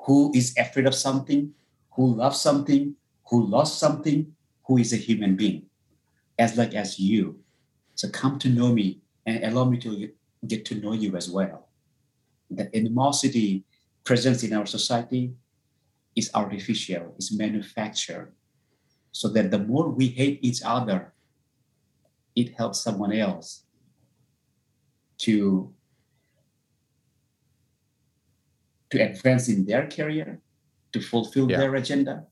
[0.00, 1.52] who is afraid of something,
[1.92, 2.94] who loves something,
[3.30, 4.34] who lost something,
[4.66, 5.66] who is a human being,
[6.38, 7.40] as like as you.
[7.94, 10.10] So come to know me and allow me to
[10.46, 11.68] get to know you as well
[12.50, 13.64] the animosity
[14.04, 15.32] present in our society
[16.16, 18.32] is artificial, is manufactured.
[19.14, 21.14] So that the more we hate each other,
[22.34, 23.62] it helps someone else
[25.18, 25.72] to,
[28.90, 30.40] to advance in their career,
[30.92, 31.58] to fulfill yeah.
[31.58, 32.26] their agenda.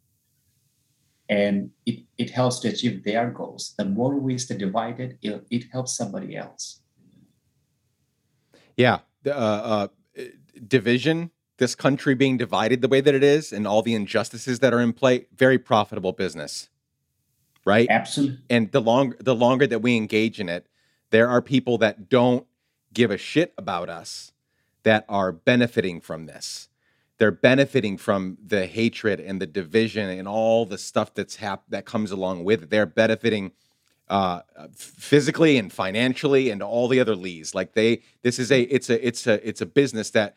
[1.29, 3.75] And it, it helps to achieve their goals.
[3.79, 6.81] The more we stay divided, it, it helps somebody else.
[8.77, 8.99] Yeah.
[9.25, 9.89] Uh, uh,
[10.67, 14.75] division, this country being divided the way that it is, and all the injustices that
[14.75, 16.71] are in play, very profitable business,
[17.65, 17.87] right?
[17.89, 18.39] Absolutely.
[18.51, 20.67] And the long the longer that we engage in it,
[21.11, 22.47] there are people that don't
[22.93, 24.33] give a shit about us
[24.83, 26.69] that are benefiting from this.
[27.19, 31.85] They're benefiting from the hatred and the division and all the stuff that's hap- that
[31.85, 32.71] comes along with it.
[32.71, 33.53] They're benefiting
[34.09, 34.41] uh,
[34.75, 37.55] physically and financially and all the other lees.
[37.55, 40.37] Like they, this is a, it's a, it's a, it's a business that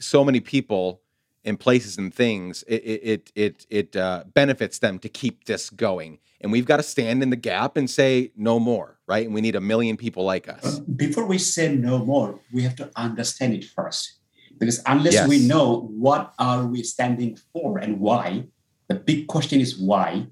[0.00, 1.01] so many people
[1.44, 6.18] and places and things, it it it it uh, benefits them to keep this going.
[6.40, 9.24] And we've got to stand in the gap and say no more, right?
[9.24, 10.78] And we need a million people like us.
[10.78, 14.18] Uh, before we say no more, we have to understand it first.
[14.58, 15.28] Because unless Yes.
[15.28, 18.44] we know what are we standing for and why,
[18.88, 20.26] the big question is why,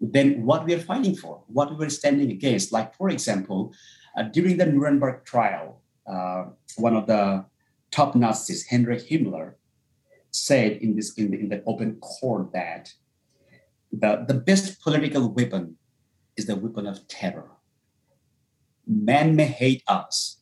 [0.00, 2.70] then what we are fighting for, what we are standing against.
[2.72, 3.72] Like, for example,
[4.16, 6.44] uh, during the Nuremberg trial, uh,
[6.76, 7.44] one of the
[7.90, 9.54] top Nazis, Heinrich Himmler,
[10.34, 12.92] said in this in the, in the open court that
[13.92, 15.76] the, the best political weapon
[16.36, 17.50] is the weapon of terror.
[18.86, 20.40] Men may hate us,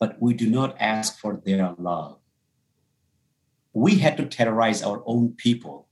[0.00, 2.18] but we do not ask for their love.
[3.74, 5.88] We had to terrorize our own people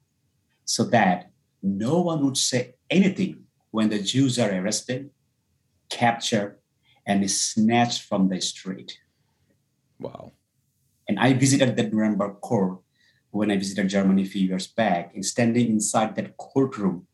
[0.65, 1.31] so that
[1.63, 5.11] no one would say anything when the Jews are arrested,
[5.91, 6.59] captured,
[7.07, 8.99] and snatched from the street.
[9.99, 10.33] Wow.
[11.07, 12.79] And I visited the Nuremberg court
[13.33, 15.15] when I visited Germany a few years back.
[15.15, 17.07] And standing inside that courtroom,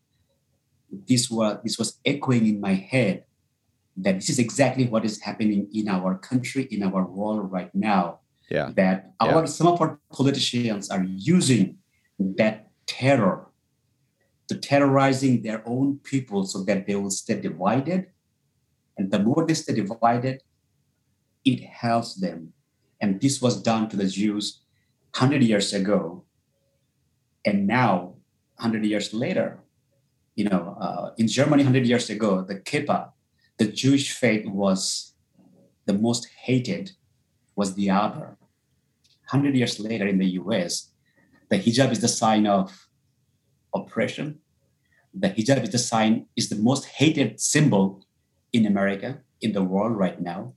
[0.91, 3.23] this was this was echoing in my head
[3.97, 8.19] that this is exactly what is happening in our country, in our world right now.
[8.51, 8.71] Yeah.
[8.75, 11.77] That our some of our politicians are using
[12.19, 13.47] that terror
[14.49, 18.07] to terrorizing their own people so that they will stay divided.
[18.97, 20.41] And the more they stay divided,
[21.45, 22.51] it helps them.
[22.99, 24.59] And this was done to the Jews
[25.13, 26.25] 100 years ago.
[27.45, 28.15] And now,
[28.57, 29.59] 100 years later,
[30.35, 33.11] you know, uh, in Germany 100 years ago, the Kippah,
[33.57, 35.13] the Jewish faith was
[35.85, 36.91] the most hated,
[37.55, 38.37] was the other.
[39.31, 40.91] 100 years later in the US,
[41.49, 42.87] the hijab is the sign of
[43.73, 44.39] oppression.
[45.13, 48.05] The hijab is the sign, is the most hated symbol
[48.53, 50.53] in America, in the world right now.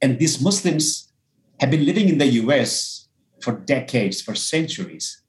[0.00, 1.12] And these Muslims
[1.60, 3.03] have been living in the US
[3.44, 5.22] for decades, for centuries.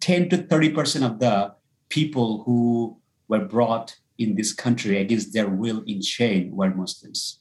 [0.00, 1.54] 10 to 30% of the
[1.88, 2.98] people who
[3.28, 7.38] were brought in this country against their will in chain were Muslims.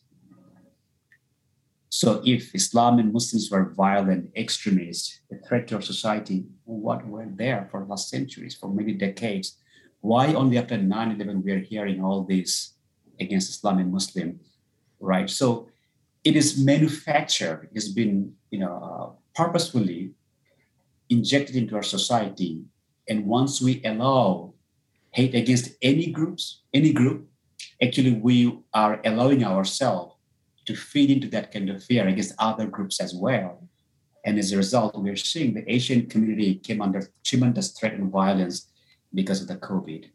[1.89, 7.27] So if Islam and Muslims were violent extremists, a threat to our society, what were
[7.27, 9.57] there for last centuries, for many decades?
[9.99, 12.75] Why only after 9-11 we are hearing all this
[13.19, 14.39] against Islam and Muslim,
[14.99, 15.29] right?
[15.29, 15.67] So
[16.23, 20.11] it is manufactured, it has been, you know, uh, purposefully
[21.09, 22.61] injected into our society.
[23.09, 24.53] And once we allow
[25.11, 27.27] hate against any groups, any group,
[27.83, 30.15] actually we are allowing ourselves
[30.65, 33.67] to feed into that kind of fear against other groups as well.
[34.23, 38.69] And as a result, we're seeing the Asian community came under tremendous threat and violence
[39.13, 40.05] because of the COVID,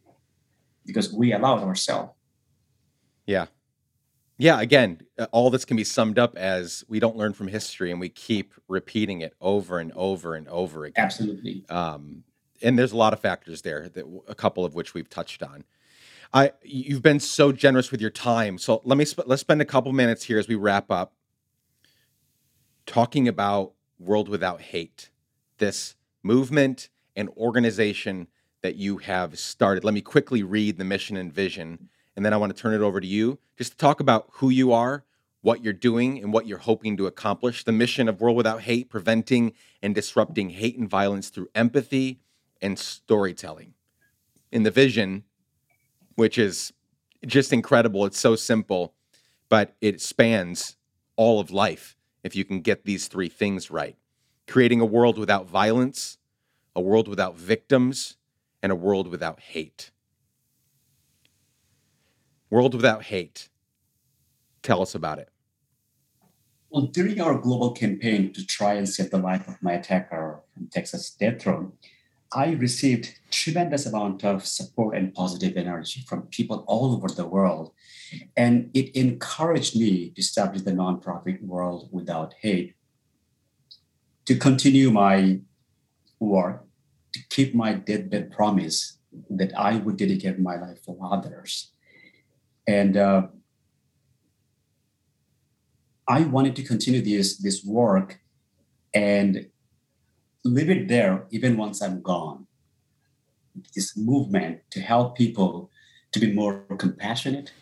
[0.86, 2.12] because we allowed ourselves.
[3.27, 3.47] Yeah.
[4.38, 4.60] Yeah.
[4.60, 8.00] Again, uh, all this can be summed up as we don't learn from history and
[8.00, 11.04] we keep repeating it over and over and over again.
[11.04, 11.64] Absolutely.
[11.68, 12.24] Um,
[12.62, 15.64] and there's a lot of factors there that a couple of which we've touched on.
[16.32, 18.58] I you've been so generous with your time.
[18.58, 21.12] So let me sp- let's spend a couple minutes here as we wrap up
[22.84, 25.10] talking about World Without Hate,
[25.58, 28.28] this movement and organization
[28.62, 29.84] that you have started.
[29.84, 32.80] Let me quickly read the mission and vision, and then I want to turn it
[32.80, 35.05] over to you just to talk about who you are,
[35.43, 37.64] what you're doing, and what you're hoping to accomplish.
[37.64, 39.52] The mission of World Without Hate, preventing
[39.82, 42.20] and disrupting hate and violence through empathy
[42.60, 43.74] and storytelling.
[44.51, 45.24] In the vision,
[46.14, 46.72] which is
[47.26, 48.94] just incredible, it's so simple,
[49.48, 50.76] but it spans
[51.16, 53.97] all of life if you can get these three things right
[54.47, 56.18] creating a world without violence,
[56.74, 58.16] a world without victims,
[58.62, 59.90] and a world without hate.
[62.51, 63.48] World without hate.
[64.62, 65.31] Tell us about it.
[66.70, 70.68] Well, during our global campaign to try and save the life of my attacker from
[70.68, 71.73] Texas death row,
[72.32, 77.73] I received tremendous amount of support and positive energy from people all over the world.
[78.36, 82.74] And it encouraged me to establish the nonprofit World Without Hate
[84.27, 85.40] to continue my
[86.18, 86.64] work,
[87.12, 88.98] to keep my deathbed promise
[89.31, 91.73] that I would dedicate my life for others.
[92.66, 93.28] And uh,
[96.09, 98.20] I wanted to continue this, this work
[98.94, 99.48] and
[100.44, 102.47] leave it there even once I'm gone.
[103.74, 105.70] This movement to help people
[106.12, 107.52] to be more compassionate,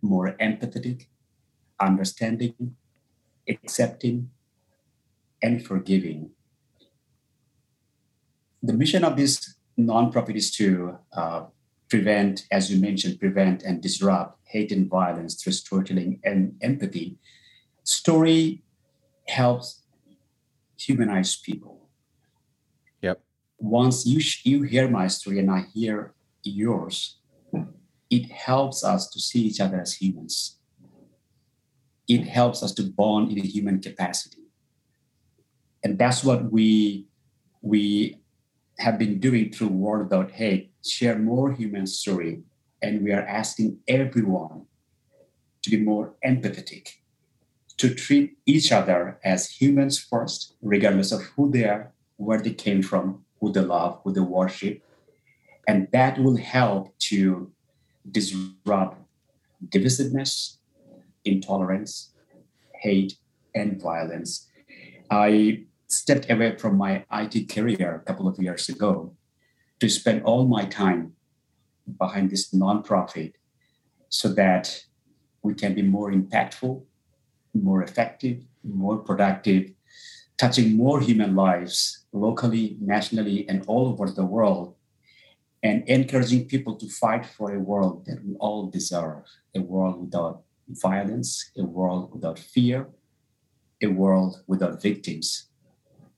[0.00, 1.06] more empathetic,
[1.80, 2.76] understanding,
[3.48, 4.30] accepting,
[5.42, 6.30] and forgiving.
[8.62, 11.44] The mission of this nonprofit is to uh,
[11.92, 17.18] prevent, as you mentioned, prevent and disrupt hate and violence through storytelling and empathy.
[17.84, 18.62] Story
[19.28, 19.82] helps
[20.78, 21.90] humanize people.
[23.02, 23.20] Yep.
[23.58, 27.18] Once you sh- you hear my story and I hear yours,
[28.08, 30.56] it helps us to see each other as humans.
[32.08, 34.44] It helps us to bond in a human capacity.
[35.84, 37.06] And that's what we
[37.60, 38.16] we
[38.78, 42.42] have been doing through World Without Hate, share more human story.
[42.82, 44.66] And we are asking everyone
[45.62, 46.96] to be more empathetic,
[47.76, 52.82] to treat each other as humans first, regardless of who they are, where they came
[52.82, 54.82] from, who they love, who they worship.
[55.68, 57.52] And that will help to
[58.10, 58.98] disrupt
[59.68, 60.56] divisiveness,
[61.24, 62.10] intolerance,
[62.74, 63.14] hate,
[63.54, 64.48] and violence.
[65.08, 69.14] I stepped away from my IT career a couple of years ago
[69.82, 71.12] to spend all my time
[71.98, 73.32] behind this nonprofit
[74.08, 74.84] so that
[75.42, 76.80] we can be more impactful,
[77.52, 79.72] more effective, more productive,
[80.38, 84.76] touching more human lives locally, nationally, and all over the world,
[85.64, 89.24] and encouraging people to fight for a world that we all deserve
[89.56, 92.86] a world without violence, a world without fear,
[93.82, 95.48] a world without victims,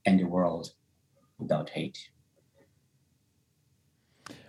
[0.05, 0.75] and a world
[1.39, 2.11] without hate.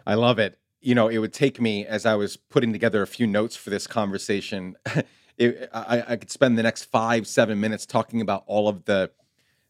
[0.06, 0.60] I love it.
[0.82, 3.70] You know, it would take me as I was putting together a few notes for
[3.70, 4.78] this conversation.
[5.38, 9.12] It, I, I could spend the next five, seven minutes talking about all of the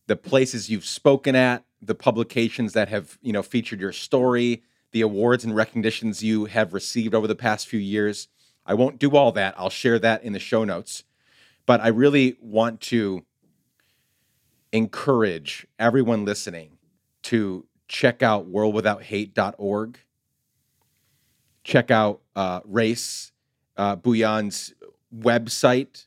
[0.05, 5.01] the places you've spoken at, the publications that have you know featured your story, the
[5.01, 8.27] awards and recognitions you have received over the past few years.
[8.65, 9.55] I won't do all that.
[9.57, 11.03] I'll share that in the show notes.
[11.65, 13.25] But I really want to
[14.71, 16.77] encourage everyone listening
[17.23, 19.99] to check out worldwithouthate.org.
[21.65, 23.31] Check out uh, Rais
[23.75, 24.73] uh, Bhuiyan's
[25.13, 26.05] website.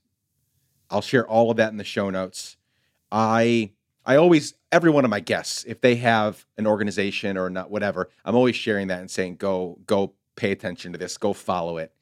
[0.88, 2.56] I'll share all of that in the show notes.
[3.10, 3.72] I
[4.06, 8.08] I always every one of my guests, if they have an organization or not, whatever,
[8.24, 11.92] I'm always sharing that and saying, go go pay attention to this, go follow it.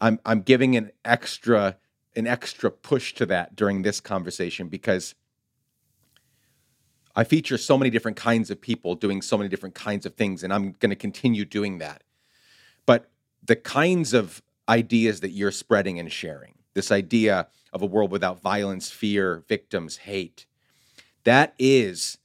[0.00, 1.78] I'm I'm giving an extra
[2.14, 5.16] an extra push to that during this conversation because
[7.16, 10.44] I feature so many different kinds of people doing so many different kinds of things,
[10.44, 12.04] and I'm going to continue doing that.
[12.86, 13.10] But
[13.44, 18.40] the kinds of ideas that you're spreading and sharing, this idea of a world without
[18.40, 20.46] violence, fear, victims, hate,
[21.24, 22.18] that is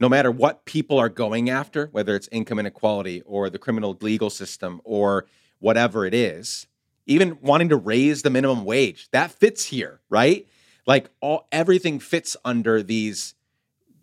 [0.00, 4.30] no matter what people are going after, whether it's income inequality or the criminal legal
[4.30, 5.26] system or
[5.58, 6.66] whatever it is,
[7.06, 10.46] even wanting to raise the minimum wage, that fits here, right?
[10.86, 13.34] Like all everything fits under these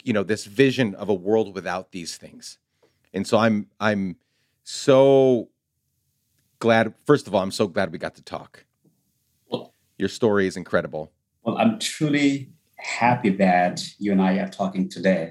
[0.03, 2.57] you know this vision of a world without these things
[3.13, 4.17] and so i'm i'm
[4.63, 5.49] so
[6.63, 8.51] glad first of all i'm so glad we got to talk.
[9.49, 11.03] Well, your story is incredible.
[11.43, 12.29] well i'm truly
[12.99, 15.23] happy that you and i are talking today.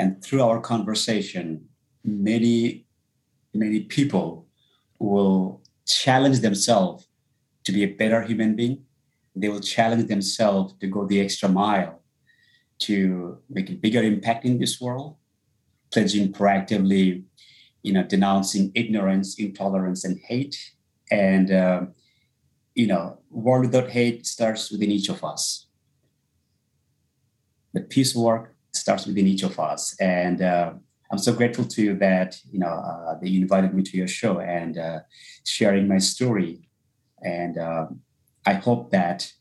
[0.00, 1.46] And through our conversation
[2.30, 2.86] many
[3.62, 4.28] many people
[4.98, 5.62] will
[6.02, 7.00] challenge themselves
[7.64, 8.76] to be a better human being.
[9.40, 11.94] They will challenge themselves to go the extra mile
[12.86, 12.98] to
[13.56, 15.10] make a bigger impact in this world,
[15.92, 17.06] pledging proactively,
[17.86, 20.56] you know, denouncing ignorance, intolerance, and hate.
[21.08, 21.82] And, uh,
[22.74, 25.68] you know, world without hate starts within each of us.
[27.74, 29.94] The peace work starts within each of us.
[30.00, 30.72] And uh,
[31.12, 34.40] I'm so grateful to you that, you know, uh, you invited me to your show
[34.40, 34.98] and uh,
[35.44, 36.68] sharing my story.
[37.22, 38.00] And um,
[38.44, 39.32] I hope that,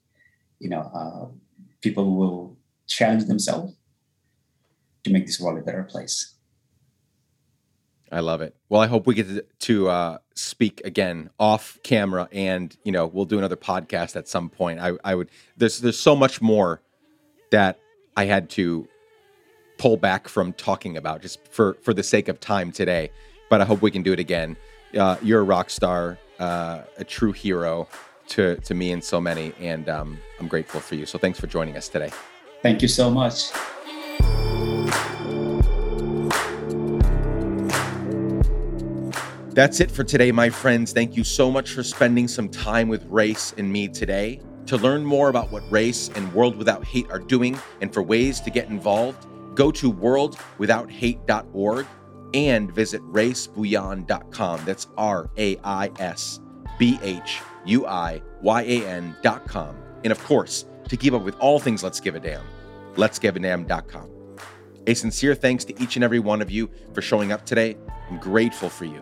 [0.60, 1.26] you know, uh,
[1.82, 3.74] people will challenge themselves
[5.04, 6.35] to make this world a better place.
[8.11, 8.56] I love it.
[8.69, 13.26] Well, I hope we get to, uh, speak again off camera, and you know, we'll
[13.26, 14.80] do another podcast at some point.
[14.80, 15.30] I, I would.
[15.57, 16.82] There's there's so much more
[17.52, 17.80] that
[18.15, 18.88] I had to
[19.77, 23.11] pull back from talking about just for for the sake of time today.
[23.49, 24.57] But I hope we can do it again.
[24.98, 27.88] Uh, you're a rock star, uh, a true hero
[28.30, 31.06] to to me and so many, and um, I'm grateful for you.
[31.06, 32.11] So thanks for joining us today.
[32.61, 33.52] Thank you so much.
[39.56, 40.91] That's it for today, my friends.
[40.91, 44.41] Thank you so much for spending some time with Rais and me today.
[44.65, 48.41] To learn more about what Rais and World Without Hate are doing and for ways
[48.41, 49.26] to get involved,
[49.56, 51.88] go to worldwithouthate.org
[52.34, 54.65] and visit raisbhuiyan.com.
[54.65, 56.41] That's R A I S
[56.77, 59.77] B H U I Y A N.com.
[60.03, 62.44] And of course, to keep up with all things Let's Give a Damn,
[62.95, 64.10] letsgiveadamn.com.
[64.88, 67.77] A sincere thanks to each and every one of you for showing up today.
[68.10, 69.02] I'm grateful for you.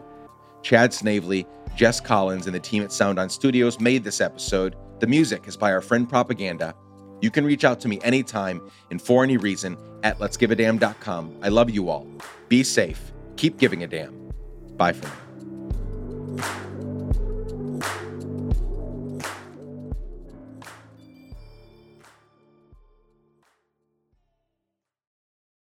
[0.64, 1.46] Chad Snavely,
[1.76, 4.76] Jess Collins, and the team at Sound On Studios made this episode.
[5.00, 6.74] The music is by our friend Propaganda.
[7.22, 11.40] You can reach out to me anytime and for any reason at letsgiveadamn.com.
[11.42, 12.08] I love you all.
[12.50, 13.12] Be safe.
[13.38, 14.32] Keep giving a damn.
[14.78, 16.54] Bye for now.